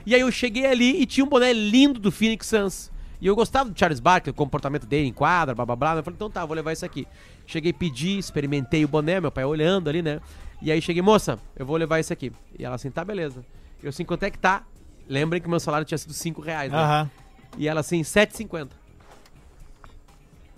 E 0.07 0.15
aí 0.15 0.21
eu 0.23 0.31
cheguei 0.33 0.65
ali 0.67 1.01
e 1.03 1.07
tinha 1.07 1.25
um 1.25 1.29
boné 1.29 1.53
lindo 1.53 2.01
do 2.01 2.11
Phoenix 2.11 2.47
Suns. 2.47 2.91
E 3.21 3.27
eu 3.27 3.35
gostava 3.35 3.71
do 3.71 3.79
Charles 3.79 4.01
Barkley, 4.01 4.31
o 4.31 4.35
comportamento 4.35 4.87
dele 4.87 5.09
em 5.09 5.13
quadra, 5.13 5.55
blá 5.55 5.67
blá 5.67 5.77
blá. 5.77 5.97
Eu 5.97 6.03
falei, 6.03 6.15
então 6.17 6.31
tá, 6.31 6.45
vou 6.47 6.55
levar 6.55 6.73
isso 6.73 6.85
aqui. 6.85 7.07
Cheguei, 7.47 7.73
pedi, 7.73 8.19
experimentei 8.19 8.85
o 8.85 8.89
boné, 8.89 9.21
meu 9.21 9.33
pai 9.33 9.45
olhando 9.45 9.89
ali, 9.89 10.03
né? 10.03 10.21
E 10.63 10.71
aí 10.71 10.81
cheguei, 10.81 11.03
moça, 11.03 11.39
eu 11.57 11.67
vou 11.67 11.77
levar 11.77 11.99
isso 11.99 12.13
aqui. 12.13 12.33
E 12.59 12.65
ela 12.65 12.77
assim, 12.77 12.91
tá, 12.91 13.05
beleza. 13.05 13.45
Eu 13.83 13.89
assim, 13.89 14.05
quanto 14.05 14.23
é 14.25 14.31
que 14.31 14.39
tá? 14.39 14.65
Lembrem 15.09 15.41
que 15.41 15.49
meu 15.49 15.59
salário 15.59 15.87
tinha 15.87 15.99
sido 15.99 16.13
5 16.13 16.41
reais, 16.41 16.71
né? 16.71 16.79
Aham. 16.79 17.11
E 17.57 17.67
ela 17.67 17.81
assim, 17.81 18.03
7,50. 18.03 18.69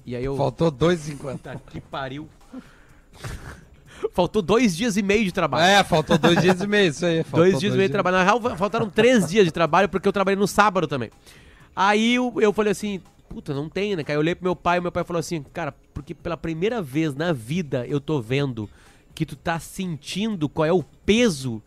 E 0.05 0.17
aí 0.17 0.25
eu. 0.25 0.37
Faltou 0.37 0.73
2,50. 0.73 1.19
Puta 1.19 1.61
que 1.71 1.81
pariu. 1.81 2.29
Faltou 4.13 4.41
dois 4.41 4.75
dias 4.75 4.97
e 4.97 5.03
meio 5.03 5.25
de 5.25 5.33
trabalho. 5.33 5.63
É, 5.63 5.85
faltou 5.85 6.17
dois 6.17 6.41
dias 6.41 6.59
e 6.61 6.67
meio, 6.67 6.89
isso 6.89 7.05
aí. 7.05 7.23
faltou 7.23 7.41
Dois 7.41 7.61
dias 7.61 7.75
e 7.75 7.77
meio 7.77 7.89
de 7.89 7.93
trabalho. 7.93 8.17
Na 8.17 8.25
real, 8.25 8.41
faltaram 8.57 8.89
três 8.89 9.29
dias 9.29 9.45
de 9.45 9.51
trabalho, 9.51 9.91
porque 9.91 10.09
eu 10.09 10.13
trabalhei 10.13 10.39
no 10.39 10.49
sábado 10.49 10.89
também. 10.89 11.11
Aí 11.75 12.15
eu, 12.15 12.33
eu 12.41 12.53
falei 12.53 12.73
assim, 12.73 13.01
puta, 13.29 13.55
não 13.55 13.69
tem, 13.69 13.95
né, 13.95 14.03
cara? 14.03 14.17
Eu 14.17 14.21
olhei 14.21 14.35
pro 14.35 14.45
meu 14.45 14.57
pai 14.57 14.79
e 14.79 14.81
meu 14.81 14.93
pai 14.93 15.05
falou 15.05 15.21
assim, 15.21 15.43
cara, 15.43 15.73
porque 15.95 16.15
pela 16.15 16.37
primeira 16.37 16.83
vez 16.83 17.15
na 17.15 17.33
vida 17.33 17.87
eu 17.87 18.01
tô 18.01 18.21
vendo 18.21 18.69
que 19.15 19.25
tu 19.25 19.37
tá 19.37 19.59
sentindo 19.59 20.49
qual 20.49 20.67
é 20.67 20.73
o 20.73 20.83
peso 20.83 21.63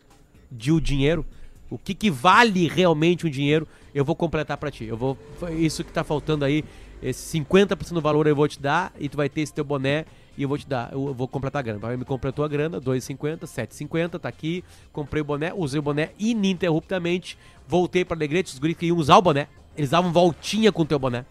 de 0.50 0.70
o 0.72 0.80
dinheiro, 0.80 1.24
o 1.70 1.78
que 1.78 1.94
que 1.94 2.10
vale 2.10 2.68
realmente 2.68 3.26
o 3.26 3.30
dinheiro, 3.30 3.66
eu 3.94 4.04
vou 4.04 4.14
completar 4.14 4.56
pra 4.56 4.70
ti. 4.70 4.84
Eu 4.84 4.96
vou, 4.96 5.18
isso 5.56 5.82
que 5.82 5.92
tá 5.92 6.04
faltando 6.04 6.44
aí, 6.44 6.64
esse 7.02 7.38
50% 7.38 7.92
do 7.92 8.00
valor 8.00 8.26
eu 8.26 8.36
vou 8.36 8.46
te 8.46 8.60
dar 8.60 8.92
e 8.98 9.08
tu 9.08 9.16
vai 9.16 9.28
ter 9.28 9.40
esse 9.40 9.52
teu 9.52 9.64
boné 9.64 10.04
e 10.36 10.42
eu 10.42 10.48
vou 10.48 10.58
te 10.58 10.66
dar, 10.66 10.92
eu 10.92 11.14
vou 11.14 11.28
completar 11.28 11.60
a 11.60 11.62
grana. 11.62 11.78
O 11.78 11.82
pai 11.82 11.96
me 11.96 12.04
completou 12.04 12.44
a 12.44 12.48
grana, 12.48 12.80
2,50, 12.80 13.40
7,50, 13.40 14.18
tá 14.18 14.28
aqui, 14.28 14.64
comprei 14.92 15.22
o 15.22 15.24
boné, 15.24 15.52
usei 15.54 15.78
o 15.78 15.82
boné 15.82 16.10
ininterruptamente, 16.18 17.38
voltei 17.66 18.04
pra 18.04 18.16
Alegrete, 18.16 18.52
os 18.52 18.58
guris 18.58 18.76
iam 18.82 18.96
usar 18.96 19.16
o 19.16 19.22
boné, 19.22 19.48
eles 19.76 19.90
davam 19.90 20.12
voltinha 20.12 20.70
com 20.72 20.82
o 20.82 20.84
teu 20.86 20.98
boné. 20.98 21.24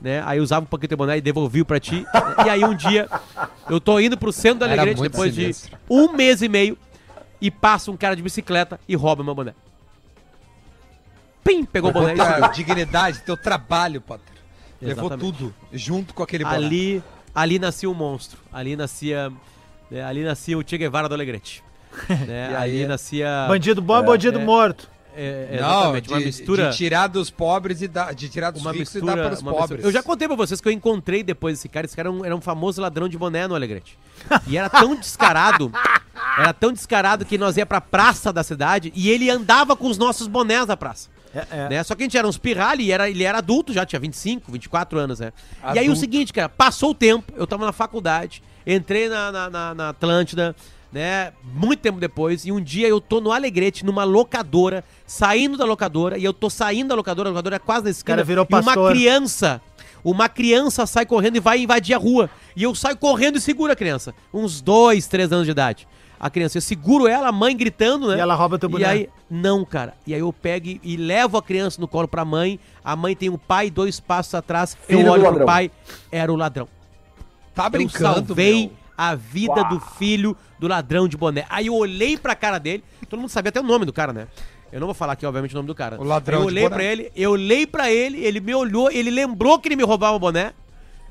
Né? 0.00 0.22
Aí 0.26 0.38
eu 0.38 0.42
usava 0.44 0.64
um 0.64 0.68
pouquinho 0.68 0.88
teu 0.88 0.98
boné 0.98 1.16
e 1.18 1.20
devolvi 1.20 1.64
pra 1.64 1.80
ti. 1.80 2.04
e 2.44 2.48
aí 2.50 2.64
um 2.64 2.74
dia 2.74 3.08
eu 3.70 3.80
tô 3.80 3.98
indo 4.00 4.16
pro 4.18 4.32
centro 4.32 4.60
da 4.60 4.66
Alegrete 4.66 5.00
depois 5.00 5.34
sinistro. 5.34 5.70
de 5.70 5.76
um 5.88 6.12
mês 6.12 6.42
e 6.42 6.48
meio 6.48 6.76
e 7.40 7.50
passa 7.50 7.90
um 7.90 7.96
cara 7.96 8.14
de 8.14 8.22
bicicleta 8.22 8.78
e 8.88 8.94
rouba 8.94 9.22
meu 9.24 9.34
boné. 9.34 9.54
Pim, 11.42 11.64
pegou 11.64 11.90
o 11.90 11.92
boné 11.92 12.12
e 12.12 12.16
Tua 12.16 12.34
subiu. 12.34 12.52
dignidade, 12.52 13.20
teu 13.22 13.36
trabalho, 13.36 14.00
Potter. 14.00 14.34
Levou 14.80 15.10
tudo 15.16 15.54
junto 15.72 16.12
com 16.14 16.22
aquele 16.22 16.44
boné. 16.44 16.56
Ali, 16.56 17.02
ali 17.34 17.58
nascia 17.58 17.88
o 17.88 17.94
monstro. 17.94 18.38
Ali 18.52 18.76
nascia, 18.76 19.30
né, 19.90 20.02
ali 20.02 20.22
nascia 20.24 20.56
o 20.58 20.62
Che 20.66 20.76
Guevara 20.78 21.08
do 21.08 21.14
Alegrete. 21.14 21.62
né? 22.26 22.50
E 22.52 22.56
ali 22.56 22.80
aí- 22.82 22.86
nascia 22.86 23.46
Bandido 23.48 23.80
bom 23.80 23.98
e 24.00 24.02
bandido 24.02 24.38
é. 24.40 24.44
morto. 24.44 24.90
É, 25.16 25.58
Não, 25.60 25.68
exatamente, 25.68 26.06
de, 26.08 26.12
uma 26.14 26.20
mistura 26.20 26.70
de 26.70 26.76
tirar 26.76 27.06
dos 27.06 27.30
pobres 27.30 27.82
e 27.82 27.88
dar, 27.88 28.14
de 28.14 28.28
tirar 28.28 28.50
dos 28.50 28.60
uma 28.62 28.72
ricos 28.72 28.92
mistura, 28.94 29.12
e 29.12 29.16
dar 29.16 29.22
para 29.24 29.34
os 29.34 29.42
pobres. 29.42 29.60
mistura. 29.70 29.82
Eu 29.82 29.92
já 29.92 30.02
contei 30.02 30.26
pra 30.28 30.36
vocês 30.36 30.60
que 30.60 30.68
eu 30.68 30.72
encontrei 30.72 31.22
depois 31.22 31.56
desse 31.58 31.68
cara. 31.68 31.86
Esse 31.86 31.96
cara 31.96 32.08
era 32.08 32.16
um, 32.16 32.24
era 32.24 32.36
um 32.36 32.40
famoso 32.40 32.80
ladrão 32.80 33.08
de 33.08 33.16
boné 33.18 33.46
no 33.46 33.54
Alegrete. 33.54 33.98
E 34.46 34.56
era 34.56 34.68
tão 34.68 34.94
descarado, 34.98 35.70
era 36.38 36.52
tão 36.52 36.72
descarado 36.72 37.24
que 37.24 37.36
nós 37.38 37.56
ia 37.56 37.66
pra 37.66 37.80
praça 37.80 38.32
da 38.32 38.42
cidade 38.42 38.92
e 38.94 39.10
ele 39.10 39.30
andava 39.30 39.76
com 39.76 39.86
os 39.88 39.98
nossos 39.98 40.26
bonés 40.26 40.66
na 40.66 40.76
praça. 40.76 41.08
É, 41.34 41.46
é. 41.50 41.68
Né? 41.68 41.82
Só 41.82 41.94
que 41.96 42.02
a 42.02 42.06
gente 42.06 42.16
era 42.16 42.28
uns 42.28 42.38
pirralho 42.38 42.80
e 42.80 42.92
era, 42.92 43.10
ele 43.10 43.24
era 43.24 43.38
adulto 43.38 43.72
já, 43.72 43.84
tinha 43.84 43.98
25, 43.98 44.52
24 44.52 44.98
anos, 44.98 45.18
né? 45.18 45.32
E 45.62 45.66
aí 45.66 45.74
o 45.74 45.80
Adulto. 45.80 45.96
seguinte, 46.00 46.32
cara, 46.32 46.48
passou 46.48 46.90
o 46.90 46.94
tempo, 46.94 47.32
eu 47.36 47.44
tava 47.44 47.66
na 47.66 47.72
faculdade, 47.72 48.40
entrei 48.64 49.08
na, 49.08 49.32
na, 49.32 49.50
na- 49.50 49.74
na 49.74 49.88
Atlântida, 49.88 50.54
né? 50.94 51.32
Muito 51.42 51.80
tempo 51.80 51.98
depois, 51.98 52.46
e 52.46 52.52
um 52.52 52.60
dia 52.60 52.86
eu 52.86 53.00
tô 53.00 53.20
no 53.20 53.32
Alegrete, 53.32 53.84
numa 53.84 54.04
locadora, 54.04 54.84
saindo 55.04 55.56
da 55.58 55.64
locadora, 55.64 56.16
e 56.16 56.24
eu 56.24 56.32
tô 56.32 56.48
saindo 56.48 56.90
da 56.90 56.94
locadora, 56.94 57.28
a 57.28 57.32
locadora 57.32 57.56
é 57.56 57.58
quase 57.58 57.84
na 57.84 57.90
esquina, 57.90 58.16
cara 58.18 58.24
virou 58.24 58.46
e 58.48 58.54
uma 58.54 58.74
criança, 58.92 59.60
uma 60.04 60.28
criança 60.28 60.86
sai 60.86 61.04
correndo 61.04 61.36
e 61.36 61.40
vai 61.40 61.58
invadir 61.58 61.94
a 61.94 61.98
rua. 61.98 62.30
E 62.54 62.62
eu 62.62 62.72
saio 62.76 62.96
correndo 62.96 63.36
e 63.38 63.40
seguro 63.40 63.72
a 63.72 63.76
criança. 63.76 64.14
Uns 64.32 64.60
dois, 64.60 65.08
três 65.08 65.32
anos 65.32 65.46
de 65.46 65.50
idade. 65.50 65.88
A 66.20 66.30
criança, 66.30 66.58
eu 66.58 66.62
seguro 66.62 67.08
ela, 67.08 67.28
a 67.28 67.32
mãe 67.32 67.56
gritando, 67.56 68.08
né? 68.08 68.16
E 68.16 68.20
ela 68.20 68.34
rouba 68.34 68.58
teu 68.58 68.68
E 68.68 68.72
boné. 68.72 68.84
aí, 68.84 69.08
não, 69.28 69.64
cara. 69.64 69.94
E 70.06 70.14
aí 70.14 70.20
eu 70.20 70.32
pego 70.32 70.68
e, 70.68 70.80
e 70.84 70.96
levo 70.96 71.36
a 71.36 71.42
criança 71.42 71.80
no 71.80 71.88
colo 71.88 72.06
pra 72.06 72.24
mãe. 72.24 72.60
A 72.84 72.94
mãe 72.94 73.16
tem 73.16 73.28
um 73.28 73.36
pai 73.36 73.68
dois 73.68 73.98
passos 73.98 74.34
atrás. 74.34 74.76
Filho 74.86 75.00
eu 75.00 75.04
do 75.06 75.10
olho 75.10 75.34
pro 75.34 75.44
pai, 75.46 75.70
era 76.12 76.32
o 76.32 76.36
ladrão. 76.36 76.68
Tá 77.54 77.64
eu 77.64 77.70
brincando, 77.70 78.26
salvei 78.26 78.68
meu. 78.68 78.83
A 78.96 79.14
vida 79.14 79.62
do 79.64 79.80
filho 79.80 80.36
do 80.58 80.68
ladrão 80.68 81.06
de 81.08 81.16
boné. 81.16 81.44
Aí 81.48 81.66
eu 81.66 81.74
olhei 81.74 82.16
pra 82.16 82.34
cara 82.34 82.58
dele, 82.58 82.82
todo 83.08 83.20
mundo 83.20 83.28
sabia 83.30 83.48
até 83.50 83.60
o 83.60 83.64
nome 83.64 83.84
do 83.84 83.92
cara, 83.92 84.12
né? 84.12 84.28
Eu 84.72 84.80
não 84.80 84.86
vou 84.88 84.94
falar 84.94 85.12
aqui, 85.12 85.24
obviamente, 85.24 85.52
o 85.52 85.56
nome 85.56 85.68
do 85.68 85.74
cara. 85.74 86.00
O 86.00 86.04
ladrão 86.04 86.38
Eu 86.38 86.42
de 86.42 86.46
olhei 86.48 86.62
boné. 86.64 86.74
pra 86.74 86.84
ele, 86.84 87.12
eu 87.14 87.30
olhei 87.30 87.66
pra 87.66 87.90
ele, 87.92 88.18
ele 88.24 88.40
me 88.40 88.54
olhou, 88.54 88.90
ele 88.90 89.10
lembrou 89.10 89.58
que 89.58 89.68
ele 89.68 89.76
me 89.76 89.84
roubava 89.84 90.16
o 90.16 90.18
boné, 90.18 90.52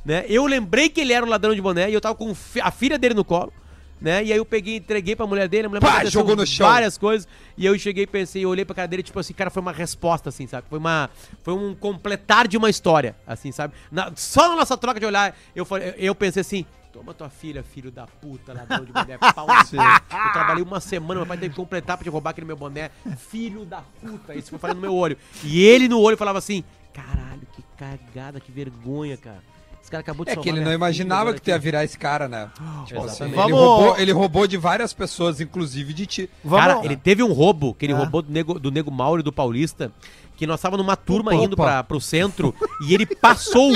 né? 0.03 0.25
Eu 0.27 0.45
lembrei 0.45 0.89
que 0.89 0.99
ele 0.99 1.13
era 1.13 1.25
um 1.25 1.29
ladrão 1.29 1.55
de 1.55 1.61
boné 1.61 1.89
e 1.89 1.93
eu 1.93 2.01
tava 2.01 2.15
com 2.15 2.33
a 2.61 2.71
filha 2.71 2.97
dele 2.97 3.13
no 3.13 3.23
colo, 3.23 3.53
né? 4.01 4.21
E 4.21 4.33
aí 4.33 4.37
eu 4.37 4.43
peguei, 4.43 4.75
entreguei 4.77 5.15
pra 5.15 5.25
mulher 5.25 5.47
dele, 5.47 5.67
a 5.67 5.69
mulher 5.69 5.79
Pá, 5.81 6.03
jogou 6.03 6.35
no 6.35 6.45
chão. 6.45 6.67
várias 6.67 6.97
coisas. 6.97 7.25
E 7.57 7.65
eu 7.65 7.77
cheguei 7.79 8.03
e 8.03 8.07
pensei, 8.07 8.43
eu 8.43 8.49
olhei 8.49 8.65
pra 8.65 8.75
cara 8.75 8.87
dele, 8.87 9.01
tipo 9.01 9.17
assim, 9.17 9.33
cara, 9.33 9.49
foi 9.49 9.61
uma 9.61 9.71
resposta, 9.71 10.27
assim, 10.27 10.45
sabe? 10.45 10.67
Foi 10.69 10.77
uma. 10.79 11.09
Foi 11.41 11.53
um 11.53 11.73
completar 11.73 12.49
de 12.49 12.57
uma 12.57 12.69
história, 12.69 13.15
assim, 13.25 13.53
sabe? 13.53 13.73
Na- 13.89 14.11
só 14.13 14.49
na 14.49 14.57
nossa 14.57 14.75
troca 14.75 14.99
de 14.99 15.05
olhar, 15.05 15.33
eu, 15.55 15.65
eu 15.97 16.13
pensei 16.13 16.41
assim. 16.41 16.65
Toma 16.93 17.11
tua 17.11 17.27
filha, 17.27 17.63
filho 17.63 17.89
da 17.89 18.05
puta, 18.05 18.53
ladrão 18.53 18.85
de 18.85 18.93
mulher, 18.93 19.17
pau 19.17 19.47
seu. 19.65 19.81
Eu 19.81 20.31
trabalhei 20.31 20.63
uma 20.63 20.79
semana, 20.79 21.21
meu 21.21 21.25
pai 21.27 21.37
teve 21.37 21.49
que 21.49 21.55
completar 21.55 21.97
pra 21.97 22.03
te 22.03 22.09
roubar 22.09 22.29
aquele 22.29 22.45
meu 22.45 22.55
boné. 22.55 22.91
Filho 23.17 23.65
da 23.65 23.81
puta, 23.99 24.35
isso 24.35 24.51
foi 24.51 24.59
falando 24.59 24.75
no 24.75 24.81
meu 24.83 24.93
olho. 24.95 25.17
E 25.43 25.59
ele 25.65 25.87
no 25.87 25.99
olho 25.99 26.15
falava 26.15 26.37
assim: 26.37 26.63
caralho, 26.93 27.41
que 27.55 27.63
cagada, 27.75 28.39
que 28.39 28.51
vergonha, 28.51 29.17
cara. 29.17 29.41
Esse 29.81 29.89
cara 29.91 30.01
acabou 30.01 30.23
de 30.23 30.31
É 30.31 30.35
que 30.37 30.47
ele 30.47 30.61
não 30.61 30.71
imaginava 30.71 31.33
que 31.33 31.41
tu 31.41 31.49
ia 31.49 31.57
virar 31.59 31.83
esse 31.83 31.97
cara, 31.97 32.29
né? 32.29 32.49
Tipo 32.85 33.03
assim, 33.03 33.23
ele, 33.25 33.33
Vamos- 33.35 33.51
roubou, 33.57 33.97
ele 33.97 34.11
roubou 34.13 34.47
de 34.47 34.55
várias 34.55 34.93
pessoas, 34.93 35.41
inclusive 35.41 35.93
de 35.93 36.05
ti. 36.05 36.29
Vamos- 36.43 36.65
Cara, 36.75 36.85
ele 36.85 36.95
teve 36.95 37.21
um 37.23 37.33
roubo, 37.33 37.73
que 37.73 37.85
ele 37.87 37.93
É. 37.93 37.95
roubou 37.95 38.21
do 38.21 38.31
nego, 38.31 38.57
do 38.59 38.71
nego 38.71 38.89
Mauro 38.91 39.19
e 39.19 39.23
do 39.23 39.33
Paulista, 39.33 39.91
que 40.35 40.47
nós 40.47 40.59
tava 40.59 40.77
numa 40.77 40.95
turma 40.95 41.33
Opa. 41.33 41.43
indo 41.43 41.55
pra, 41.55 41.83
pro 41.83 42.01
centro 42.01 42.53
e 42.87 42.93
ele 42.93 43.05
passou. 43.05 43.73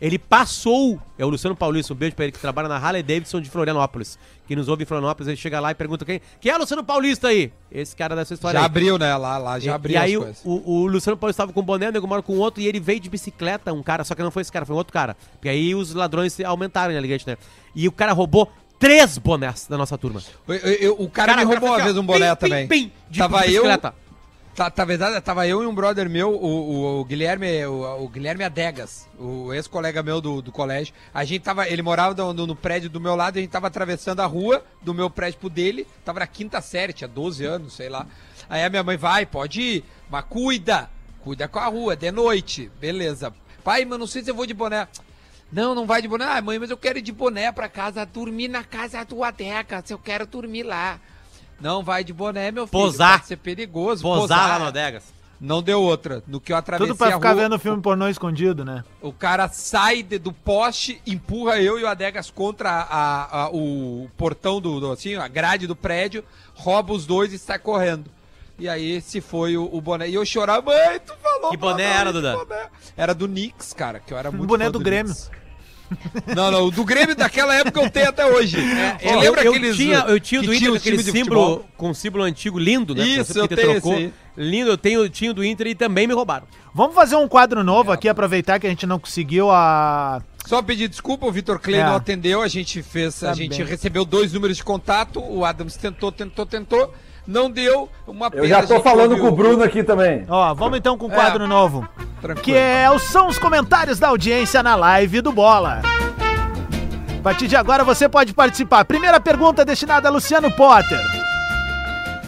Ele 0.00 0.18
passou. 0.18 1.00
É 1.18 1.24
o 1.24 1.28
Luciano 1.28 1.54
Paulista, 1.56 1.92
um 1.92 1.96
beijo 1.96 2.14
pra 2.16 2.24
ele 2.24 2.32
que 2.32 2.38
trabalha 2.38 2.68
na 2.68 2.76
Harley 2.76 3.02
Davidson 3.02 3.40
de 3.40 3.48
Florianópolis. 3.50 4.18
Que 4.46 4.56
nos 4.56 4.68
ouve 4.68 4.82
em 4.82 4.86
Florianópolis, 4.86 5.28
ele 5.28 5.36
chega 5.36 5.60
lá 5.60 5.70
e 5.70 5.74
pergunta 5.74 6.04
quem, 6.04 6.20
quem 6.40 6.50
é 6.52 6.56
o 6.56 6.58
Luciano 6.58 6.82
Paulista 6.84 7.28
aí? 7.28 7.52
Esse 7.70 7.94
cara 7.96 8.14
dessa 8.16 8.34
história 8.34 8.58
Já 8.58 8.64
aí. 8.64 8.66
abriu, 8.66 8.98
né? 8.98 9.16
Lá, 9.16 9.38
lá 9.38 9.58
já 9.58 9.70
E- 9.70 9.74
abriu 9.74 9.94
e 9.94 9.96
aí 9.96 10.16
o, 10.16 10.34
o, 10.44 10.70
o 10.82 10.86
Luciano 10.86 11.16
Paulista 11.16 11.42
estava 11.42 11.52
com 11.52 11.60
um 11.60 11.64
boné, 11.64 11.88
o 11.88 11.92
Nego 11.92 12.06
Mauro 12.08 12.22
com 12.22 12.36
outro, 12.38 12.60
e 12.62 12.66
ele 12.66 12.80
veio 12.80 12.98
de 13.00 13.08
bicicleta, 13.08 13.72
um 13.72 13.82
cara, 13.82 14.02
só 14.04 14.14
que 14.14 14.22
não 14.22 14.30
foi 14.30 14.42
esse 14.42 14.50
cara, 14.52 14.66
foi 14.66 14.74
um 14.74 14.78
outro 14.78 14.92
cara. 14.92 15.16
Porque 15.34 15.48
aí 15.48 15.74
os 15.74 15.94
ladrões 15.94 16.38
aumentaram, 16.40 16.92
né, 16.92 17.00
Ligate, 17.00 17.26
né? 17.26 17.36
E 17.74 17.86
o 17.88 17.92
cara 17.92 18.12
roubou 18.12 18.50
três 18.78 19.16
bonés 19.16 19.66
da 19.70 19.78
nossa 19.78 19.96
turma. 19.96 20.20
Eu- 20.48 20.54
eu- 20.56 20.72
eu- 20.74 20.96
o 20.98 21.08
cara, 21.08 21.36
me 21.36 21.44
o 21.44 21.48
roubou 21.48 21.68
uma 21.68 21.76
fez 21.76 21.84
vez 21.84 21.96
assim, 21.96 21.98
ó, 21.98 22.02
um 22.02 22.06
boné 22.06 22.34
pim, 22.34 22.40
também. 22.40 22.66
pim, 22.68 22.84
pim, 22.88 22.92
de 23.08 23.18
tava 23.20 23.38
eu, 23.46 23.62
bicicleta. 23.62 23.94
Tá, 24.54 24.70
tá 24.70 24.84
verdade, 24.84 25.20
tava 25.20 25.46
eu 25.46 25.62
e 25.62 25.66
um 25.66 25.74
brother 25.74 26.08
meu, 26.08 26.30
o, 26.30 26.46
o- 26.46 27.00
o 27.00 27.04
Guilherme, 27.04 27.64
o, 27.66 28.04
o 28.04 28.08
Guilherme 28.08 28.44
Adegas, 28.44 29.08
o 29.18 29.52
ex-colega 29.52 30.02
meu 30.02 30.20
do, 30.20 30.40
do 30.42 30.52
colégio. 30.52 30.94
A 31.12 31.24
gente 31.24 31.42
tava, 31.42 31.68
ele 31.68 31.82
morava 31.82 32.14
no, 32.32 32.46
no- 32.46 32.56
prédio 32.56 32.88
do 32.90 33.00
meu 33.00 33.14
lado, 33.16 33.38
a 33.38 33.40
gente 33.40 33.50
tava 33.50 33.66
atravessando 33.66 34.20
a 34.20 34.26
rua 34.26 34.64
do 34.82 34.92
meu 34.94 35.08
prédio 35.10 35.40
pro 35.40 35.48
dele, 35.50 35.86
tava 36.04 36.20
na 36.20 36.26
quinta 36.26 36.60
série, 36.60 36.92
tinha 36.92 37.08
12 37.08 37.44
anos, 37.44 37.72
sei 37.74 37.88
lá. 37.88 38.06
Aí 38.48 38.62
a 38.64 38.70
minha 38.70 38.82
mãe 38.82 38.96
vai, 38.96 39.24
pode 39.26 39.60
ir, 39.60 39.84
mas 40.10 40.24
cuida, 40.28 40.90
cuida 41.22 41.48
com 41.48 41.58
a 41.58 41.66
rua, 41.66 41.96
de 41.96 42.10
noite, 42.10 42.70
beleza. 42.80 43.32
Pai, 43.64 43.84
mas 43.84 43.98
não 43.98 44.06
sei 44.06 44.22
se 44.24 44.30
eu 44.30 44.34
vou 44.34 44.44
de 44.46 44.52
boné. 44.54 44.88
Não, 45.52 45.74
não 45.74 45.86
vai 45.86 46.00
de 46.02 46.08
boné. 46.08 46.24
Ah, 46.24 46.40
mãe, 46.42 46.58
mas 46.58 46.70
eu 46.70 46.76
quero 46.76 46.98
ir 46.98 47.02
de 47.02 47.12
boné 47.12 47.52
pra 47.52 47.68
casa, 47.68 48.04
dormir 48.06 48.48
na 48.48 48.64
casa 48.64 49.04
do 49.04 49.22
Adegas. 49.22 49.88
Eu 49.90 49.98
quero 49.98 50.26
dormir 50.26 50.62
lá. 50.62 50.98
Não 51.60 51.82
vai 51.82 52.02
de 52.02 52.12
boné, 52.12 52.50
meu 52.50 52.66
filho. 52.66 52.82
Posar. 52.82 53.18
Pode 53.18 53.26
ser 53.28 53.36
perigoso. 53.36 54.02
Posar 54.02 54.48
lá 54.48 54.58
no 54.58 54.66
Odegas. 54.66 55.04
Não 55.40 55.60
deu 55.60 55.82
outra. 55.82 56.22
No 56.26 56.40
que 56.40 56.52
eu 56.52 56.56
atravessei 56.56 56.86
Tudo 56.92 56.96
pra 56.96 57.08
a 57.08 57.12
ficar 57.18 57.32
rua, 57.32 57.42
vendo 57.42 57.58
filme 57.58 57.82
pornô 57.82 58.08
escondido, 58.08 58.64
né? 58.64 58.84
o 59.00 59.12
cara 59.12 59.48
sai 59.48 60.00
de- 60.02 60.16
do 60.18 60.32
poste, 60.32 61.02
empurra 61.04 61.60
eu 61.60 61.80
e 61.80 61.82
o 61.82 61.88
Adegas 61.88 62.30
contra 62.30 62.70
a- 62.70 63.42
a- 63.46 63.50
o 63.50 64.08
portão 64.16 64.60
do, 64.60 64.78
do- 64.78 64.92
assim, 64.92 65.16
a 65.16 65.26
grade 65.26 65.66
do 65.66 65.74
prédio, 65.74 66.24
rouba 66.54 66.92
os 66.92 67.06
dois 67.06 67.32
e 67.32 67.38
sai 67.40 67.58
correndo. 67.58 68.08
E 68.56 68.68
aí 68.68 68.92
esse 68.92 69.20
foi 69.20 69.56
o, 69.56 69.68
o 69.72 69.80
boné. 69.80 70.08
E 70.08 70.14
eu 70.14 70.24
chorava, 70.24 70.62
mãe, 70.62 71.00
tu 71.04 71.12
falou. 71.20 71.50
Que 71.50 71.56
boné 71.56 71.82
era, 71.82 72.12
Duda? 72.12 72.36
boné." 72.36 72.66
Era 72.96 73.12
do 73.12 73.26
Knicks, 73.26 73.72
cara, 73.72 73.98
que 73.98 74.12
eu 74.14 74.18
era 74.18 74.30
muito 74.30 74.46
boné 74.48 74.66
fã 74.66 74.70
do 74.70 74.78
Grêmio. 74.78 75.12
Knicks. 75.12 75.30
Não, 76.34 76.50
não, 76.50 76.64
o 76.66 76.70
do 76.70 76.84
Grêmio 76.84 77.14
daquela 77.14 77.54
época 77.54 77.80
eu 77.80 77.90
tenho 77.90 78.08
até 78.08 78.24
hoje. 78.26 78.56
É, 78.58 78.98
Eu, 79.14 79.20
lembra 79.20 79.42
eu, 79.44 79.50
aqueles, 79.52 79.76
tinha, 79.76 79.98
eu 80.00 80.18
tinha 80.20 80.40
o 80.40 80.44
do 80.44 80.54
Inter 80.54 80.58
tinha 80.58 80.70
com 80.70 80.76
o 80.76 80.78
aquele 80.78 81.02
símbolo, 81.02 81.40
futebol? 81.42 81.68
com 81.76 81.90
um 81.90 81.94
símbolo 81.94 82.24
antigo 82.24 82.58
lindo, 82.58 82.94
né? 82.94 83.04
Isso, 83.04 83.38
eu 83.38 83.48
tenho 83.48 83.72
esse 83.76 83.90
aí. 83.92 84.12
Lindo, 84.36 84.70
eu 84.70 84.78
tenho, 84.78 85.08
tinha 85.08 85.30
o 85.30 85.34
do 85.34 85.44
Inter 85.44 85.66
e 85.68 85.74
também 85.74 86.06
me 86.06 86.14
roubaram. 86.14 86.46
Vamos 86.74 86.94
fazer 86.94 87.16
um 87.16 87.28
quadro 87.28 87.62
novo 87.62 87.92
aqui, 87.92 88.08
aproveitar 88.08 88.58
que 88.58 88.66
a 88.66 88.70
gente 88.70 88.86
não 88.86 88.98
conseguiu 88.98 89.50
a. 89.50 90.22
Só 90.46 90.60
pedir 90.62 90.88
desculpa, 90.88 91.26
o 91.26 91.30
Vitor 91.30 91.58
Clay 91.60 91.80
É. 91.80 91.84
não 91.84 91.94
atendeu, 91.96 92.40
a 92.42 92.48
gente 92.48 92.82
fez, 92.82 93.20
Tá 93.20 93.30
a 93.30 93.34
gente 93.34 93.58
bem. 93.58 93.66
recebeu 93.66 94.04
dois 94.04 94.32
números 94.32 94.56
de 94.56 94.64
contato, 94.64 95.20
o 95.22 95.44
Adams 95.44 95.76
tentou, 95.76 96.10
tentou, 96.10 96.44
tentou, 96.46 96.92
não 97.26 97.50
deu, 97.50 97.88
uma 98.06 98.30
Eu 98.32 98.46
já 98.46 98.66
tô 98.66 98.80
falando 98.80 99.16
com 99.18 99.28
o 99.28 99.32
Bruno 99.32 99.62
aqui 99.62 99.82
também. 99.82 100.24
Ó, 100.28 100.54
vamos 100.54 100.78
então 100.78 100.98
com 100.98 101.06
um 101.06 101.10
quadro 101.10 101.46
novo. 101.46 101.88
Tranquilo. 102.20 102.42
Que 102.42 102.54
é, 102.54 102.86
são 102.98 103.28
os 103.28 103.38
comentários 103.38 103.98
da 103.98 104.08
audiência 104.08 104.62
na 104.62 104.74
live 104.74 105.20
do 105.20 105.32
Bola. 105.32 105.82
A 107.18 107.22
partir 107.22 107.46
de 107.46 107.56
agora 107.56 107.84
você 107.84 108.08
pode 108.08 108.34
participar. 108.34 108.84
Primeira 108.84 109.20
pergunta 109.20 109.64
destinada 109.64 110.08
a 110.08 110.10
Luciano 110.10 110.50
Potter. 110.50 111.00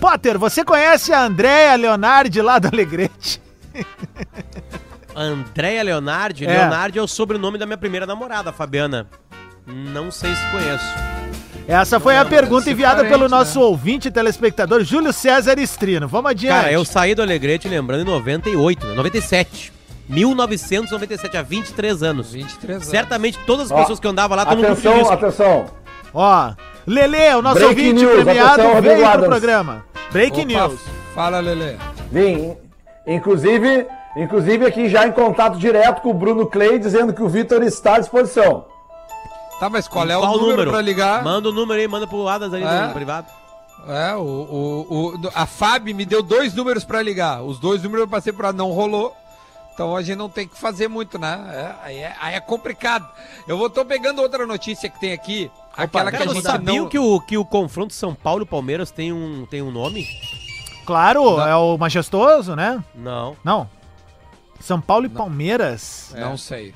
Potter, 0.01 0.39
você 0.39 0.65
conhece 0.65 1.13
a 1.13 1.23
Andréa 1.23 1.75
Leonardi 1.77 2.41
lá 2.41 2.59
do 2.59 2.69
Alegrete? 2.69 3.43
Andréia 5.17 5.83
Leonardi. 5.83 6.45
É. 6.45 6.59
Leonardi 6.59 6.99
é 6.99 7.03
o 7.03 7.09
sobrenome 7.09 7.59
da 7.59 7.67
minha 7.67 7.79
primeira 7.79 8.07
namorada, 8.07 8.53
Fabiana. 8.53 9.09
Não 9.67 10.11
sei 10.11 10.35
se 10.35 10.51
conheço. 10.51 11.24
Essa 11.67 11.99
foi 11.99 12.17
a 12.17 12.25
pergunta 12.25 12.71
enviada 12.71 13.05
pelo 13.07 13.29
nosso 13.29 13.59
né? 13.59 13.65
ouvinte 13.65 14.11
telespectador 14.11 14.85
Júlio 14.85 15.13
César 15.13 15.59
Estrino. 15.59 16.07
Vamos 16.07 16.31
adiante. 16.31 16.55
Cara, 16.55 16.73
eu 16.73 16.85
saí 16.85 17.15
do 17.15 17.23
Alegrete, 17.23 17.69
lembrando, 17.69 18.03
em 18.03 18.05
98, 18.05 18.87
né? 18.87 18.95
97. 18.95 19.73
1997, 20.07 21.37
há 21.39 21.43
23 21.43 22.03
anos. 22.03 22.33
23 22.33 22.77
anos. 22.77 22.89
Certamente 22.89 23.39
todas 23.47 23.67
as 23.67 23.73
Ó, 23.73 23.81
pessoas 23.81 23.99
que 23.99 24.07
andavam 24.07 24.37
lá 24.37 24.43
estão 24.43 24.59
no 24.59 24.67
Atenção, 24.67 25.11
atenção. 25.11 25.65
Ó, 26.13 26.53
Lele, 26.87 27.35
o 27.35 27.41
nosso 27.43 27.61
Breaking 27.61 27.87
ouvinte 27.87 28.05
news, 28.05 28.15
premiado, 28.25 28.63
atenção, 28.63 28.83
veio 28.83 28.97
pro 28.97 29.07
Adams. 29.07 29.27
programa. 29.27 29.85
Breaking 30.13 30.55
Opa, 30.57 30.69
news. 30.69 30.81
Fala, 31.15 31.41
Lelê. 31.41 31.77
Vim. 32.13 32.55
Inclusive, 33.07 33.87
inclusive 34.17 34.67
aqui 34.67 34.89
já 34.91 35.07
em 35.07 35.13
contato 35.13 35.57
direto 35.57 36.03
com 36.03 36.11
o 36.11 36.15
Bruno 36.15 36.47
Clay, 36.47 36.79
dizendo 36.79 37.15
que 37.15 37.23
o 37.23 37.29
Vitor 37.29 37.63
está 37.63 37.95
à 37.97 37.99
disposição. 38.01 38.67
Tá, 39.61 39.71
mas 39.71 39.87
qual 39.89 40.09
é 40.09 40.17
o 40.17 40.21
Qual 40.21 40.39
número, 40.39 40.71
pra 40.71 40.81
ligar? 40.81 41.23
Manda 41.23 41.49
o 41.49 41.53
número 41.53 41.81
aí, 41.81 41.87
manda 41.89 42.07
pro 42.07 42.29
Adas 42.29 42.53
ali 42.53 42.65
É? 42.65 42.87
no 42.89 42.93
privado. 42.95 43.27
É, 43.87 44.15
o, 44.15 44.21
o, 44.21 44.87
o- 45.17 45.31
a 45.35 45.47
Fábio 45.47 45.95
me 45.95 46.05
deu 46.05 46.23
dois 46.23 46.55
números 46.55 46.85
pra 46.85 47.03
ligar. 47.03 47.43
Os 47.43 47.59
dois 47.59 47.83
números 47.83 48.03
eu 48.05 48.09
passei 48.09 48.33
pra 48.33 48.53
não 48.53 48.71
rolou. 48.73 49.15
Então 49.75 49.97
a 49.97 50.03
gente 50.03 50.17
não 50.17 50.29
tem 50.29 50.47
que 50.47 50.57
fazer 50.59 50.89
muito, 50.89 51.19
né? 51.19 51.41
É, 51.53 51.87
aí, 51.87 51.97
é, 51.99 52.15
aí 52.21 52.35
é 52.35 52.41
complicado. 52.41 53.07
Eu 53.47 53.59
vou 53.59 53.69
tô 53.69 53.85
pegando 53.85 54.23
outra 54.23 54.47
notícia 54.47 54.89
que 54.89 54.99
tem 55.01 55.13
aqui. 55.13 55.51
aquela 55.77 56.11
Cara, 56.13 56.25
que 56.25 56.31
a 56.31 56.33
gente 56.33 56.43
sabiam 56.43 56.85
não... 56.85 56.89
que, 56.89 56.99
o, 56.99 57.21
que 57.21 57.37
o 57.37 57.45
confronto 57.45 57.93
São 57.93 58.15
Paulo 58.15 58.45
e 58.45 58.47
Palmeiras 58.47 58.91
tem 58.91 59.13
um, 59.13 59.45
tem 59.47 59.61
um 59.63 59.71
nome? 59.73 60.07
Claro, 60.87 61.41
é 61.41 61.57
o 61.57 61.77
majestoso, 61.77 62.55
né? 62.55 62.83
Não. 62.95 63.37
Não. 63.43 63.69
São 64.61 64.81
Paulo 64.81 65.07
e 65.07 65.09
Palmeiras. 65.09 66.15
Não 66.17 66.37
sei. 66.39 66.75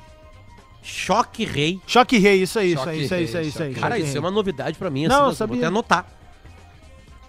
Choque 0.81 1.43
Rei. 1.45 1.79
Choque 1.85 2.17
Rei, 2.17 2.41
isso 2.41 2.57
aí, 2.59 2.73
isso 2.73 2.87
aí, 2.89 3.03
isso 3.03 3.13
aí, 3.13 3.23
isso 3.25 3.37
aí, 3.37 3.47
isso 3.47 3.63
aí. 3.63 3.73
Cara, 3.73 3.97
isso 3.99 4.15
é 4.15 4.19
uma 4.19 4.31
novidade 4.31 4.77
pra 4.77 4.89
mim. 4.89 5.07
Não, 5.07 5.17
eu 5.17 5.23
vou 5.25 5.33
sabia. 5.33 5.57
até 5.57 5.65
anotar. 5.67 6.05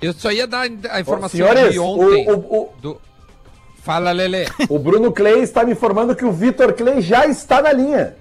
Eu 0.01 0.13
só 0.15 0.31
ia 0.33 0.47
dar 0.47 0.63
a 0.91 1.01
informação 1.01 1.37
Senhores, 1.39 1.73
de 1.73 1.79
o, 1.79 1.85
ontem. 1.85 2.29
o, 2.31 2.35
o, 2.39 2.73
do- 2.81 3.01
Fala, 3.83 4.13
Lelê. 4.13 4.47
o 4.69 4.79
Bruno 4.79 5.11
Clay 5.13 5.41
está 5.43 5.65
me 5.65 5.73
informando 5.73 6.15
que 6.15 6.25
o 6.25 6.33
Vitor 6.33 6.73
Clay 6.75 7.01
já 7.03 7.27
está 7.27 7.61
na 7.63 7.73
linha. 7.73 8.17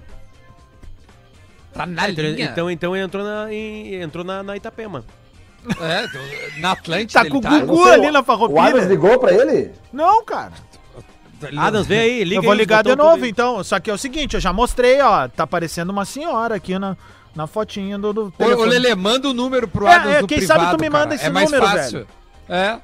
Tá 1.72 1.86
na 1.86 2.08
Então, 2.10 2.24
linha. 2.24 2.44
então, 2.44 2.70
então 2.70 2.96
ele 2.96 3.04
entrou 3.04 3.24
na, 3.24 3.52
em- 3.52 3.94
entrou 4.02 4.24
na, 4.24 4.42
na 4.42 4.56
Itapema. 4.56 5.04
É, 5.80 6.58
na 6.60 6.72
Atlântida 6.72 7.22
Tá 7.22 7.30
com 7.30 7.36
o 7.38 7.40
não 7.42 7.60
Gugu 7.66 7.84
sei, 7.84 7.92
ali 7.92 8.08
o- 8.08 8.12
na 8.12 8.18
O 8.20 8.22
Adams 8.22 8.26
farroupilha. 8.26 8.84
ligou 8.86 9.18
pra 9.18 9.32
ele? 9.32 9.70
Não, 9.92 10.24
cara. 10.24 10.52
Adams, 11.56 11.86
vem 11.86 11.98
aí, 11.98 12.24
liga 12.24 12.38
eu 12.38 12.42
vou 12.42 12.52
aí, 12.52 12.58
ligar 12.58 12.82
de 12.82 12.94
novo, 12.96 13.24
então. 13.26 13.62
Só 13.64 13.78
que 13.80 13.90
é 13.90 13.94
o 13.94 13.98
seguinte, 13.98 14.34
eu 14.34 14.40
já 14.40 14.52
mostrei, 14.52 15.00
ó. 15.00 15.28
Tá 15.28 15.44
aparecendo 15.44 15.90
uma 15.90 16.04
senhora 16.04 16.54
aqui 16.56 16.78
na, 16.78 16.96
na 17.34 17.46
fotinha 17.46 17.98
do, 17.98 18.12
do 18.12 18.32
Ô, 18.38 18.44
ô. 18.44 18.64
Lelê, 18.64 18.94
manda 18.94 19.28
o 19.28 19.34
número 19.34 19.66
pro 19.68 19.86
É, 19.86 19.94
Adams 19.94 20.16
é, 20.16 20.18
quem 20.26 20.38
privado, 20.38 20.60
sabe 20.60 20.76
tu 20.76 20.80
me 20.80 20.90
cara. 20.90 21.04
manda 21.04 21.14
esse 21.14 21.24
É 21.26 21.30
mais 21.30 21.50
número, 21.50 21.66
fácil. 21.70 22.06
É. 22.48 22.78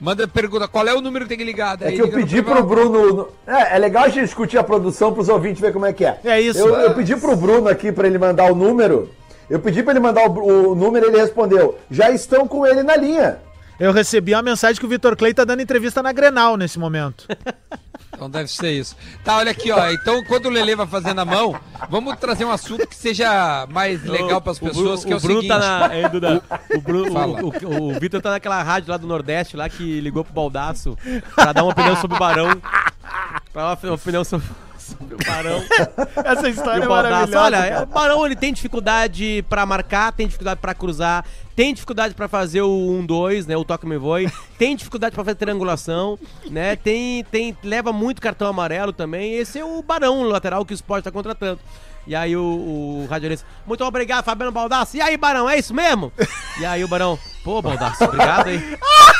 Manda 0.00 0.26
pergunta, 0.26 0.66
qual 0.66 0.88
é 0.88 0.94
o 0.94 1.00
número 1.02 1.26
que 1.26 1.28
tem 1.28 1.38
que 1.38 1.44
ligar? 1.44 1.74
É 1.74 1.84
Daí 1.84 1.94
que 1.94 2.00
eu 2.02 2.08
pedi 2.08 2.42
pro. 2.42 2.62
Bruno. 2.64 3.28
É, 3.46 3.76
é 3.76 3.78
legal 3.78 4.04
a 4.04 4.08
gente 4.08 4.24
discutir 4.24 4.56
a 4.56 4.64
produção 4.64 5.12
pros 5.12 5.28
ouvintes 5.28 5.60
ver 5.60 5.72
como 5.74 5.84
é 5.84 5.92
que 5.92 6.06
é. 6.06 6.18
É 6.24 6.40
isso. 6.40 6.58
Eu, 6.58 6.74
eu 6.74 6.94
pedi 6.94 7.14
pro 7.16 7.36
Bruno 7.36 7.68
aqui 7.68 7.92
pra 7.92 8.06
ele 8.06 8.18
mandar 8.18 8.50
o 8.50 8.54
número. 8.54 9.10
Eu 9.50 9.60
pedi 9.60 9.82
pra 9.82 9.92
ele 9.92 10.00
mandar 10.00 10.26
o, 10.26 10.70
o 10.70 10.74
número 10.74 11.04
e 11.06 11.08
ele 11.10 11.18
respondeu: 11.20 11.78
já 11.90 12.10
estão 12.10 12.48
com 12.48 12.66
ele 12.66 12.82
na 12.82 12.96
linha. 12.96 13.38
Eu 13.78 13.92
recebi 13.92 14.34
uma 14.34 14.42
mensagem 14.42 14.78
que 14.78 14.86
o 14.86 14.88
Vitor 14.88 15.16
Clay 15.16 15.34
tá 15.34 15.44
dando 15.44 15.60
entrevista 15.62 16.02
na 16.02 16.12
Grenal 16.12 16.56
nesse 16.56 16.78
momento. 16.78 17.26
Então 18.20 18.28
deve 18.28 18.50
ser 18.50 18.72
isso. 18.72 18.94
Tá, 19.24 19.38
olha 19.38 19.50
aqui, 19.50 19.70
ó. 19.72 19.88
Então, 19.90 20.22
quando 20.24 20.44
o 20.44 20.50
Lelê 20.50 20.76
vai 20.76 20.86
fazer 20.86 21.14
na 21.14 21.24
mão, 21.24 21.58
vamos 21.88 22.14
trazer 22.18 22.44
um 22.44 22.50
assunto 22.50 22.86
que 22.86 22.94
seja 22.94 23.66
mais 23.70 24.04
legal 24.04 24.36
O 24.36 24.40
Bru- 24.42 24.54
pessoas, 24.54 25.04
que 25.06 25.10
é 25.14 25.16
o 25.16 25.20
Bruno 25.20 25.40
seguinte. 25.40 25.48
tá 25.58 25.58
na. 25.88 25.94
é, 25.94 26.06
Duda, 26.06 26.42
o, 26.76 26.80
Bruno, 26.82 27.18
o, 27.46 27.66
o, 27.66 27.96
o 27.96 27.98
Vitor 27.98 28.20
tá 28.20 28.30
naquela 28.32 28.62
rádio 28.62 28.90
lá 28.90 28.98
do 28.98 29.06
Nordeste, 29.06 29.56
lá 29.56 29.70
que 29.70 30.02
ligou 30.02 30.22
pro 30.22 30.34
Baldaço 30.34 30.98
pra 31.34 31.54
dar 31.54 31.62
uma 31.62 31.72
opinião 31.72 31.96
sobre 31.96 32.14
o 32.14 32.20
Barão. 32.20 32.50
Pra 33.54 33.74
dar 33.74 33.78
uma 33.86 33.94
opinião 33.94 34.22
sobre, 34.22 34.46
O 34.98 35.24
Barão. 35.26 35.62
Essa 36.24 36.48
história 36.48 36.84
é 36.84 36.88
maravilhosa. 36.88 37.40
olha, 37.40 37.58
cara. 37.58 37.82
o 37.82 37.86
Barão 37.86 38.26
ele 38.26 38.36
tem 38.36 38.52
dificuldade 38.52 39.44
pra 39.48 39.66
marcar, 39.66 40.12
tem 40.12 40.26
dificuldade 40.26 40.60
pra 40.60 40.74
cruzar, 40.74 41.24
tem 41.54 41.74
dificuldade 41.74 42.14
pra 42.14 42.28
fazer 42.28 42.62
o 42.62 43.02
1-2, 43.06 43.46
né, 43.46 43.56
o 43.56 43.64
toque 43.64 43.86
me 43.86 43.98
voe, 43.98 44.30
tem 44.58 44.76
dificuldade 44.76 45.14
pra 45.14 45.24
fazer 45.24 45.36
triangulação, 45.36 46.18
né, 46.50 46.76
tem, 46.76 47.24
tem, 47.24 47.56
leva 47.62 47.92
muito 47.92 48.20
cartão 48.20 48.48
amarelo 48.48 48.92
também, 48.92 49.34
esse 49.34 49.58
é 49.58 49.64
o 49.64 49.82
Barão, 49.82 50.20
o 50.20 50.28
lateral 50.28 50.64
que 50.64 50.72
o 50.72 50.74
Sport 50.74 51.04
tá 51.04 51.10
contratando. 51.10 51.60
E 52.06 52.14
aí 52.14 52.34
o, 52.34 52.42
o 52.42 53.06
radialista, 53.10 53.46
muito 53.66 53.84
obrigado, 53.84 54.24
Fabiano 54.24 54.50
Baldasso. 54.50 54.96
E 54.96 55.02
aí, 55.02 55.16
Barão, 55.18 55.48
é 55.48 55.58
isso 55.58 55.74
mesmo? 55.74 56.10
E 56.58 56.64
aí 56.64 56.82
o 56.82 56.88
Barão, 56.88 57.18
pô, 57.44 57.60
Baldasso, 57.60 58.04
obrigado 58.04 58.48
aí. 58.48 58.58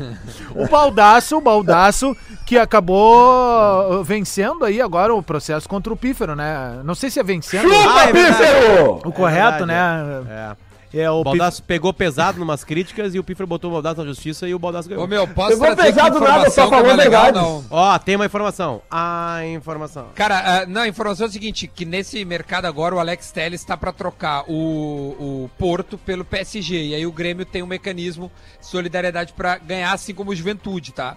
O 0.54 0.68
Baldaço, 0.68 1.36
o 1.36 1.40
Baldaço, 1.40 2.16
que 2.46 2.58
acabou 2.58 4.00
uh, 4.00 4.02
vencendo 4.04 4.64
aí 4.64 4.80
agora 4.80 5.14
o 5.14 5.22
processo 5.22 5.68
contra 5.68 5.92
o 5.92 5.96
Pífero, 5.96 6.34
né? 6.34 6.80
Não 6.84 6.94
sei 6.94 7.10
se 7.10 7.18
é 7.20 7.22
vencendo 7.22 7.68
Chupa, 7.68 7.94
Ah, 7.94 8.04
é. 8.08 8.12
Pífero! 8.12 9.00
o 9.04 9.12
correto, 9.12 9.66
verdade, 9.66 9.66
né? 9.66 10.24
É. 10.28 10.65
É, 10.92 11.10
o 11.10 11.22
Baldasso 11.22 11.62
pegou 11.62 11.92
pesado 11.92 12.38
numas 12.38 12.64
críticas 12.64 13.14
e 13.14 13.18
o 13.18 13.24
Pífero 13.24 13.46
botou 13.46 13.70
o 13.70 13.74
Baldasso 13.74 14.00
na 14.00 14.06
justiça 14.06 14.48
e 14.48 14.54
o 14.54 14.58
Baldasso 14.58 14.88
ganhou. 14.88 15.04
Ô, 15.04 15.06
meu, 15.06 15.26
posso 15.26 15.62
aqui 15.64 15.82
pesado 15.82 16.20
nada, 16.20 16.50
só 16.50 16.68
que 16.68 16.70
não 16.70 16.90
é 16.90 16.94
legal, 16.94 17.32
não? 17.32 17.64
Ó, 17.70 17.98
tem 17.98 18.16
uma 18.16 18.26
informação. 18.26 18.82
A 18.90 19.40
informação. 19.46 20.08
Cara, 20.14 20.62
ah, 20.62 20.66
não, 20.66 20.82
a 20.82 20.88
informação 20.88 21.26
é 21.26 21.28
o 21.28 21.32
seguinte, 21.32 21.66
que 21.66 21.84
nesse 21.84 22.24
mercado 22.24 22.66
agora 22.66 22.94
o 22.94 22.98
Alex 22.98 23.30
Telles 23.32 23.60
está 23.60 23.76
para 23.76 23.92
trocar 23.92 24.44
o, 24.48 25.44
o 25.44 25.50
Porto 25.58 25.98
pelo 25.98 26.24
PSG, 26.24 26.86
e 26.86 26.94
aí 26.94 27.06
o 27.06 27.12
Grêmio 27.12 27.44
tem 27.44 27.62
um 27.62 27.66
mecanismo 27.66 28.30
de 28.60 28.66
solidariedade 28.66 29.32
para 29.32 29.58
ganhar, 29.58 29.92
assim 29.92 30.14
como 30.14 30.30
o 30.30 30.36
Juventude, 30.36 30.92
tá? 30.92 31.16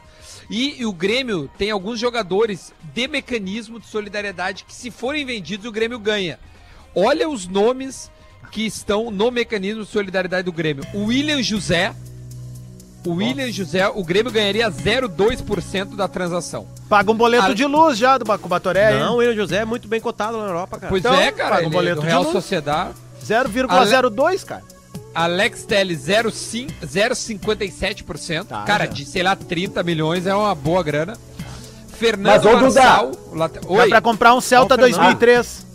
E, 0.49 0.81
e 0.81 0.85
o 0.85 0.91
Grêmio 0.91 1.49
tem 1.57 1.69
alguns 1.69 1.99
jogadores 1.99 2.73
de 2.93 3.07
mecanismo 3.07 3.79
de 3.79 3.85
solidariedade 3.85 4.63
que 4.63 4.73
se 4.73 4.89
forem 4.89 5.25
vendidos 5.25 5.65
o 5.65 5.71
Grêmio 5.71 5.99
ganha. 5.99 6.39
Olha 6.95 7.29
os 7.29 7.47
nomes 7.47 8.09
que 8.51 8.65
estão 8.65 9.09
no 9.11 9.29
mecanismo 9.31 9.83
de 9.83 9.89
solidariedade 9.89 10.43
do 10.43 10.51
Grêmio. 10.51 10.83
O 10.93 11.05
William 11.05 11.41
José, 11.41 11.93
o 13.05 13.11
William 13.13 13.51
José, 13.51 13.87
o 13.87 14.03
Grêmio 14.03 14.31
ganharia 14.31 14.69
0,2% 14.69 15.95
da 15.95 16.07
transação. 16.07 16.67
Paga 16.89 17.11
um 17.11 17.15
boleto 17.15 17.51
Ah, 17.51 17.53
de 17.53 17.65
luz 17.65 17.97
já 17.97 18.17
do 18.17 18.25
Bacubatoré, 18.25 18.91
Não, 18.99 18.99
hein? 18.99 19.13
o 19.13 19.15
William 19.17 19.35
José 19.35 19.57
é 19.57 19.65
muito 19.65 19.87
bem 19.87 20.01
cotado 20.01 20.37
na 20.37 20.45
Europa, 20.45 20.77
cara. 20.79 20.89
Pois 20.89 20.99
Então, 21.03 21.13
é, 21.13 21.31
cara, 21.31 21.55
paga 21.57 21.65
um 21.67 21.69
é 21.69 21.71
boleto 21.71 22.01
de 22.01 22.07
Real 22.07 22.21
luz. 22.23 22.31
Sociedade. 22.33 22.93
0,02, 23.25 24.43
cara. 24.43 24.63
Alex 25.13 25.63
Telles 25.65 25.99
0,5 26.07 26.71
0,57%. 26.85 28.45
Tá, 28.45 28.63
cara, 28.63 28.85
já. 28.85 28.91
de 28.91 29.05
sei 29.05 29.23
lá 29.23 29.35
30 29.35 29.83
milhões 29.83 30.25
é 30.27 30.33
uma 30.33 30.53
boa 30.55 30.81
grana. 30.83 31.13
Mas, 31.15 31.97
Fernando 31.99 32.41
Duda, 32.41 32.61
Marçal. 32.61 33.11
late- 33.33 33.59
Dá 33.59 33.67
Oi. 33.69 33.89
pra 33.89 34.01
comprar 34.01 34.33
um 34.33 34.39
Celta 34.41 34.75
Ó, 34.75 34.77
o 34.77 34.79
Fernando. 34.79 35.01
2003. 35.01 35.65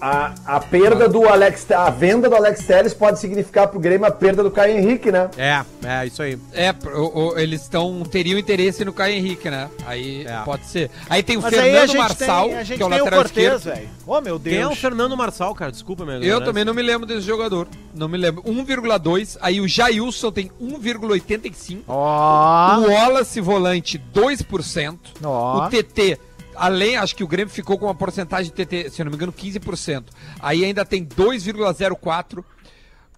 A, 0.00 0.34
a 0.44 0.60
perda 0.60 1.08
do 1.08 1.26
Alex, 1.26 1.70
a 1.70 1.88
venda 1.88 2.28
do 2.28 2.36
Alex 2.36 2.66
Telles 2.66 2.92
pode 2.92 3.18
significar 3.18 3.66
pro 3.68 3.80
Grêmio 3.80 4.06
a 4.06 4.10
perda 4.10 4.42
do 4.42 4.50
Caio 4.50 4.76
Henrique, 4.78 5.10
né? 5.10 5.30
É, 5.38 5.64
é, 5.82 6.06
isso 6.06 6.20
aí. 6.22 6.38
É, 6.52 6.74
o- 6.94 7.30
o- 7.32 7.38
eles 7.38 7.62
estão 7.62 8.02
teriam 8.02 8.38
interesse 8.38 8.84
no 8.84 8.92
Caio 8.92 9.14
Henrique, 9.14 9.48
né? 9.48 9.70
Aí 9.86 10.26
É. 10.26 10.36
pode 10.44 10.66
ser. 10.66 10.90
Aí 11.08 11.22
tem 11.22 11.38
o 11.38 11.42
Mas 11.42 11.54
aí 11.54 11.58
a 11.60 11.62
Fernando 11.62 11.86
gente 11.88 11.96
Marçal, 11.98 12.48
tem, 12.48 12.56
a 12.58 12.62
gente 12.62 12.76
que 12.76 12.82
é 12.82 12.86
o 12.86 12.88
tem 12.90 12.98
o 13.00 13.04
lateral 13.04 13.22
Cortez, 13.24 13.54
esquerdo. 13.54 13.74
velho. 13.74 13.88
Oh, 14.06 14.20
meu 14.20 14.38
Quem 14.38 14.56
é 14.58 14.64
o 14.66 14.68
Deus. 14.68 14.78
Fernando 14.78 15.16
Marçal, 15.16 15.54
cara? 15.54 15.72
Desculpa, 15.72 16.04
meu 16.04 16.22
Eu 16.22 16.44
também 16.44 16.64
não 16.64 16.74
me 16.74 16.82
lembro 16.82 17.06
desse 17.06 17.22
jogador. 17.26 17.66
Não 17.94 18.06
me 18.08 18.18
lembro. 18.18 18.42
1,2. 18.44 19.38
Aí 19.40 19.60
o 19.62 19.66
Jailson 19.66 20.30
tem 20.30 20.50
1,85. 20.60 21.82
Ó, 21.88 22.76
O 22.78 22.90
Wallace 22.90 23.40
volante 23.40 23.98
2%. 24.12 24.98
Ó. 25.24 25.66
O 25.66 25.68
TT, 25.70 26.18
além, 26.56 26.96
acho 26.96 27.14
que 27.14 27.24
o 27.24 27.28
Grêmio 27.28 27.52
ficou 27.52 27.78
com 27.78 27.86
uma 27.86 27.94
porcentagem 27.94 28.52
de 28.54 28.64
TT, 28.64 28.90
se 28.90 29.02
não 29.04 29.10
me 29.10 29.16
engano, 29.16 29.32
15%. 29.32 30.04
Aí 30.40 30.64
ainda 30.64 30.84
tem 30.84 31.04
2,04%. 31.04 32.44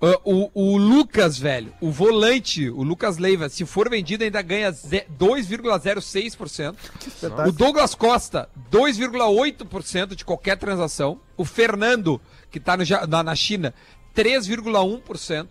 Ah, 0.01 0.17
o, 0.25 0.49
o 0.55 0.77
Lucas, 0.77 1.37
velho, 1.39 1.73
o 1.81 1.91
volante, 1.91 2.71
o 2.71 2.85
Lucas 2.85 3.19
Leiva, 3.19 3.49
se 3.49 3.67
for 3.67 3.91
vendido, 3.91 4.23
ainda 4.23 4.41
ganha 4.41 4.71
ze- 4.71 5.05
2,06%. 5.19 6.77
O 7.49 7.53
Douglas 7.53 7.97
Costa, 7.97 8.49
2,8% 8.71 10.15
de 10.15 10.25
qualquer 10.25 10.57
transação. 10.57 11.21
O 11.37 11.45
Fernando, 11.45 12.21
que 12.49 12.61
tá 12.61 12.77
Ja- 12.85 13.09
na, 13.09 13.25
na 13.25 13.35
China, 13.35 13.75
3,1%. 14.15 15.49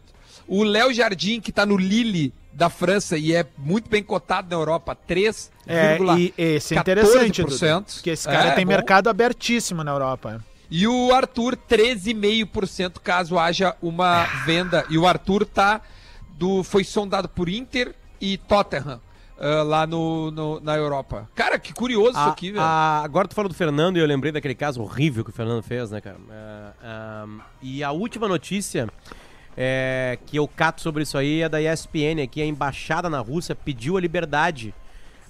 O 0.47 0.63
Léo 0.63 0.93
Jardim, 0.93 1.41
que 1.41 1.51
tá 1.51 1.65
no 1.65 1.75
Lille 1.75 2.33
da 2.57 2.71
França 2.71 3.15
e 3.19 3.35
é 3.35 3.45
muito 3.55 3.87
bem 3.87 4.01
cotado 4.01 4.47
na 4.49 4.55
Europa, 4.55 4.97
3,14%. 5.07 5.49
É, 5.67 5.97
e 6.17 6.33
esse 6.35 6.75
é 6.75 6.79
interessante, 6.79 7.43
Dudu, 7.43 7.53
14%. 7.55 7.93
porque 7.93 8.09
esse 8.09 8.27
cara 8.27 8.49
É, 8.49 8.51
tem 8.55 8.65
bom. 8.65 8.71
mercado 8.71 9.09
abertíssimo 9.09 9.83
na 9.83 9.91
Europa. 9.91 10.43
E 10.69 10.87
o 10.87 11.13
Arthur, 11.13 11.55
13,5% 11.55 12.99
caso 12.99 13.37
haja 13.37 13.75
uma 13.79 14.23
venda. 14.43 14.83
E 14.89 14.97
o 14.97 15.05
Arthur 15.05 15.45
tá 15.45 15.81
do, 16.31 16.63
foi 16.63 16.83
sondado 16.83 17.29
por 17.29 17.47
Inter 17.47 17.93
e 18.19 18.37
Tottenham 18.37 18.99
ah, 19.39 19.61
lá 19.63 19.85
no, 19.85 20.31
no- 20.31 20.59
na 20.59 20.75
Europa. 20.75 21.29
Cara, 21.35 21.59
que 21.59 21.71
curioso 21.71 22.09
isso 22.11 22.19
A- 22.19 22.27
aqui, 22.31 22.51
velho. 22.51 22.63
a- 22.63 23.01
agora 23.03 23.27
tu 23.27 23.35
falou 23.35 23.49
do 23.49 23.55
Fernando 23.55 23.97
e 23.97 23.99
eu 23.99 24.05
lembrei 24.07 24.31
daquele 24.31 24.55
caso 24.55 24.81
horrível 24.81 25.23
que 25.23 25.29
o 25.29 25.33
Fernando 25.33 25.61
fez, 25.61 25.91
né, 25.91 26.01
cara? 26.01 26.17
É, 26.29 26.71
ahn, 26.83 27.39
e 27.61 27.83
a 27.83 27.91
última 27.91 28.27
notícia 28.27 28.89
é, 29.57 30.19
que 30.27 30.37
eu 30.37 30.47
cato 30.47 30.81
sobre 30.81 31.01
isso 31.03 31.17
aí 31.17 31.41
é 31.41 31.49
da 31.49 31.59
ESPN, 31.61 32.27
que 32.29 32.41
a 32.41 32.45
embaixada 32.45 33.09
na 33.09 33.19
Rússia 33.19 33.55
pediu 33.55 33.97
a 33.97 34.01
liberdade 34.01 34.73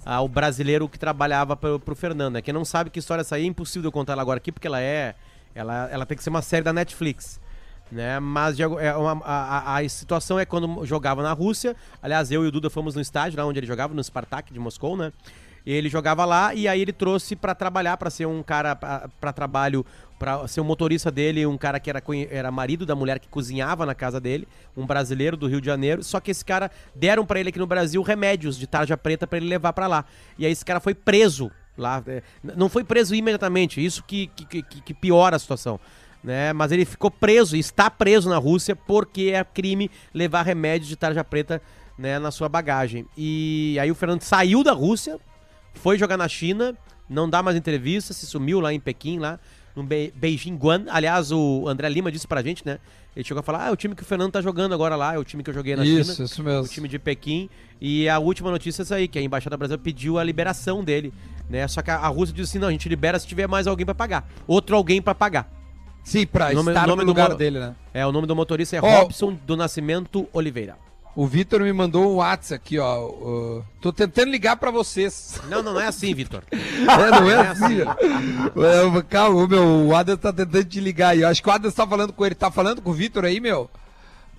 ao 0.06 0.28
brasileiro 0.28 0.88
que 0.90 1.00
trabalhava 1.00 1.56
pro, 1.56 1.80
pro 1.80 1.96
Fernando. 1.96 2.34
Né? 2.36 2.42
Quem 2.42 2.54
não 2.54 2.66
sabe 2.66 2.90
que 2.90 3.00
história 3.00 3.22
é 3.22 3.24
essa 3.24 3.36
aí 3.36 3.44
é 3.44 3.46
impossível 3.46 3.88
eu 3.88 3.92
contar 3.92 4.14
ela 4.14 4.22
agora 4.22 4.38
aqui, 4.38 4.52
porque 4.52 4.68
ela 4.68 4.82
é. 4.82 5.16
Ela, 5.56 5.90
ela 5.92 6.06
tem 6.06 6.16
que 6.18 6.24
ser 6.24 6.30
uma 6.30 6.42
série 6.42 6.64
da 6.64 6.72
Netflix. 6.72 7.40
Né? 7.92 8.20
Mas 8.20 8.56
de 8.58 8.64
é 8.64 8.96
uma- 8.96 9.24
a, 9.26 9.58
a- 9.76 9.78
a 9.80 9.90
situação 9.90 10.38
é 10.38 10.46
quando 10.46 10.86
jogava 10.86 11.24
na 11.24 11.32
Rússia. 11.34 11.76
Aliás, 12.02 12.30
eu 12.32 12.44
e 12.44 12.48
o 12.48 12.52
Duda 12.52 12.70
fomos 12.70 12.96
no 12.96 13.02
estádio, 13.02 13.38
lá 13.40 13.46
onde 13.46 13.60
ele 13.60 13.66
jogava, 13.68 13.94
no 13.94 14.04
Spartak 14.04 14.52
de 14.54 14.60
Moscou, 14.60 14.96
né? 14.98 15.12
Ele 15.70 15.90
jogava 15.90 16.24
lá 16.24 16.54
e 16.56 16.66
aí 16.66 16.82
ele 16.82 16.94
trouxe 16.94 17.36
pra 17.36 17.54
trabalhar, 17.54 17.98
pra 17.98 18.10
ser 18.10 18.26
um 18.26 18.42
cara 18.42 18.74
pra 18.76 19.34
trabalho, 19.34 19.86
pra 20.18 20.48
ser 20.48 20.62
um 20.62 20.64
motorista 20.64 21.12
dele, 21.12 21.46
um 21.46 21.58
cara 21.58 21.78
que 21.78 21.90
era, 21.90 22.02
era 22.32 22.50
marido 22.50 22.86
da 22.86 22.96
mulher 22.96 23.20
que 23.20 23.28
cozinhava 23.28 23.86
na 23.86 23.94
casa 23.94 24.18
dele, 24.20 24.48
um 24.78 24.86
brasileiro 24.86 25.36
do 25.36 25.46
Rio 25.46 25.60
de 25.60 25.66
Janeiro. 25.68 26.02
Só 26.06 26.22
que 26.22 26.32
esse 26.32 26.46
cara 26.46 26.72
deram 26.96 27.26
pra 27.26 27.40
ele 27.42 27.50
aqui 27.50 27.60
no 27.60 27.68
Brasil 27.68 28.02
remédios 28.02 28.58
de 28.58 28.66
tarja 28.66 28.96
preta 28.96 29.28
pra 29.28 29.38
ele 29.38 29.48
levar 29.50 29.74
pra 29.74 29.88
lá. 29.88 30.06
E 30.40 30.46
aí 30.46 30.52
esse 30.54 30.64
cara 30.64 30.80
foi 30.80 30.96
preso 30.96 31.52
lá. 31.78 32.02
é, 32.08 32.24
Não 32.42 32.70
foi 32.70 32.86
preso 32.86 33.14
imediatamente, 33.14 33.84
isso 33.84 34.02
que, 34.06 34.28
que, 34.28 34.64
que- 34.64 34.82
que 34.82 34.94
piora 34.94 35.36
a 35.36 35.40
situação. 35.40 35.78
Né? 36.24 36.52
Mas 36.54 36.72
ele 36.72 36.86
ficou 36.86 37.12
preso 37.12 37.56
está 37.58 37.92
preso 37.92 38.30
na 38.30 38.38
Rússia 38.38 38.76
porque 38.76 39.32
é 39.36 39.44
crime 39.44 39.92
levar 40.14 40.44
remédios 40.44 40.88
de 40.90 40.96
tarja 40.96 41.24
preta 41.24 41.62
né, 41.98 42.18
na 42.20 42.32
sua 42.32 42.48
bagagem. 42.50 43.06
E 43.18 43.78
aí 43.82 43.92
o 43.92 43.96
Fernando 43.96 44.22
saiu 44.22 44.64
da 44.64 44.72
Rússia, 44.72 45.20
foi 45.78 45.98
jogar 45.98 46.18
na 46.18 46.28
China, 46.28 46.76
não 47.10 47.30
dá 47.30 47.42
mais 47.42 47.56
entrevista, 47.56 48.14
se 48.14 48.26
sumiu 48.26 48.60
lá 48.60 48.74
em 48.74 48.80
Pequim, 48.80 49.20
lá 49.20 49.40
no 49.76 49.84
Be 49.84 50.12
Beijing 50.16 50.56
Guan. 50.58 50.86
Aliás, 50.90 51.32
o 51.32 51.66
André 51.68 51.88
Lima 51.90 52.12
disse 52.12 52.28
pra 52.28 52.42
gente, 52.42 52.66
né? 52.66 52.80
Ele 53.16 53.24
chegou 53.26 53.40
a 53.40 53.44
falar: 53.44 53.66
ah, 53.66 53.68
é 53.70 53.72
o 53.72 53.76
time 53.76 53.96
que 53.96 54.04
o 54.04 54.06
Fernando 54.06 54.32
tá 54.32 54.42
jogando 54.42 54.74
agora 54.74 54.96
lá, 54.96 55.14
é 55.16 55.18
o 55.18 55.24
time 55.24 55.42
que 55.44 55.50
eu 55.50 55.54
joguei 55.54 55.76
na 55.76 55.84
Isso, 55.86 56.14
China. 56.14 56.26
isso 56.26 56.44
mesmo. 56.44 56.64
O 56.64 56.68
time 56.68 56.88
de 56.88 57.00
Pequim. 57.00 57.50
E 57.80 58.08
a 58.10 58.18
última 58.20 58.50
notícia 58.52 58.82
é 58.82 58.84
essa 58.84 58.96
aí, 58.96 59.08
que 59.08 59.18
a 59.18 59.22
Embaixada 59.22 59.56
Brasileira 59.58 59.82
pediu 59.84 60.18
a 60.20 60.24
liberação 60.24 60.84
dele. 60.84 61.14
Né? 61.50 61.68
Só 61.68 61.82
que 61.82 61.90
a, 61.90 62.08
Rússia 62.08 62.36
disse 62.36 62.52
assim: 62.52 62.60
não, 62.60 62.68
a 62.68 62.72
gente 62.72 62.88
libera 62.90 63.18
se 63.20 63.26
tiver 63.28 63.48
mais 63.48 63.66
alguém 63.68 63.86
pra 63.86 63.96
pagar. 63.96 64.28
Outro 64.46 64.76
alguém 64.76 65.02
pra 65.02 65.16
pagar. 65.16 65.50
Sim, 66.04 66.26
pra 66.26 66.54
Nome- 66.54 66.72
estar 66.72 66.88
nome 66.88 67.00
no 67.02 67.06
do 67.06 67.08
lugar 67.08 67.30
mo- 67.32 67.36
dele, 67.36 67.60
né? 67.60 67.76
É, 67.94 68.06
o 68.06 68.12
nome 68.12 68.26
do 68.28 68.36
motorista 68.36 68.76
é 68.78 68.80
Ó, 68.82 69.02
Robson 69.02 69.38
do 69.46 69.58
Nascimento 69.58 70.28
Oliveira. 70.32 70.78
O 71.18 71.26
Vitor 71.26 71.62
me 71.62 71.74
mandou 71.74 72.14
um 72.14 72.16
WhatsApp 72.18 72.62
aqui, 72.64 72.78
ó. 72.78 73.10
ó, 73.10 73.62
tô 73.82 73.92
tentando 73.92 74.30
ligar 74.30 74.56
pra 74.56 74.70
vocês. 74.70 75.42
Não, 75.50 75.64
não, 75.64 75.74
não 75.74 75.82
é 75.82 75.88
assim, 75.88 76.14
Vitor. 76.14 76.44
É, 76.54 77.20
não 77.20 77.32
é 77.32 77.48
assim. 77.48 77.82
É, 77.82 79.02
Calma, 79.10 79.44
o 79.44 79.48
meu, 79.48 79.64
o 79.88 79.96
Adams 79.96 80.22
tá 80.22 80.32
tentando 80.32 80.64
te 80.66 80.80
ligar 80.80 81.10
aí. 81.10 81.22
Eu 81.22 81.28
acho 81.30 81.42
que 81.42 81.50
o 81.50 81.52
Adams 81.52 81.74
tá 81.74 81.88
falando 81.88 82.14
com 82.14 82.24
ele. 82.24 82.36
Tá 82.36 82.52
falando 82.52 82.84
com 82.84 82.92
o 82.92 82.94
Vitor 82.94 83.26
aí, 83.26 83.40
meu? 83.40 83.68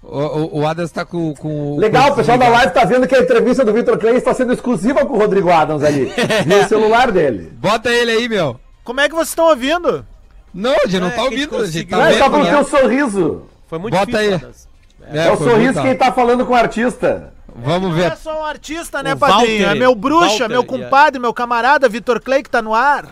O, 0.00 0.18
o, 0.20 0.60
o 0.60 0.66
Adams 0.68 0.92
tá 0.92 1.04
com, 1.04 1.34
com 1.34 1.76
Legal, 1.78 2.06
com 2.06 2.12
o 2.12 2.16
pessoal 2.16 2.38
da 2.38 2.48
live 2.48 2.72
tá 2.72 2.84
vendo 2.84 3.08
que 3.08 3.16
a 3.16 3.22
entrevista 3.22 3.64
do 3.64 3.72
Vitor 3.72 3.98
Clay 3.98 4.14
está 4.14 4.32
sendo 4.32 4.52
exclusiva 4.52 5.04
com 5.04 5.14
o 5.14 5.18
Rodrigo 5.18 5.50
Adams 5.50 5.82
ali. 5.82 6.12
no 6.46 6.68
celular 6.68 7.10
dele. 7.10 7.50
Bota 7.56 7.90
ele 7.90 8.12
aí, 8.12 8.28
meu. 8.28 8.58
Como 8.84 9.00
é 9.00 9.08
que 9.08 9.16
vocês 9.16 9.30
estão 9.30 9.46
ouvindo? 9.46 10.06
Não, 10.54 10.70
a 10.76 10.86
gente 10.86 11.00
não 11.00 11.08
É, 11.08 11.10
tá 11.10 11.16
que 11.16 11.34
a 11.34 11.38
gente 11.38 11.52
ouvindo. 11.54 11.56
A 11.64 11.66
gente 11.66 11.88
tá 11.88 11.96
Não, 11.96 12.04
é 12.06 12.12
só 12.12 12.28
vendo, 12.28 12.30
pelo 12.30 12.44
né? 12.44 12.50
teu 12.50 12.64
sorriso. 12.64 13.42
Foi 13.66 13.78
muito 13.80 13.94
Bota 13.94 14.16
aí. 14.18 14.34
Adams. 14.34 14.67
É, 15.12 15.30
o 15.30 15.36
foi 15.36 15.50
sorriso 15.50 15.72
brutal. 15.72 15.84
quem 15.84 15.96
tá 15.96 16.12
falando 16.12 16.44
com 16.46 16.52
o 16.52 16.56
artista. 16.56 17.32
Vamos 17.54 17.88
Não 17.90 17.96
ver. 17.96 18.12
é 18.12 18.16
só 18.16 18.40
um 18.40 18.44
artista, 18.44 19.02
né, 19.02 19.14
O 19.14 19.18
padrinho? 19.18 19.64
Walter, 19.64 19.76
é 19.76 19.78
meu 19.78 19.94
bruxa, 19.94 20.26
Walter, 20.28 20.48
meu 20.48 20.62
yeah. 20.62 20.84
compadre, 20.84 21.18
meu 21.18 21.34
camarada, 21.34 21.88
Vitor 21.88 22.20
Clay, 22.20 22.42
que 22.42 22.50
tá 22.50 22.62
no 22.62 22.74
ar. 22.74 23.06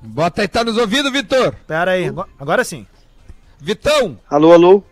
Bota 0.00 0.42
aí, 0.42 0.48
tá 0.48 0.64
nos 0.64 0.76
ouvindo, 0.76 1.10
Vitor? 1.12 1.54
Pera 1.66 1.92
aí, 1.92 2.06
agora- 2.08 2.28
agora 2.40 2.64
sim. 2.64 2.86
Vitão! 3.60 4.18
Alô, 4.28 4.52
alô. 4.52 4.82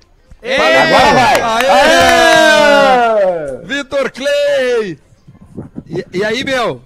Agora 0.42 0.86
vai. 0.86 1.40
Aê! 1.42 1.70
Aê! 1.70 3.66
Vitor 3.66 4.10
Clay! 4.12 4.98
E, 5.86 6.06
e 6.18 6.24
aí, 6.24 6.44
meu? 6.44 6.80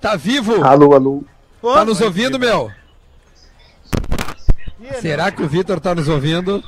Tá 0.00 0.16
vivo? 0.16 0.62
Alô, 0.62 0.92
alô. 0.94 1.24
Tá 1.62 1.84
nos 1.84 2.00
ouvindo, 2.02 2.38
meu? 2.38 2.70
Será 5.00 5.30
que 5.30 5.42
o 5.42 5.48
Vitor 5.48 5.80
tá 5.80 5.94
nos 5.94 6.08
ouvindo? 6.08 6.62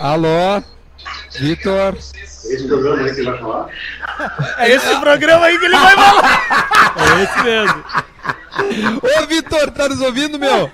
Alô? 0.00 0.62
Vitor? 1.38 1.96
É 4.58 4.68
esse 4.68 4.96
programa 5.00 5.46
aí 5.46 5.58
que 5.58 5.64
ele 5.64 5.76
vai 5.76 5.94
falar. 5.94 6.94
É 6.96 7.22
esse 7.22 7.42
mesmo. 7.42 7.84
Ô, 9.02 9.26
Vitor, 9.26 9.70
tá 9.70 9.88
nos 9.88 10.00
ouvindo, 10.00 10.38
meu? 10.38 10.70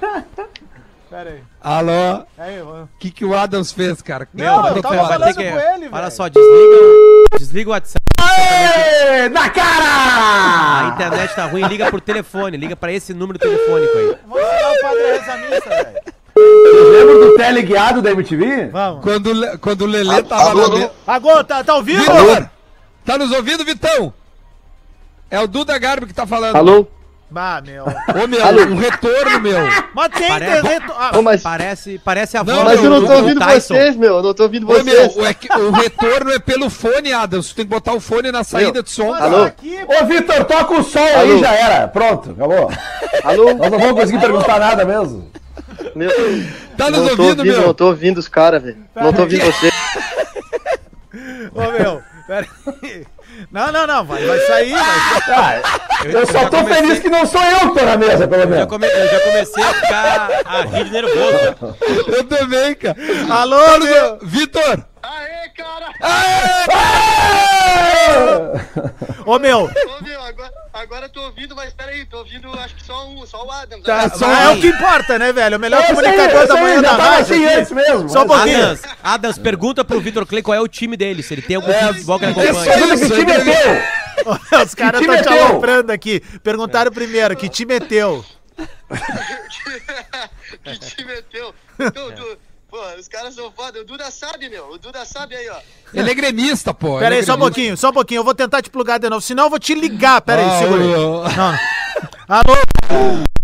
Pera 1.08 1.30
aí. 1.30 1.40
Alô? 1.60 2.24
Aí, 2.38 2.60
ó. 2.62 2.82
O 2.84 2.88
que, 2.98 3.10
que 3.10 3.24
o 3.24 3.36
Adams 3.36 3.72
fez, 3.72 4.00
cara? 4.02 4.28
Não, 4.32 4.68
eu 4.68 4.82
tava 4.82 4.96
falando 5.08 5.34
com 5.34 5.40
ele, 5.40 5.88
Olha 5.90 6.02
velho. 6.02 6.10
só, 6.12 6.28
desliga, 6.28 6.76
o- 6.76 7.38
desliga 7.38 7.70
o 7.70 7.72
WhatsApp. 7.72 8.04
Aê, 8.20 9.28
na 9.28 9.44
A 9.46 9.50
cara! 9.50 10.94
internet 10.94 11.34
tá 11.34 11.46
ruim, 11.46 11.64
liga 11.66 11.90
por 11.90 12.00
telefone, 12.00 12.56
liga 12.56 12.76
pra 12.76 12.92
esse 12.92 13.12
número 13.12 13.38
telefônico 13.38 13.96
aí. 13.98 14.16
Vamos 14.26 14.48
tirar 14.48 14.72
o 14.72 14.80
padre 14.82 15.02
a 15.02 15.36
reza 15.36 16.02
Lembra 16.36 17.14
do 17.26 17.36
teleguiado 17.36 18.02
da 18.02 18.10
MTV? 18.12 18.68
Vamos. 18.68 19.02
Quando, 19.04 19.26
o 19.28 19.32
Le- 19.32 19.58
quando 19.58 19.82
o 19.82 19.86
Lelê 19.86 20.22
tava 20.22 20.54
na 20.54 20.68
mesa. 20.68 20.90
Agora, 21.06 21.44
tá, 21.44 21.62
tá 21.64 21.74
ouvindo? 21.74 22.00
Vitor! 22.00 22.50
Tá 23.04 23.18
nos 23.18 23.32
ouvindo, 23.32 23.64
Vitão? 23.64 24.12
É 25.30 25.40
o 25.40 25.46
Duda 25.46 25.78
Garbi 25.78 26.06
que 26.06 26.14
tá 26.14 26.26
falando. 26.26 26.56
Alô? 26.56 26.86
Bah, 27.32 27.62
meu. 27.64 27.84
Ô, 27.84 28.26
meu, 28.26 28.44
Alô? 28.44 28.62
um 28.62 28.76
retorno, 28.76 29.38
meu. 29.40 29.56
Mas 29.94 30.08
tem 30.10 30.26
Parece- 30.28 30.58
internet. 30.58 30.92
Ah, 30.98 31.16
Ô, 31.16 31.22
mas, 31.22 31.40
Parece, 31.42 32.00
parece 32.04 32.36
a 32.36 32.42
Não, 32.42 32.54
voz 32.56 32.66
mas 32.66 32.82
eu 32.84 32.90
não 32.90 33.00
do- 33.00 33.06
tô 33.06 33.12
do 33.12 33.18
ouvindo 33.20 33.38
Tyson. 33.40 33.74
vocês, 33.74 33.94
meu. 33.96 34.16
Eu 34.16 34.22
não 34.24 34.34
tô 34.34 34.42
ouvindo 34.42 34.68
Ô, 34.68 34.72
meu, 34.82 34.82
vocês. 34.84 35.16
o, 35.16 35.24
é 35.24 35.32
que- 35.34 35.52
o 35.52 35.70
retorno 35.70 36.32
é 36.32 36.40
pelo 36.40 36.68
fone, 36.68 37.12
Adams. 37.12 37.50
Tu 37.50 37.54
tem 37.54 37.64
que 37.64 37.70
botar 37.70 37.92
o 37.94 38.00
fone 38.00 38.32
na 38.32 38.42
saída 38.42 38.72
Meu, 38.72 38.82
de 38.82 38.90
som. 38.90 39.10
mas 39.12 39.22
Alô? 39.22 39.44
aqui, 39.44 39.78
Ô, 39.86 40.04
Vitor, 40.06 40.44
toca 40.44 40.74
o 40.74 40.82
som 40.82 40.98
Alô? 40.98 41.20
aí, 41.20 41.38
já 41.38 41.52
era. 41.54 41.86
Pronto, 41.88 42.30
acabou. 42.32 42.68
Alô? 43.22 43.54
Nós 43.54 43.70
não 43.70 43.78
vamos 43.78 43.92
conseguir 44.00 44.18
perguntar 44.20 44.58
nada 44.58 44.84
mesmo. 44.84 45.30
Meu, 45.94 46.10
Tá 46.76 46.90
nos 46.90 47.00
ouvindo, 47.00 47.20
ouvindo, 47.22 47.44
meu? 47.44 47.60
não 47.62 47.74
tô 47.74 47.86
ouvindo 47.86 48.18
os 48.18 48.28
caras, 48.28 48.62
velho. 48.62 48.78
Não 48.94 49.12
tô 49.12 49.22
ouvindo 49.22 49.44
vocês. 49.44 49.72
Ô, 51.54 51.60
meu. 51.72 52.02
Pera 52.26 52.46
aí. 52.82 53.06
Não, 53.50 53.72
não, 53.72 53.86
não. 53.86 54.04
Vai, 54.04 54.24
vai 54.24 54.38
sair, 54.40 54.72
vai 54.72 55.20
sair. 55.22 55.62
Ah, 55.64 56.04
eu 56.04 56.26
só 56.26 56.32
já 56.32 56.48
tô 56.50 56.58
comecei- 56.58 56.82
feliz 56.82 56.98
que 57.00 57.08
não 57.10 57.26
sou 57.26 57.42
eu 57.42 57.72
que 57.72 57.78
tô 57.80 57.84
na 57.84 57.96
mesa, 57.96 58.28
pelo 58.28 58.42
Já 58.42 58.46
menos. 58.48 58.66
come- 58.66 58.86
eu 58.86 59.08
já 59.08 59.20
comecei 59.20 59.62
a 59.64 59.74
ficar 59.74 60.30
a 60.46 60.62
rir 60.62 60.84
de 60.84 60.90
nervoso. 60.90 61.76
Eu 62.16 62.24
também, 62.24 62.74
cara. 62.74 62.96
Alô, 63.30 63.78
meu. 63.78 64.18
Vitor! 64.22 64.84
Aê, 65.02 65.48
cara! 65.56 65.90
Ô, 69.26 69.38
meu. 69.38 69.64
Ô, 69.64 70.02
meu, 70.02 70.22
agora, 70.22 70.52
agora 70.72 71.06
eu 71.06 71.10
tô 71.10 71.22
ouvindo, 71.22 71.54
mas 71.54 71.72
peraí, 71.72 72.04
tô 72.06 72.18
ouvindo 72.18 72.50
acho 72.58 72.74
que 72.74 72.84
só 72.84 73.06
um, 73.08 73.24
só 73.26 73.44
o 73.44 73.50
Adams. 73.50 73.84
Tá, 73.84 74.04
né? 74.04 74.10
só 74.14 74.26
Ah, 74.26 74.42
é 74.42 74.48
o 74.50 74.60
que 74.60 74.68
importa, 74.68 75.18
né, 75.18 75.32
velho? 75.32 75.56
O 75.56 75.60
melhor 75.60 75.80
Esse 75.82 75.90
aí, 75.90 75.96
comunicador 75.96 76.38
esse 76.38 76.48
da 76.48 76.54
aí, 76.54 76.62
manhã 76.62 76.82
da 76.82 76.92
rádio. 76.92 77.20
assim 77.22 77.46
aqui. 77.46 77.54
antes 77.54 77.72
mesmo. 77.72 78.08
Só 78.08 78.22
um 78.22 78.26
pouquinho. 78.26 78.62
Adams, 78.64 78.82
Adams, 79.02 79.38
pergunta 79.38 79.84
pro 79.84 80.00
Vitor 80.00 80.26
Clay 80.26 80.42
qual 80.42 80.56
é 80.56 80.60
o 80.60 80.68
time 80.68 80.96
dele, 80.96 81.22
se 81.22 81.34
ele 81.34 81.42
tem 81.42 81.56
algum 81.56 81.72
time 81.72 81.88
de 81.88 81.94
futebol 81.94 82.18
que 82.18 82.24
ele 82.24 82.40
é 82.40 82.50
acompanha. 82.50 82.64
Pergunta 82.64 82.94
isso, 82.94 83.04
que 83.04 83.10
time 83.18 83.32
é 83.32 83.40
teu? 83.40 83.82
Os 84.62 84.74
caras 84.74 85.00
estão 85.00 85.14
é 85.14 85.22
te 85.22 85.28
teu? 85.28 85.46
aloprando 85.46 85.92
aqui. 85.92 86.20
Perguntaram 86.42 86.92
primeiro, 86.92 87.36
que 87.36 87.48
time 87.48 87.74
é 87.74 87.80
teu? 87.80 88.24
que 90.64 90.78
time 90.78 91.12
é 91.12 91.22
teu? 91.22 91.54
Tu, 91.78 92.12
tu, 92.12 92.38
pô, 92.70 92.78
os 92.98 93.08
caras 93.08 93.34
são 93.34 93.50
foda. 93.52 93.80
O 93.80 93.84
Duda 93.84 94.10
sabe, 94.10 94.48
meu. 94.48 94.70
O 94.72 94.78
Duda 94.78 95.04
sabe 95.04 95.34
aí, 95.34 95.48
ó. 95.48 95.56
Ele 95.92 96.10
é 96.10 96.14
gremista, 96.14 96.72
pô. 96.72 96.94
Pera 96.98 97.06
Ele 97.08 97.14
aí, 97.16 97.20
é 97.22 97.24
só 97.26 97.34
um 97.34 97.38
pouquinho, 97.38 97.76
só 97.76 97.90
um 97.90 97.92
pouquinho. 97.92 98.20
Eu 98.20 98.24
vou 98.24 98.34
tentar 98.34 98.62
te 98.62 98.70
plugar 98.70 98.98
de 98.98 99.08
novo, 99.10 99.20
senão 99.20 99.44
eu 99.44 99.50
vou 99.50 99.58
te 99.58 99.74
ligar. 99.74 100.20
Pera 100.22 100.42
aí, 100.42 100.48
Ah, 100.48 100.58
segura 100.58 100.84
aí. 100.84 100.92
Alô? 102.28 102.54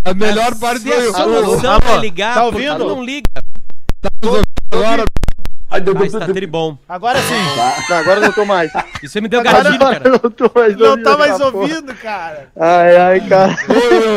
A 0.04 0.14
melhor 0.14 0.54
parte 0.54 0.80
Se 0.82 0.92
a 0.92 0.96
foi 0.96 1.12
solução 1.12 1.72
Alô? 1.74 1.96
é 1.96 1.98
ligar, 1.98 2.34
Tá 2.34 2.44
ouvindo? 2.44 2.78
não 2.78 3.04
liga. 3.04 3.28
agora. 4.72 5.04
Ai, 5.68 5.80
deu- 5.80 5.96
Ah, 6.00 6.04
está 6.06 6.20
tribom. 6.26 6.76
Agora 6.88 7.18
sim. 7.20 7.34
Não, 7.90 7.96
agora 7.96 8.20
eu 8.20 8.22
não 8.26 8.32
tô 8.32 8.44
mais. 8.46 8.70
Isso 9.02 9.18
aí 9.18 9.22
me 9.22 9.28
deu 9.28 9.40
Agora- 9.40 9.56
gatilho, 9.64 9.74
Agora 9.76 10.00
cara. 10.00 10.08
eu 10.14 10.20
não 10.22 10.30
tô 10.30 10.50
mais 10.54 10.76
Não 10.76 10.86
ouvindo 10.90 11.04
tá 11.04 11.16
mais 11.18 11.32
porra. 11.38 11.56
ouvindo, 11.56 11.94
cara. 11.96 12.48
Ai, 12.58 12.96
ai, 12.96 13.20
cara. 13.28 13.56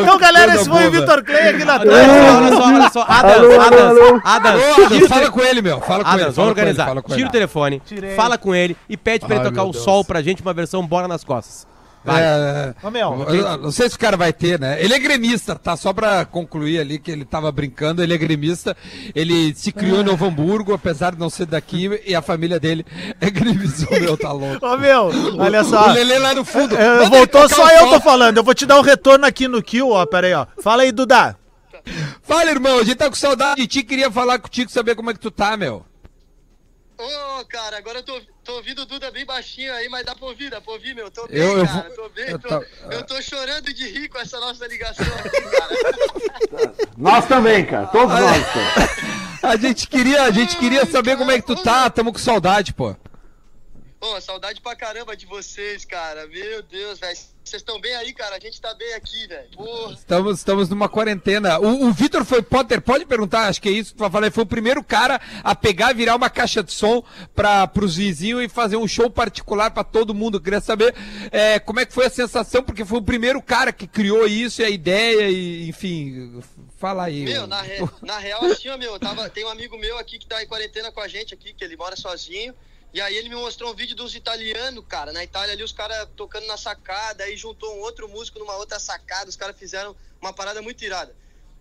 Então, 0.02 0.16
galera, 0.18 0.54
esse 0.54 0.68
foi 0.68 0.86
o 0.86 0.90
Vitor 0.92 1.24
Clay 1.24 1.48
aqui 1.48 1.64
na 1.64 1.74
Olha 1.74 1.90
tela. 1.90 2.38
olha 2.38 2.56
só, 2.56 2.64
olha 2.68 2.90
só. 2.90 3.02
Adams, 3.08 3.34
Alô, 3.36 3.52
alô, 3.52 3.60
Adams, 3.62 3.80
alô. 4.00 4.20
Adams, 4.24 4.62
Ô, 4.62 4.74
tira 4.74 4.82
o 4.82 4.86
Adams, 4.86 5.08
fala 5.08 5.30
com 5.30 5.40
ele, 5.40 5.62
meu. 5.62 5.80
Fala 5.80 6.04
com 6.04 6.10
ele. 6.12 6.20
Adams, 6.22 6.34
fala 6.36 6.46
vamos 6.46 6.50
ele, 6.50 6.60
organizar. 6.60 6.86
fala 6.86 7.02
com 7.02 7.08
Tira 7.08 7.20
ele. 7.20 7.28
o 7.28 7.32
telefone, 7.32 7.82
Tirei. 7.84 8.14
fala 8.14 8.38
com 8.38 8.54
ele 8.54 8.76
e 8.88 8.96
pede 8.96 9.26
pra 9.26 9.34
ele 9.36 9.44
Ai, 9.44 9.50
tocar 9.50 9.62
meu 9.62 9.70
o 9.70 9.72
Deus. 9.72 9.84
sol 9.84 10.04
pra 10.04 10.22
gente, 10.22 10.42
uma 10.42 10.52
versão 10.54 10.86
Bora 10.86 11.08
nas 11.08 11.24
Costas. 11.24 11.66
Vai. 12.02 12.22
É, 12.22 12.74
Ô, 12.82 12.90
meu. 12.90 13.26
eu- 13.28 13.34
eu 13.34 13.58
não 13.58 13.70
sei 13.70 13.88
se 13.90 13.96
o 13.96 13.98
cara 13.98 14.16
vai 14.16 14.32
ter, 14.32 14.58
né? 14.58 14.82
Ele 14.82 14.94
é 14.94 14.98
gremista, 14.98 15.54
tá? 15.54 15.76
Só 15.76 15.92
pra 15.92 16.24
concluir 16.24 16.80
ali 16.80 16.98
que 16.98 17.10
ele 17.10 17.26
tava 17.26 17.52
brincando, 17.52 18.02
ele 18.02 18.14
é 18.14 18.18
gremista. 18.18 18.74
Ele 19.14 19.54
se 19.54 19.70
criou 19.70 20.00
em 20.00 20.04
Novo 20.04 20.24
Hamburgo, 20.24 20.72
apesar 20.72 21.12
de 21.12 21.18
não 21.18 21.28
ser 21.28 21.44
daqui, 21.46 22.00
e 22.06 22.14
a 22.14 22.22
família 22.22 22.58
dele 22.58 22.86
é 23.20 23.28
gremista. 23.28 23.86
O 23.94 24.00
meu 24.00 24.16
tá 24.16 24.32
louco. 24.32 24.64
Ô, 24.66 24.78
meu, 24.78 25.10
olha 25.38 25.60
O 25.60 25.64
só. 25.64 25.92
Lelê 25.92 26.18
lá 26.18 26.34
no 26.34 26.44
fundo. 26.44 26.74
É, 26.76 27.06
voltou 27.08 27.48
só 27.48 27.66
o 27.66 27.70
eu 27.70 27.88
tô 27.90 28.00
falando. 28.00 28.36
Eu 28.38 28.44
vou 28.44 28.54
te 28.54 28.64
dar 28.64 28.78
um 28.78 28.82
retorno 28.82 29.26
aqui 29.26 29.46
no 29.46 29.62
kill, 29.62 29.90
ó. 29.90 30.06
Pera 30.06 30.26
aí, 30.26 30.32
ó. 30.34 30.46
Fala 30.62 30.82
aí, 30.84 30.92
Duda. 30.92 31.36
Fala, 32.22 32.50
irmão. 32.50 32.78
A 32.78 32.82
gente 32.82 32.96
tá 32.96 33.08
com 33.08 33.14
saudade 33.16 33.60
de 33.60 33.66
ti. 33.66 33.82
Queria 33.82 34.10
falar 34.10 34.38
contigo, 34.38 34.70
saber 34.70 34.94
como 34.94 35.10
é 35.10 35.14
que 35.14 35.20
tu 35.20 35.30
tá, 35.30 35.56
meu. 35.56 35.84
Ô, 37.00 37.44
cara, 37.46 37.78
agora 37.78 37.98
eu 38.00 38.02
tô, 38.02 38.20
tô 38.44 38.54
ouvindo 38.56 38.82
o 38.82 38.86
Duda 38.86 39.10
bem 39.10 39.24
baixinho 39.24 39.72
aí, 39.74 39.88
mas 39.88 40.04
dá 40.04 40.14
pra 40.14 40.26
ouvir, 40.26 40.50
dá 40.50 40.60
pra 40.60 40.72
ouvir, 40.74 40.94
meu. 40.94 41.10
Tô 41.10 41.26
bem, 41.26 41.38
Eu- 41.38 41.58
eu 41.58 41.66
cara. 41.66 41.90
Tô 41.90 42.08
bem, 42.10 42.28
eu 42.30 42.38
tô, 42.38 42.48
tô- 42.48 42.64
eu 42.92 43.06
tô 43.06 43.22
chorando 43.22 43.72
de 43.72 43.88
rir 43.88 44.08
com 44.08 44.18
essa 44.18 44.38
nossa 44.38 44.66
ligação 44.66 45.06
aqui, 45.18 45.40
cara. 45.42 46.74
Nós 46.96 47.26
também, 47.26 47.64
cara. 47.64 47.86
Todos 47.86 48.14
nós. 48.18 48.46
cara. 48.46 48.90
A 49.42 49.56
gente 49.56 49.88
queria, 49.88 50.24
a 50.24 50.30
gente 50.30 50.54
queria 50.58 50.84
saber 50.84 51.16
como 51.16 51.30
é 51.30 51.40
que 51.40 51.46
tu 51.46 51.56
tá. 51.56 51.88
Tamo 51.88 52.12
com 52.12 52.18
saudade, 52.18 52.74
pô. 52.74 52.94
Pô, 53.98 54.20
saudade 54.20 54.60
pra 54.60 54.76
caramba 54.76 55.16
de 55.16 55.24
vocês, 55.24 55.82
cara. 55.86 56.26
Meu 56.26 56.62
Deus, 56.62 56.98
velho. 56.98 57.16
Vocês 57.42 57.62
estão 57.62 57.80
bem 57.80 57.92
aí, 57.96 58.12
cara? 58.12 58.36
A 58.36 58.38
gente 58.38 58.60
tá 58.60 58.72
bem 58.74 58.92
aqui, 58.94 59.26
velho. 59.26 59.48
Estamos, 59.92 60.38
estamos 60.38 60.68
numa 60.68 60.88
quarentena. 60.88 61.58
O, 61.58 61.86
o 61.86 61.92
Vitor 61.92 62.24
foi, 62.24 62.42
Potter, 62.42 62.80
pode 62.80 63.04
perguntar, 63.06 63.48
acho 63.48 63.60
que 63.60 63.68
é 63.68 63.72
isso 63.72 63.90
que 63.90 63.96
tu 63.96 64.00
vai 64.00 64.10
falar. 64.10 64.30
Foi 64.30 64.44
o 64.44 64.46
primeiro 64.46 64.84
cara 64.84 65.20
a 65.42 65.52
pegar, 65.54 65.92
virar 65.92 66.14
uma 66.14 66.30
caixa 66.30 66.62
de 66.62 66.70
som 66.72 67.02
para 67.34 67.66
pros 67.66 67.96
vizinhos 67.96 68.44
e 68.44 68.48
fazer 68.48 68.76
um 68.76 68.86
show 68.86 69.10
particular 69.10 69.70
para 69.72 69.82
todo 69.82 70.14
mundo. 70.14 70.36
Eu 70.36 70.40
queria 70.40 70.60
saber 70.60 70.94
é, 71.32 71.58
como 71.58 71.80
é 71.80 71.86
que 71.86 71.92
foi 71.92 72.06
a 72.06 72.10
sensação, 72.10 72.62
porque 72.62 72.84
foi 72.84 72.98
o 72.98 73.02
primeiro 73.02 73.42
cara 73.42 73.72
que 73.72 73.86
criou 73.86 74.26
isso 74.28 74.62
e 74.62 74.64
a 74.64 74.70
ideia, 74.70 75.28
e 75.28 75.68
enfim, 75.68 76.40
fala 76.78 77.04
aí. 77.04 77.24
Meu, 77.24 77.48
na, 77.48 77.62
re- 77.62 77.88
na 78.02 78.18
real, 78.18 78.44
assim, 78.44 78.68
ó, 78.68 78.76
meu, 78.76 78.92
eu 78.92 79.00
tava, 79.00 79.28
tem 79.28 79.44
um 79.44 79.48
amigo 79.50 79.76
meu 79.76 79.98
aqui 79.98 80.18
que 80.20 80.26
tá 80.26 80.40
em 80.40 80.46
quarentena 80.46 80.92
com 80.92 81.00
a 81.00 81.08
gente 81.08 81.34
aqui, 81.34 81.52
que 81.52 81.64
ele 81.64 81.76
mora 81.76 81.96
sozinho. 81.96 82.54
E 82.92 83.00
aí 83.00 83.16
ele 83.16 83.28
me 83.28 83.36
mostrou 83.36 83.70
um 83.70 83.74
vídeo 83.74 83.94
dos 83.94 84.14
italianos, 84.14 84.84
cara. 84.88 85.12
Na 85.12 85.22
Itália 85.22 85.54
ali, 85.54 85.62
os 85.62 85.72
caras 85.72 86.08
tocando 86.16 86.46
na 86.46 86.56
sacada, 86.56 87.24
aí 87.24 87.36
juntou 87.36 87.76
um 87.76 87.80
outro 87.80 88.08
músico 88.08 88.38
numa 88.38 88.56
outra 88.56 88.80
sacada, 88.80 89.30
os 89.30 89.36
caras 89.36 89.56
fizeram 89.56 89.94
uma 90.20 90.32
parada 90.32 90.60
muito 90.60 90.84
irada. 90.84 91.14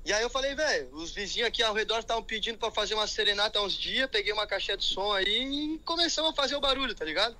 E 0.04 0.14
aí 0.14 0.24
eu 0.24 0.30
falei, 0.30 0.56
velho, 0.56 0.90
os 0.96 1.12
vizinhos 1.12 1.48
aqui 1.48 1.62
ao 1.62 1.74
redor 1.74 2.00
estavam 2.00 2.24
pedindo 2.24 2.58
pra 2.58 2.72
fazer 2.72 2.96
uma 2.96 3.06
serenata 3.06 3.60
há 3.60 3.62
uns 3.62 3.74
dias, 3.74 4.10
peguei 4.10 4.34
uma 4.34 4.48
caixinha 4.48 4.78
de 4.78 4.86
som 4.86 5.12
aí 5.14 5.76
e 5.76 5.80
começamos 5.80 6.32
a 6.32 6.34
fazer 6.34 6.56
o 6.56 6.62
barulho, 6.62 6.96
tá 6.96 7.06
ligado? 7.06 7.38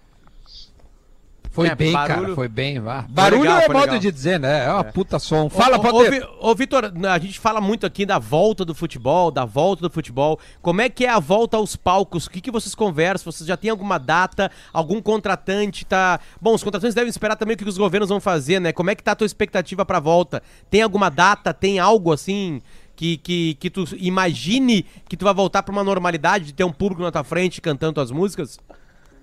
Foi 1.60 1.68
É, 1.68 1.76
bem, 1.76 1.92
barulho- 1.92 2.22
cara, 2.22 2.36
foi 2.36 2.48
bem. 2.48 2.80
Vá. 2.80 3.06
Barulho 3.10 3.42
legal, 3.44 3.60
é 3.60 3.68
modo 3.68 3.80
legal. 3.82 4.00
de 4.00 4.12
dizer, 4.12 4.40
né? 4.40 4.66
É 4.66 4.72
uma 4.72 4.84
puta 4.86 5.20
som. 5.20 5.50
Fala, 5.50 5.76
ô, 5.78 5.80
ô, 5.80 5.84
Potter. 5.84 6.12
Vi- 6.12 6.28
Ô, 6.40 6.56
Vitor, 6.56 6.92
a 7.12 7.20
gente 7.20 7.38
fala 7.40 7.60
muito 7.60 7.86
aqui 7.86 8.06
da 8.06 8.18
volta 8.18 8.64
do 8.64 8.74
futebol, 8.74 9.30
da 9.30 9.44
volta 9.44 9.82
do 9.82 9.90
futebol. 9.90 10.40
Como 10.62 10.80
é 10.82 10.88
que 10.90 11.06
é 11.06 11.10
a 11.10 11.20
volta 11.20 11.58
aos 11.58 11.76
palcos? 11.76 12.28
O 12.28 12.32
que, 12.32 12.40
que 12.40 12.50
vocês 12.52 12.74
conversam? 12.74 13.30
Vocês 13.32 13.46
já 13.48 13.58
têm 13.58 13.70
alguma 13.70 13.98
data? 13.98 14.50
Algum 14.72 15.02
contratante 15.02 15.86
tá. 15.86 16.20
Bom, 16.42 16.54
os 16.56 16.64
contratantes 16.64 16.96
devem 16.96 17.10
esperar 17.10 17.36
também 17.36 17.56
o 17.56 17.58
que 17.58 17.68
os 17.68 17.78
governos 17.78 18.08
vão 18.10 18.22
fazer, 18.22 18.60
né? 18.62 18.72
Como 18.72 18.90
é 18.90 18.96
que 18.96 19.04
tá 19.04 19.12
a 19.12 19.16
tua 19.16 19.26
expectativa 19.26 19.84
pra 19.86 20.00
volta? 20.00 20.42
Tem 20.70 20.82
alguma 20.82 21.10
data? 21.10 21.54
Tem 21.54 21.78
algo 21.80 22.14
assim? 22.14 22.62
Que, 22.96 23.16
que, 23.18 23.54
que 23.56 23.70
tu 23.70 23.86
imagine 23.98 24.86
que 25.08 25.16
tu 25.16 25.24
vai 25.24 25.34
voltar 25.34 25.64
pra 25.64 25.72
uma 25.72 25.84
normalidade 25.86 26.46
de 26.46 26.54
ter 26.54 26.64
um 26.66 26.72
público 26.72 27.02
na 27.02 27.10
tua 27.12 27.24
frente 27.24 27.62
cantando 27.62 27.94
tuas 27.94 28.12
músicas? 28.12 28.60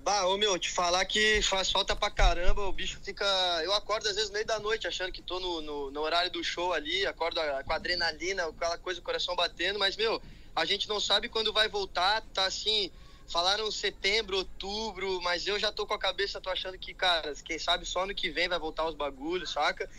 Bah, 0.07 0.25
ô 0.25 0.37
meu, 0.37 0.57
te 0.57 0.71
falar 0.71 1.03
que 1.03 1.41
faz 1.41 1.69
falta 1.69 1.93
pra 1.93 2.09
caramba, 2.09 2.61
o 2.61 2.71
bicho 2.71 2.97
fica. 3.03 3.25
Eu 3.65 3.73
acordo 3.73 4.07
às 4.07 4.15
vezes 4.15 4.29
no 4.29 4.35
meio 4.35 4.45
da 4.45 4.57
noite 4.57 4.87
achando 4.87 5.11
que 5.11 5.21
tô 5.21 5.37
no, 5.37 5.59
no, 5.59 5.91
no 5.91 5.99
horário 5.99 6.31
do 6.31 6.41
show 6.41 6.71
ali, 6.71 7.05
acordo 7.05 7.41
com 7.65 7.73
adrenalina, 7.73 8.45
aquela 8.45 8.77
coisa, 8.77 9.01
o 9.01 9.03
coração 9.03 9.35
batendo, 9.35 9.77
mas 9.77 9.97
meu, 9.97 10.21
a 10.55 10.63
gente 10.63 10.87
não 10.87 11.01
sabe 11.01 11.27
quando 11.27 11.51
vai 11.51 11.67
voltar, 11.67 12.21
tá 12.33 12.45
assim. 12.45 12.89
Falaram 13.29 13.69
setembro, 13.69 14.37
outubro, 14.37 15.19
mas 15.23 15.45
eu 15.45 15.59
já 15.59 15.73
tô 15.73 15.85
com 15.85 15.93
a 15.93 15.99
cabeça, 15.99 16.39
tô 16.39 16.49
achando 16.49 16.79
que, 16.79 16.93
cara, 16.93 17.33
quem 17.43 17.59
sabe 17.59 17.85
só 17.85 18.03
ano 18.03 18.15
que 18.15 18.29
vem 18.29 18.47
vai 18.47 18.57
voltar 18.57 18.85
os 18.85 18.95
bagulhos, 18.95 19.51
saca? 19.51 19.89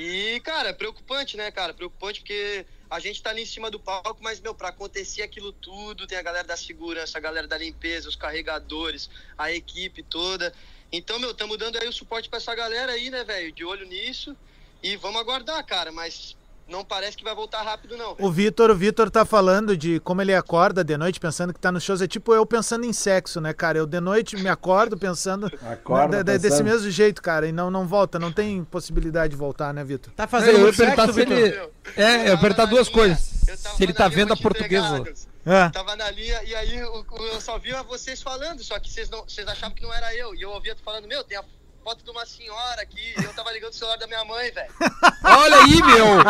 E, 0.00 0.38
cara, 0.44 0.68
é 0.68 0.72
preocupante, 0.72 1.36
né, 1.36 1.50
cara? 1.50 1.74
Preocupante 1.74 2.20
porque 2.20 2.64
a 2.88 3.00
gente 3.00 3.20
tá 3.20 3.30
ali 3.30 3.42
em 3.42 3.46
cima 3.46 3.68
do 3.68 3.80
palco, 3.80 4.22
mas, 4.22 4.40
meu, 4.40 4.54
pra 4.54 4.68
acontecer 4.68 5.22
aquilo 5.22 5.52
tudo, 5.52 6.06
tem 6.06 6.16
a 6.16 6.22
galera 6.22 6.46
da 6.46 6.56
segurança, 6.56 7.18
a 7.18 7.20
galera 7.20 7.48
da 7.48 7.58
limpeza, 7.58 8.08
os 8.08 8.14
carregadores, 8.14 9.10
a 9.36 9.50
equipe 9.50 10.04
toda. 10.04 10.54
Então, 10.92 11.18
meu, 11.18 11.32
estamos 11.32 11.58
dando 11.58 11.80
aí 11.82 11.88
o 11.88 11.92
suporte 11.92 12.28
pra 12.28 12.36
essa 12.36 12.54
galera 12.54 12.92
aí, 12.92 13.10
né, 13.10 13.24
velho? 13.24 13.50
De 13.50 13.64
olho 13.64 13.84
nisso. 13.86 14.36
E 14.80 14.94
vamos 14.94 15.20
aguardar, 15.20 15.66
cara, 15.66 15.90
mas 15.90 16.36
não 16.68 16.84
parece 16.84 17.16
que 17.16 17.24
vai 17.24 17.34
voltar 17.34 17.62
rápido, 17.62 17.96
não. 17.96 18.14
O 18.20 18.30
Vitor, 18.30 18.70
o 18.70 18.74
Vitor 18.74 19.10
tá 19.10 19.24
falando 19.24 19.76
de 19.76 19.98
como 20.00 20.20
ele 20.22 20.34
acorda 20.34 20.84
de 20.84 20.96
noite 20.96 21.18
pensando 21.18 21.52
que 21.52 21.60
tá 21.60 21.72
nos 21.72 21.82
shows. 21.82 22.00
É 22.02 22.06
tipo 22.06 22.34
eu 22.34 22.44
pensando 22.46 22.84
em 22.84 22.92
sexo, 22.92 23.40
né, 23.40 23.52
cara? 23.52 23.78
Eu 23.78 23.86
de 23.86 24.00
noite 24.00 24.36
me 24.36 24.48
acordo 24.48 24.96
pensando 24.96 25.50
Acorda 25.62 26.18
né, 26.18 26.22
desse 26.24 26.48
pensando. 26.50 26.64
mesmo 26.64 26.90
jeito, 26.90 27.22
cara. 27.22 27.46
E 27.48 27.52
não, 27.52 27.70
não 27.70 27.86
volta, 27.86 28.18
não 28.18 28.30
tem 28.32 28.62
possibilidade 28.64 29.30
de 29.32 29.36
voltar, 29.36 29.72
né, 29.72 29.82
Vitor? 29.84 30.12
Tá 30.14 30.24
Eu 30.24 30.28
fazendo 30.28 30.58
muito 30.58 30.76
perguntar 30.76 31.02
sexo, 31.06 31.14
se 31.14 31.20
Vitor? 31.24 31.38
ele. 31.38 31.70
É, 31.96 32.30
eu 32.30 32.36
na 32.36 32.64
duas 32.66 32.86
linha, 32.88 32.94
coisas. 32.98 33.48
eu 33.48 33.56
tava 33.58 33.76
Se 33.76 33.82
ele 33.82 33.92
tá 33.94 34.08
vendo 34.08 34.32
a 34.32 34.36
portuguesa. 34.36 35.04
É. 35.46 35.70
Tava 35.70 35.96
na 35.96 36.10
linha 36.10 36.42
e 36.44 36.54
aí 36.54 36.82
o- 36.84 37.04
eu 37.32 37.40
só 37.40 37.58
via 37.58 37.82
vocês 37.82 38.20
falando, 38.20 38.62
só 38.62 38.78
que 38.78 38.90
vocês, 38.90 39.08
não, 39.08 39.22
vocês 39.24 39.48
achavam 39.48 39.74
que 39.74 39.82
não 39.82 39.92
era 39.94 40.14
eu. 40.14 40.34
E 40.34 40.42
eu 40.42 40.50
ouvia 40.50 40.74
tu 40.74 40.82
falando, 40.82 41.08
meu, 41.08 41.24
tem 41.24 41.38
a 41.38 41.44
foto 41.88 42.04
de 42.04 42.10
uma 42.10 42.26
senhora 42.26 42.82
aqui. 42.82 43.14
E 43.18 43.24
eu 43.24 43.32
tava 43.32 43.50
ligando 43.50 43.70
o 43.70 43.74
celular 43.74 43.96
da 43.96 44.06
minha 44.06 44.22
mãe, 44.22 44.50
velho. 44.50 44.68
Olha 45.24 45.56
aí, 45.56 45.82
meu! 45.82 46.22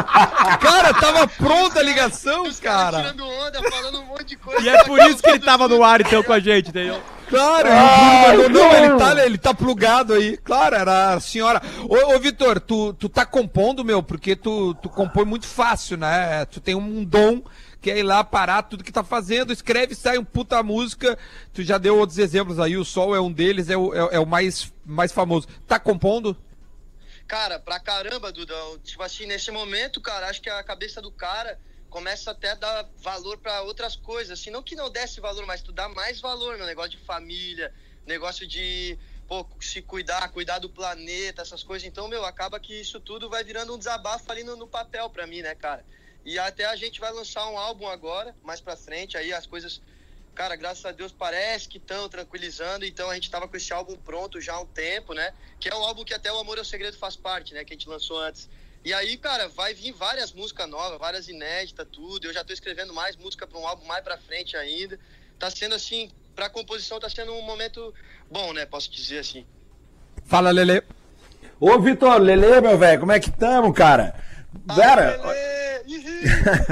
Cara, 0.61 0.95
tava 0.95 1.27
pronta 1.27 1.81
a 1.81 1.83
ligação, 1.83 2.45
Os 2.45 2.61
cara! 2.61 2.99
tirando 2.99 3.27
onda, 3.27 3.61
falando 3.69 4.01
um 4.01 4.05
monte 4.05 4.25
de 4.25 4.37
coisa. 4.37 4.63
E 4.63 4.69
é 4.69 4.85
por 4.85 5.01
isso 5.01 5.21
que 5.21 5.31
ele 5.31 5.41
tava 5.41 5.67
no 5.67 5.83
ar, 5.83 6.01
então, 6.01 6.23
com 6.23 6.33
a 6.33 6.39
gente, 6.39 6.69
entendeu? 6.69 7.03
Claro, 7.29 7.69
o 7.69 7.73
Bruno 7.73 8.43
mandou, 8.45 8.63
não, 8.63 8.77
ele 8.77 8.99
tá, 8.99 9.27
ele 9.27 9.39
tá 9.39 9.53
plugado 9.53 10.15
aí. 10.15 10.37
Claro, 10.37 10.77
era 10.77 11.15
a 11.15 11.21
senhora. 11.21 11.61
Ô, 11.89 12.15
ô 12.15 12.19
Vitor, 12.21 12.61
tu, 12.61 12.93
tu 12.93 13.09
tá 13.09 13.27
compondo, 13.27 13.85
meu, 13.85 14.01
porque 14.01 14.37
tu, 14.37 14.75
tu 14.75 14.89
compõe 14.89 15.25
muito 15.25 15.47
fácil, 15.47 15.97
né? 15.97 16.45
Tu 16.45 16.61
tem 16.61 16.77
um 16.77 17.05
dom 17.05 17.43
que 17.81 17.91
é 17.91 17.99
ir 17.99 18.03
lá 18.03 18.25
parar 18.25 18.63
tudo 18.63 18.83
que 18.83 18.91
tá 18.91 19.05
fazendo, 19.05 19.53
escreve, 19.53 19.95
sai 19.95 20.19
um 20.19 20.25
puta 20.25 20.63
música. 20.63 21.19
Tu 21.53 21.63
já 21.63 21.79
deu 21.79 21.99
outros 21.99 22.19
exemplos 22.19 22.59
aí, 22.59 22.77
o 22.77 22.85
Sol 22.85 23.15
é 23.15 23.21
um 23.21 23.31
deles, 23.31 23.71
é 23.71 23.77
o, 23.77 23.95
é, 23.95 24.17
é 24.17 24.21
o 24.21 24.27
mais, 24.27 24.73
mais 24.89 25.13
famoso. 25.13 25.47
Tá 25.67 25.79
compondo? 25.79 26.37
Cara, 27.27 27.59
pra 27.59 27.79
caramba, 27.79 28.33
Dudão. 28.33 28.79
Tipo 28.79 29.03
assim, 29.03 29.27
nesse 29.27 29.51
momento, 29.51 30.01
cara, 30.01 30.29
acho 30.29 30.41
que 30.41 30.49
a 30.49 30.63
cabeça 30.63 31.03
do 31.03 31.13
cara 31.13 31.61
começa 31.91 32.31
até 32.31 32.51
a 32.51 32.55
dar 32.55 32.89
valor 32.97 33.37
pra 33.39 33.63
outras 33.63 33.95
coisas. 33.95 34.41
Assim, 34.41 34.51
não 34.51 34.63
que 34.63 34.75
não 34.75 34.91
desse 34.91 35.21
valor, 35.21 35.45
mas 35.47 35.61
tu 35.61 35.71
dá 35.71 35.89
mais 35.89 36.21
valor 36.21 36.57
no 36.57 36.65
negócio 36.65 36.93
de 36.93 36.99
família, 36.99 37.73
negócio 38.07 38.47
de 38.47 38.99
pô, 39.27 39.47
se 39.61 39.83
cuidar, 39.83 40.31
cuidar 40.31 40.59
do 40.59 40.71
planeta, 40.71 41.43
essas 41.43 41.63
coisas. 41.63 41.87
Então, 41.87 42.09
meu, 42.09 42.25
acaba 42.25 42.59
que 42.59 42.81
isso 42.81 42.99
tudo 42.99 43.29
vai 43.29 43.45
virando 43.45 43.75
um 43.75 43.79
desabafo 43.79 44.33
ali 44.33 44.43
no, 44.43 44.57
no 44.57 44.67
papel 44.67 45.11
pra 45.11 45.27
mim, 45.27 45.43
né, 45.43 45.55
cara? 45.55 45.85
E 46.25 46.39
até 46.39 46.65
a 46.65 46.77
gente 46.77 46.99
vai 46.99 47.13
lançar 47.13 47.49
um 47.51 47.59
álbum 47.59 47.87
agora, 47.87 48.35
mais 48.43 48.61
pra 48.61 48.77
frente, 48.77 49.19
aí 49.19 49.33
as 49.33 49.47
coisas 49.47 49.83
cara, 50.39 50.55
graças 50.55 50.85
a 50.85 50.93
Deus 50.93 51.11
parece 51.11 51.69
que 51.69 51.79
estão 51.79 52.09
tranquilizando. 52.09 52.85
Então 52.85 53.11
a 53.11 53.15
gente 53.15 53.29
tava 53.29 53.49
com 53.49 53.57
esse 53.57 53.73
álbum 53.73 53.97
pronto 53.97 54.41
já 54.41 54.55
há 54.55 54.61
um 54.61 54.67
tempo, 54.67 55.13
né? 55.13 55.33
Que 55.59 55.69
é 55.69 55.75
um 55.75 55.83
álbum 55.83 56.05
que 56.05 56.15
até 56.15 56.33
o 56.33 56.39
Amor 56.39 56.59
é 56.59 56.61
o 56.61 56.65
Segredo 56.65 56.97
faz 56.97 57.17
parte, 57.17 57.53
né? 57.53 57.65
Que 57.65 57.73
a 57.73 57.77
gente 57.77 57.89
lançou 57.89 58.21
antes. 58.21 58.49
E 58.85 58.95
aí, 58.95 59.17
cara, 59.17 59.49
vai 59.49 59.75
vir 59.75 59.91
várias 59.91 60.33
músicas 60.33 60.69
novas, 60.69 60.97
várias 60.97 61.29
inéditas, 61.29 61.89
tudo. 61.91 62.29
Eu 62.29 62.33
já 62.33 62.45
tô 62.45 62.53
escrevendo 62.53 62.95
mais 62.95 63.17
música 63.17 63.49
para 63.49 63.59
um 63.59 63.67
álbum 63.67 63.85
mais 63.85 64.05
pra 64.05 64.17
frente 64.17 64.57
ainda. 64.57 64.97
Tá 65.41 65.51
sendo 65.51 65.75
assim, 65.75 66.09
pra 66.37 66.49
composição 66.49 67.01
tá 67.01 67.11
sendo 67.11 67.33
um 67.33 67.43
momento 67.43 67.93
bom, 68.31 68.53
né? 68.53 68.65
Posso 68.65 68.93
dizer 68.93 69.19
assim. 69.19 69.45
Fala, 70.25 70.53
Lele. 70.53 70.85
Ô, 71.59 71.81
Vitor, 71.81 72.21
Lele, 72.21 72.61
meu 72.61 72.79
velho, 72.79 73.01
como 73.01 73.11
é 73.11 73.19
que 73.19 73.33
tamo, 73.33 73.75
cara? 73.75 74.15
Ih, 75.85 76.23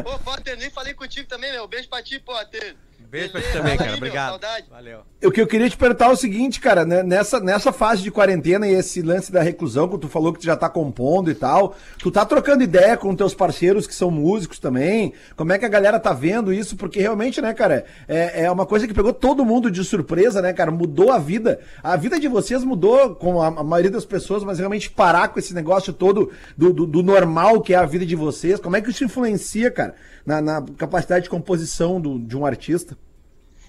Ô, 0.05 0.19
Potter, 0.21 0.57
nem 0.57 0.71
falei 0.71 0.95
contigo 0.95 1.29
também, 1.29 1.51
meu. 1.51 1.67
Beijo 1.67 1.89
pra 1.89 2.01
ti, 2.01 2.21
Potter. 2.21 2.77
Beijo 3.11 3.31
pra 3.31 3.41
ti 3.41 3.53
também, 3.53 3.77
cara. 3.77 3.95
Obrigado. 3.95 4.31
Saudade. 4.31 4.67
Valeu. 4.69 5.01
o 5.25 5.31
que 5.31 5.41
eu 5.41 5.47
queria 5.47 5.71
te 5.71 5.77
perguntar 5.77 6.07
é 6.07 6.13
o 6.13 6.17
seguinte, 6.17 6.61
cara, 6.61 6.85
né, 6.85 7.03
nessa, 7.03 7.39
nessa 7.41 7.73
fase 7.73 8.03
de 8.03 8.11
quarentena 8.11 8.67
e 8.67 8.75
esse 8.75 9.01
lance 9.01 9.31
da 9.31 9.43
reclusão, 9.43 9.89
que 9.89 9.99
tu 9.99 10.09
falou 10.09 10.33
que 10.33 10.41
tu 10.41 10.45
já 10.45 10.57
tá 10.57 10.69
compondo 10.69 11.31
e 11.31 11.35
tal, 11.35 11.77
tu 11.99 12.11
tá 12.11 12.25
trocando 12.25 12.63
ideia 12.63 12.97
com 12.97 13.15
teus 13.15 13.35
parceiros 13.35 13.87
que 13.87 13.95
são 13.95 14.11
músicos 14.11 14.59
também, 14.59 15.13
como 15.37 15.53
é 15.53 15.59
que 15.59 15.65
a 15.65 15.69
galera 15.69 16.01
tá 16.01 16.13
vendo 16.13 16.53
isso, 16.53 16.77
porque 16.77 17.01
realmente, 17.01 17.41
né, 17.41 17.55
cara, 17.55 17.85
é, 18.09 18.45
é 18.45 18.51
uma 18.51 18.67
coisa 18.67 18.87
que 18.87 18.95
pegou 18.95 19.13
todo 19.13 19.45
mundo 19.45 19.71
de 19.71 19.85
surpresa, 19.85 20.43
né, 20.43 20.53
cara, 20.53 20.71
mudou 20.71 21.13
a 21.13 21.19
vida, 21.19 21.61
a 21.83 21.97
vida 21.97 22.19
de 22.19 22.29
vocês 22.29 22.65
mudou 22.65 23.15
com 23.15 23.41
a, 23.41 23.47
a 23.47 23.65
maioria 23.65 23.91
das 23.91 24.05
pessoas, 24.05 24.43
mas 24.43 24.59
realmente 24.59 24.91
parar 24.91 25.29
com 25.29 25.39
esse 25.39 25.55
negócio 25.55 25.93
todo 25.93 26.33
do, 26.57 26.73
do, 26.73 26.87
do 26.87 27.03
normal 27.03 27.61
que 27.61 27.73
é 27.73 27.77
a 27.77 27.87
vida 27.87 28.05
de 28.05 28.17
vocês, 28.17 28.59
como 28.59 28.77
é 28.77 28.81
que 28.81 28.91
isso 28.91 29.05
influencia, 29.05 29.71
cara, 29.71 29.95
na, 30.27 30.43
na 30.43 30.63
capacidade 30.77 31.25
de 31.25 31.31
composição 31.31 32.01
do, 32.01 32.19
de 32.19 32.37
um 32.37 32.45
artista? 32.45 32.99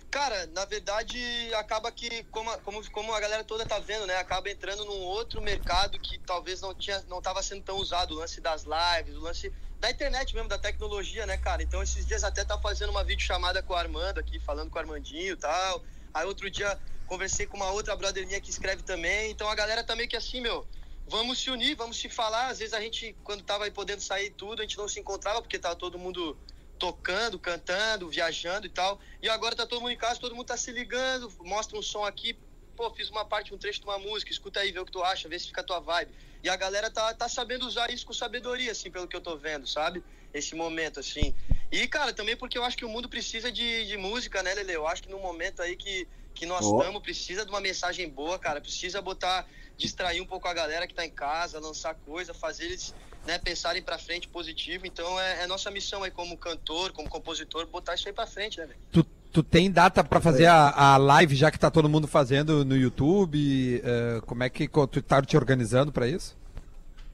Cara, 0.09 0.47
na 0.47 0.65
verdade, 0.65 1.19
acaba 1.55 1.91
que, 1.91 2.23
como 2.31 2.49
a, 2.49 2.57
como, 2.59 2.91
como 2.91 3.13
a 3.13 3.19
galera 3.19 3.43
toda 3.43 3.65
tá 3.65 3.77
vendo, 3.77 4.07
né? 4.07 4.15
Acaba 4.17 4.49
entrando 4.49 4.83
num 4.85 5.01
outro 5.01 5.41
mercado 5.41 5.99
que 5.99 6.17
talvez 6.19 6.61
não 6.61 6.73
tinha, 6.73 7.03
não 7.07 7.21
tava 7.21 7.43
sendo 7.43 7.61
tão 7.61 7.77
usado, 7.77 8.15
o 8.15 8.17
lance 8.17 8.41
das 8.41 8.63
lives, 8.63 9.15
o 9.15 9.19
lance 9.19 9.53
da 9.79 9.91
internet 9.91 10.33
mesmo, 10.33 10.49
da 10.49 10.57
tecnologia, 10.57 11.25
né, 11.25 11.37
cara? 11.37 11.61
Então, 11.61 11.83
esses 11.83 12.05
dias 12.05 12.23
até 12.23 12.43
tá 12.43 12.57
fazendo 12.57 12.89
uma 12.89 13.03
videochamada 13.03 13.61
com 13.61 13.73
o 13.73 13.75
Armando 13.75 14.19
aqui, 14.19 14.39
falando 14.39 14.69
com 14.69 14.77
o 14.77 14.81
Armandinho 14.81 15.33
e 15.33 15.37
tal. 15.37 15.83
Aí, 16.13 16.25
outro 16.25 16.49
dia, 16.49 16.79
conversei 17.05 17.45
com 17.45 17.57
uma 17.57 17.69
outra 17.71 17.95
brother 17.95 18.25
minha 18.25 18.41
que 18.41 18.49
escreve 18.49 18.83
também. 18.83 19.29
Então, 19.29 19.49
a 19.49 19.55
galera 19.55 19.83
tá 19.83 19.95
meio 19.95 20.09
que 20.09 20.15
assim, 20.15 20.41
meu, 20.41 20.65
vamos 21.07 21.39
se 21.39 21.49
unir, 21.49 21.75
vamos 21.75 21.97
se 21.97 22.09
falar. 22.09 22.47
Às 22.47 22.59
vezes 22.59 22.73
a 22.73 22.81
gente, 22.81 23.15
quando 23.23 23.43
tava 23.43 23.65
aí 23.65 23.71
podendo 23.71 24.01
sair 24.01 24.31
tudo, 24.31 24.61
a 24.61 24.63
gente 24.63 24.77
não 24.77 24.87
se 24.87 24.99
encontrava, 24.99 25.41
porque 25.41 25.57
tava 25.57 25.75
todo 25.75 25.97
mundo 25.97 26.37
tocando, 26.77 27.39
cantando, 27.39 28.09
viajando 28.09 28.67
e 28.67 28.69
tal. 28.69 28.99
E 29.21 29.29
agora 29.29 29.55
tá 29.55 29.65
todo 29.65 29.81
mundo 29.81 29.91
em 29.91 29.97
casa, 29.97 30.19
todo 30.19 30.35
mundo 30.35 30.45
tá 30.45 30.57
se 30.57 30.71
ligando, 30.71 31.33
mostra 31.39 31.77
um 31.77 31.81
som 31.81 32.03
aqui, 32.03 32.39
pô, 32.75 32.89
fiz 32.91 33.09
uma 33.09 33.25
parte, 33.25 33.53
um 33.53 33.57
trecho 33.57 33.79
de 33.81 33.87
uma 33.87 33.97
música, 33.97 34.31
escuta 34.31 34.59
aí, 34.59 34.71
vê 34.71 34.79
o 34.79 34.85
que 34.85 34.91
tu 34.91 35.03
acha, 35.03 35.27
vê 35.27 35.39
se 35.39 35.47
fica 35.47 35.61
a 35.61 35.63
tua 35.63 35.79
vibe. 35.79 36.13
E 36.43 36.49
a 36.49 36.55
galera 36.55 36.91
tá, 36.91 37.13
tá 37.13 37.27
sabendo 37.27 37.65
usar 37.65 37.89
isso 37.91 38.05
com 38.05 38.13
sabedoria, 38.13 38.71
assim, 38.71 38.91
pelo 38.91 39.07
que 39.07 39.15
eu 39.15 39.21
tô 39.21 39.35
vendo, 39.35 39.65
sabe? 39.65 40.03
Esse 40.33 40.55
momento, 40.55 40.99
assim. 40.99 41.35
E, 41.71 41.87
cara, 41.87 42.13
também 42.13 42.35
porque 42.35 42.57
eu 42.57 42.63
acho 42.63 42.77
que 42.77 42.85
o 42.85 42.89
mundo 42.89 43.09
precisa 43.09 43.51
de, 43.51 43.85
de 43.85 43.97
música, 43.97 44.41
né, 44.41 44.53
Lele? 44.53 44.73
Eu 44.73 44.87
acho 44.87 45.03
que 45.03 45.09
no 45.09 45.19
momento 45.19 45.61
aí 45.61 45.75
que, 45.75 46.07
que 46.33 46.45
nós 46.45 46.65
estamos, 46.65 47.01
precisa 47.01 47.43
de 47.43 47.51
uma 47.51 47.59
mensagem 47.59 48.09
boa, 48.09 48.39
cara. 48.39 48.61
Precisa 48.61 49.01
botar, 49.01 49.45
distrair 49.77 50.21
um 50.21 50.25
pouco 50.25 50.47
a 50.47 50.53
galera 50.53 50.87
que 50.87 50.93
tá 50.93 51.05
em 51.05 51.09
casa, 51.09 51.59
lançar 51.59 51.93
coisa, 52.05 52.33
fazer 52.33 52.65
eles 52.65 52.93
né, 53.25 53.37
pensarem 53.37 53.81
pra 53.81 53.97
frente 53.97 54.27
positivo. 54.29 54.87
Então 54.87 55.19
é, 55.19 55.43
é 55.43 55.47
nossa 55.47 55.69
missão 55.69 56.03
aí 56.03 56.11
como 56.11 56.37
cantor, 56.37 56.93
como 56.93 57.09
compositor, 57.09 57.67
botar 57.67 57.95
isso 57.95 58.07
aí 58.07 58.13
pra 58.13 58.25
frente, 58.25 58.57
né, 58.59 58.65
velho? 58.65 58.79
Tu, 58.91 59.05
tu 59.31 59.43
tem 59.43 59.69
data 59.69 60.03
pra 60.03 60.21
fazer 60.21 60.45
a, 60.45 60.69
a 60.71 60.97
live, 60.97 61.35
já 61.35 61.51
que 61.51 61.59
tá 61.59 61.69
todo 61.69 61.89
mundo 61.89 62.07
fazendo 62.07 62.63
no 62.63 62.77
YouTube? 62.77 63.81
eh, 63.83 64.21
como 64.25 64.43
é 64.43 64.49
que 64.49 64.69
tu 64.69 65.01
tá 65.01 65.21
te 65.21 65.35
organizando 65.35 65.91
pra 65.91 66.07
isso? 66.07 66.37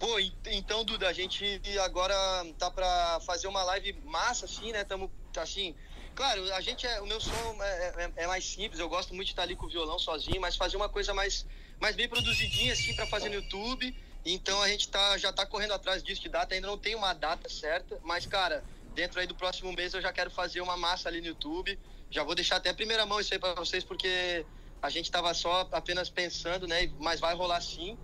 Pô, 0.03 0.19
en- 0.19 0.33
então, 0.47 0.83
Duda, 0.83 1.07
a 1.07 1.13
gente 1.13 1.61
agora 1.81 2.13
tá 2.59 2.69
pra 2.69 3.21
fazer 3.25 3.47
uma 3.47 3.63
live 3.63 3.93
massa, 4.03 4.43
assim, 4.43 4.69
né? 4.73 4.83
Tamo, 4.83 5.09
assim, 5.37 5.73
claro, 6.13 6.53
a 6.53 6.59
gente 6.59 6.85
é, 6.85 6.99
o 6.99 7.05
meu 7.05 7.21
som 7.21 7.31
é, 7.63 7.93
é- 8.17 8.23
é 8.23 8.27
mais 8.27 8.43
simples, 8.43 8.81
eu 8.81 8.89
gosto 8.89 9.13
muito 9.13 9.27
de 9.27 9.31
estar 9.31 9.43
ali 9.43 9.55
com 9.55 9.65
o 9.65 9.69
violão 9.69 9.97
sozinho, 9.97 10.41
mas 10.41 10.57
fazer 10.57 10.75
uma 10.75 10.89
coisa 10.89 11.13
mais, 11.13 11.45
mais 11.79 11.95
bem 11.95 12.09
produzidinha, 12.09 12.73
assim, 12.73 12.93
pra 12.93 13.07
fazer 13.07 13.29
no 13.29 13.35
YouTube. 13.35 13.95
Então 14.25 14.61
a 14.61 14.67
gente 14.67 14.89
tá, 14.89 15.17
já 15.17 15.31
tá 15.31 15.45
correndo 15.45 15.73
atrás 15.73 16.03
disso 16.03 16.21
de 16.21 16.27
data, 16.27 16.53
ainda 16.53 16.67
não 16.67 16.77
tem 16.77 16.95
uma 16.95 17.13
data 17.13 17.47
certa, 17.47 17.97
mas, 18.03 18.25
cara, 18.25 18.61
dentro 18.93 19.21
aí 19.21 19.25
do 19.25 19.35
próximo 19.35 19.71
mês 19.71 19.93
eu 19.93 20.01
já 20.01 20.11
quero 20.11 20.29
fazer 20.29 20.59
uma 20.59 20.75
massa 20.75 21.07
ali 21.07 21.21
no 21.21 21.27
YouTube. 21.27 21.79
Já 22.11 22.25
vou 22.25 22.35
deixar 22.35 22.57
até 22.57 22.71
a 22.71 22.73
primeira 22.73 23.05
mão 23.05 23.21
isso 23.21 23.33
aí 23.33 23.39
pra 23.39 23.53
vocês, 23.53 23.85
porque 23.85 24.45
a 24.81 24.89
gente 24.89 25.09
tava 25.09 25.33
só 25.33 25.65
apenas 25.71 26.09
pensando, 26.09 26.67
né? 26.67 26.91
Mas 26.99 27.21
vai 27.21 27.33
rolar 27.33 27.61
sim. 27.61 27.97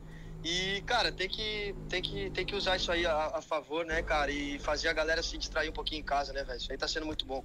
E, 0.44 0.82
cara, 0.86 1.12
tem 1.12 1.28
que, 1.28 1.76
tem 1.90 2.02
que, 2.02 2.30
tem 2.30 2.46
que 2.46 2.56
usar 2.56 2.78
isso 2.78 2.92
aí 2.92 3.06
a, 3.06 3.32
a 3.36 3.42
favor, 3.42 3.86
né, 3.86 4.02
cara? 4.02 4.32
E 4.32 4.58
fazer 4.60 4.88
a 4.88 4.94
galera 4.94 5.22
se 5.22 5.38
distrair 5.38 5.70
um 5.70 5.74
pouquinho 5.74 6.00
em 6.00 6.04
casa, 6.04 6.32
né, 6.32 6.44
velho? 6.44 6.58
Isso 6.58 6.72
aí 6.72 6.78
tá 6.78 6.88
sendo 6.88 7.06
muito 7.06 7.26
bom. 7.26 7.44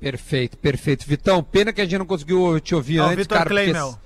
Perfeito, 0.00 0.56
perfeito. 0.58 1.06
Vitão, 1.06 1.42
pena 1.42 1.72
que 1.72 1.80
a 1.80 1.84
gente 1.84 1.98
não 1.98 2.06
conseguiu 2.06 2.58
te 2.60 2.74
ouvir 2.74 2.98
Ah, 2.98 3.04
o 3.04 3.06
antes, 3.06 3.18
Vitor 3.18 3.38
cara. 3.38 3.48
Clay, 3.50 3.66
porque- 3.66 3.78
meu. 3.78 3.98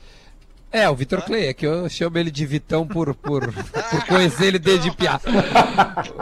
É, 0.71 0.87
o 0.91 0.95
Vitor 0.95 1.23
Clay, 1.23 1.47
é 1.47 1.55
que 1.55 1.67
eu 1.67 1.89
chamo 1.89 2.19
ele 2.19 2.31
de 2.31 2.45
Vitão 2.45 2.87
por, 2.87 3.15
por, 3.15 3.41
por 3.91 4.07
conhecer 4.07 4.49
ele 4.49 4.59
desde 4.59 4.91
piá. 4.91 5.19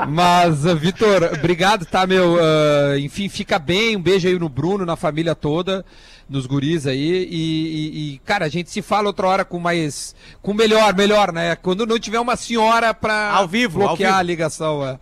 Mas, 0.08 0.64
uh, 0.64 0.76
Vitor, 0.76 1.24
obrigado, 1.36 1.84
tá, 1.84 2.06
meu? 2.06 2.34
Uh, 2.34 2.96
enfim, 2.98 3.28
fica 3.28 3.58
bem, 3.58 3.96
um 3.96 4.00
beijo 4.00 4.28
aí 4.28 4.38
no 4.38 4.48
Bruno, 4.48 4.86
na 4.86 4.94
família 4.94 5.34
toda, 5.34 5.84
nos 6.28 6.46
guris 6.46 6.86
aí. 6.86 6.98
E, 6.98 7.26
e- 7.30 8.14
e, 8.14 8.18
cara, 8.18 8.44
a 8.46 8.48
gente 8.48 8.70
se 8.70 8.82
fala 8.82 9.06
outra 9.08 9.26
hora 9.26 9.44
com 9.44 9.58
mais. 9.58 10.14
com 10.42 10.52
melhor, 10.54 10.94
melhor, 10.94 11.32
né? 11.32 11.56
Quando 11.56 11.86
não 11.86 11.98
tiver 11.98 12.20
uma 12.20 12.36
senhora 12.36 12.92
pra 12.94 13.30
Ao 13.32 13.46
vivo, 13.48 13.80
ao 13.82 13.88
bloquear 13.88 14.10
vivo. 14.12 14.20
a 14.20 14.22
ligação. 14.22 14.86
É. 14.86 14.98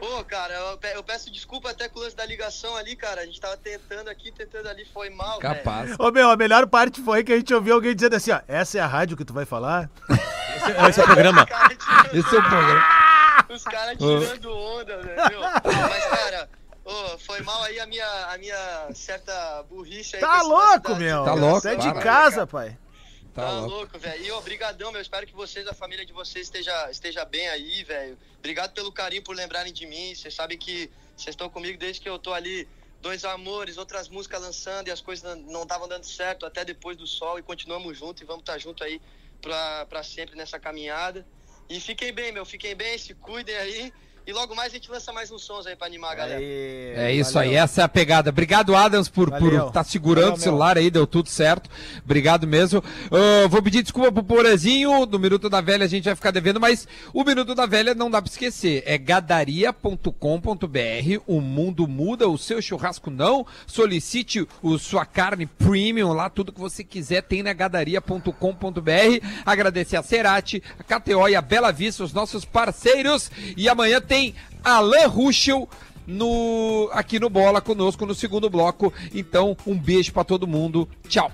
Pô, 0.00 0.22
cara, 0.24 0.52
eu, 0.54 0.76
pe- 0.78 0.92
eu 0.94 1.02
peço 1.02 1.30
desculpa 1.32 1.70
até 1.70 1.88
com 1.88 1.98
o 1.98 2.02
lance 2.02 2.14
da 2.16 2.26
ligação 2.26 2.76
ali, 2.76 2.94
cara. 2.94 3.22
A 3.22 3.26
gente 3.26 3.40
tava 3.40 3.56
tentando 3.56 4.08
aqui, 4.08 4.30
tentando 4.30 4.68
ali, 4.68 4.84
foi 4.92 5.08
mal. 5.10 5.38
Capaz. 5.38 5.94
Ô, 5.98 6.10
meu, 6.10 6.30
a 6.30 6.36
melhor 6.36 6.66
parte 6.66 7.00
foi 7.02 7.24
que 7.24 7.32
a 7.32 7.36
gente 7.36 7.54
ouviu 7.54 7.74
alguém 7.74 7.94
dizendo 7.94 8.14
assim, 8.14 8.30
ó, 8.30 8.40
essa 8.46 8.76
é 8.78 8.80
a 8.80 8.86
rádio 8.86 9.16
que 9.16 9.24
tu 9.24 9.32
vai 9.32 9.44
falar? 9.46 9.88
Esse 10.88 11.00
é 11.00 11.02
o 11.02 11.06
programa. 11.06 11.42
Os 11.48 11.54
caras 11.54 11.78
tirando- 11.78 12.16
Esse 12.18 12.36
é 12.36 12.38
o 12.38 12.42
programa. 12.42 12.84
Os 13.50 13.64
caras 13.64 13.98
tirando 13.98 14.52
onda, 14.56 14.96
velho. 15.02 15.40
Mas, 15.88 16.04
cara, 16.06 16.48
ô, 16.84 17.18
foi 17.18 17.40
mal 17.42 17.53
aí 17.64 17.80
a 17.80 17.86
minha, 17.86 18.06
a 18.26 18.38
minha 18.38 18.88
certa 18.94 19.62
burrice 19.64 20.16
aí. 20.16 20.20
Tá 20.20 20.42
louco, 20.42 20.94
meu. 20.96 21.24
Tá 21.24 21.34
louco, 21.34 21.60
Sai 21.60 21.76
de 21.76 21.90
para. 21.92 22.02
casa, 22.02 22.46
pai. 22.46 22.78
Tá 23.34 23.42
Tá 23.42 23.50
louco. 23.60 23.98
velho. 23.98 24.24
E 24.24 24.30
obrigadão, 24.32 24.92
meu. 24.92 25.00
Espero 25.00 25.26
que 25.26 25.34
vocês, 25.34 25.66
a 25.66 25.74
família 25.74 26.06
de 26.06 26.12
vocês 26.12 26.46
esteja, 26.46 26.90
esteja 26.90 27.24
bem 27.24 27.48
aí, 27.48 27.82
velho. 27.82 28.16
Obrigado 28.38 28.72
pelo 28.72 28.92
carinho, 28.92 29.22
por 29.24 29.34
lembrarem 29.34 29.72
de 29.72 29.86
mim. 29.86 30.14
Vocês 30.14 30.32
sabem 30.34 30.56
que 30.56 30.90
vocês 31.16 31.32
estão 31.32 31.48
comigo 31.50 31.76
desde 31.78 32.00
que 32.00 32.08
eu 32.08 32.18
tô 32.18 32.32
ali. 32.32 32.68
Dois 33.00 33.24
amores, 33.24 33.76
outras 33.76 34.08
músicas 34.08 34.40
lançando 34.40 34.88
e 34.88 34.90
as 34.90 35.00
coisas 35.00 35.36
não- 35.46 35.62
estavam 35.64 35.86
dando 35.86 36.04
certo 36.06 36.46
até 36.46 36.64
depois 36.64 36.96
do 36.96 37.06
sol. 37.06 37.38
E 37.38 37.42
continuamos 37.42 37.98
juntos 37.98 38.22
e 38.22 38.24
vamos 38.24 38.42
estar 38.42 38.56
junto 38.58 38.82
aí 38.84 39.00
pra, 39.42 39.84
pra 39.86 40.02
sempre 40.02 40.36
nessa 40.36 40.58
caminhada. 40.58 41.26
E 41.68 41.80
fiquem 41.80 42.12
bem, 42.12 42.30
meu. 42.32 42.44
Fiquem 42.46 42.74
bem, 42.74 42.96
se 42.96 43.14
cuidem 43.14 43.56
aí. 43.56 43.92
E 44.26 44.32
logo 44.32 44.56
mais 44.56 44.72
a 44.72 44.74
gente 44.74 44.90
lança 44.90 45.12
mais 45.12 45.30
uns 45.30 45.44
sons 45.44 45.66
aí 45.66 45.76
pra 45.76 45.86
animar 45.86 46.12
a 46.12 46.14
galera. 46.14 46.42
É 46.42 47.12
isso 47.12 47.38
aí, 47.38 47.54
essa 47.54 47.82
é 47.82 47.84
a 47.84 47.88
pegada. 47.88 48.30
Obrigado, 48.30 48.74
Adams, 48.74 49.06
por 49.06 49.28
estar 49.28 49.38
Valeu. 49.38 49.84
segurando 49.84 50.24
Valeu, 50.24 50.38
o 50.38 50.40
celular 50.40 50.78
aí, 50.78 50.90
deu 50.90 51.06
tudo 51.06 51.28
certo. 51.28 51.68
Obrigado 52.02 52.46
mesmo. 52.46 52.82
Ah, 53.12 53.46
vou 53.48 53.62
pedir 53.62 53.82
desculpa 53.82 54.10
pro 54.10 54.24
Porazinho, 54.24 55.04
do 55.04 55.18
Minuto 55.18 55.50
da 55.50 55.60
Velha 55.60 55.84
a 55.84 55.88
gente 55.88 56.04
vai 56.04 56.14
ficar 56.14 56.30
devendo, 56.30 56.58
mas 56.58 56.88
o 57.12 57.22
Minuto 57.22 57.54
da 57.54 57.66
Velha 57.66 57.94
não 57.94 58.10
dá 58.10 58.22
pra 58.22 58.30
esquecer. 58.30 58.82
É 58.86 58.96
gadaria.com.br, 58.96 60.08
o 61.26 61.40
mundo 61.42 61.86
muda, 61.86 62.26
o 62.26 62.38
seu 62.38 62.62
churrasco 62.62 63.10
não. 63.10 63.46
Solicite 63.66 64.48
o 64.62 64.78
sua 64.78 65.04
carne 65.04 65.44
premium 65.44 66.14
lá, 66.14 66.30
tudo 66.30 66.50
que 66.50 66.60
você 66.60 66.82
quiser 66.82 67.22
tem 67.24 67.42
na 67.42 67.52
gadaria.com.br. 67.52 68.30
Agradecer 69.44 69.98
a 69.98 70.02
Cerati, 70.02 70.62
a 70.78 70.82
KTO 70.82 71.28
e 71.28 71.36
a 71.36 71.42
Bela 71.42 71.70
Vista, 71.70 72.04
os 72.04 72.14
nossos 72.14 72.46
parceiros. 72.46 73.30
E 73.54 73.68
amanhã 73.68 74.00
tem 74.00 74.13
Alan 74.62 75.06
Ruschel 75.08 75.68
no 76.06 76.88
aqui 76.92 77.18
no 77.18 77.30
Bola 77.30 77.60
conosco 77.60 78.06
no 78.06 78.14
segundo 78.14 78.48
bloco. 78.50 78.92
Então, 79.14 79.56
um 79.66 79.76
beijo 79.76 80.12
pra 80.12 80.24
todo 80.24 80.46
mundo. 80.46 80.88
Tchau. 81.08 81.30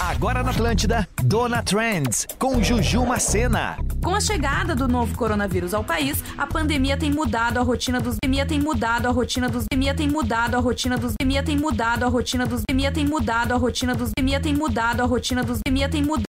Agora 0.00 0.42
na 0.42 0.50
Atlântida, 0.50 1.08
Dona 1.22 1.62
Trends, 1.62 2.26
com 2.36 2.60
Juju 2.60 3.06
Macena. 3.06 3.78
Com 4.02 4.14
a 4.14 4.20
chegada 4.20 4.74
do 4.74 4.88
novo 4.88 5.16
coronavírus 5.16 5.72
ao 5.72 5.84
país, 5.84 6.22
a 6.36 6.44
pandemia 6.44 6.96
tem 6.96 7.10
mudado 7.10 7.60
a 7.60 7.62
rotina 7.62 8.00
dos 8.00 8.16
pandemia 8.20 8.44
tem 8.44 8.58
mudado 8.60 9.06
a 9.06 9.12
rotina 9.12 9.48
dos 9.48 9.64
pandemia 9.70 9.94
tem 9.94 10.08
mudado 10.08 10.56
a 10.56 10.60
rotina 10.60 10.98
dos 10.98 11.14
pandemia 11.16 11.42
tem 11.42 11.56
mudado 11.56 12.04
a 12.04 12.08
rotina 12.08 12.44
dos 12.44 12.62
pandemia 12.68 12.92
tem 12.92 13.06
mudado 13.06 13.54
a 13.54 13.56
rotina 13.56 13.94
dos 13.94 14.10
pandemia 14.10 14.40
tem 14.40 14.54
mudado 14.54 15.02
a 15.02 15.06
rotina 15.06 15.42
dos 15.44 15.60
pandemia 15.64 15.88
tem 15.88 16.02
mudado 16.02 16.20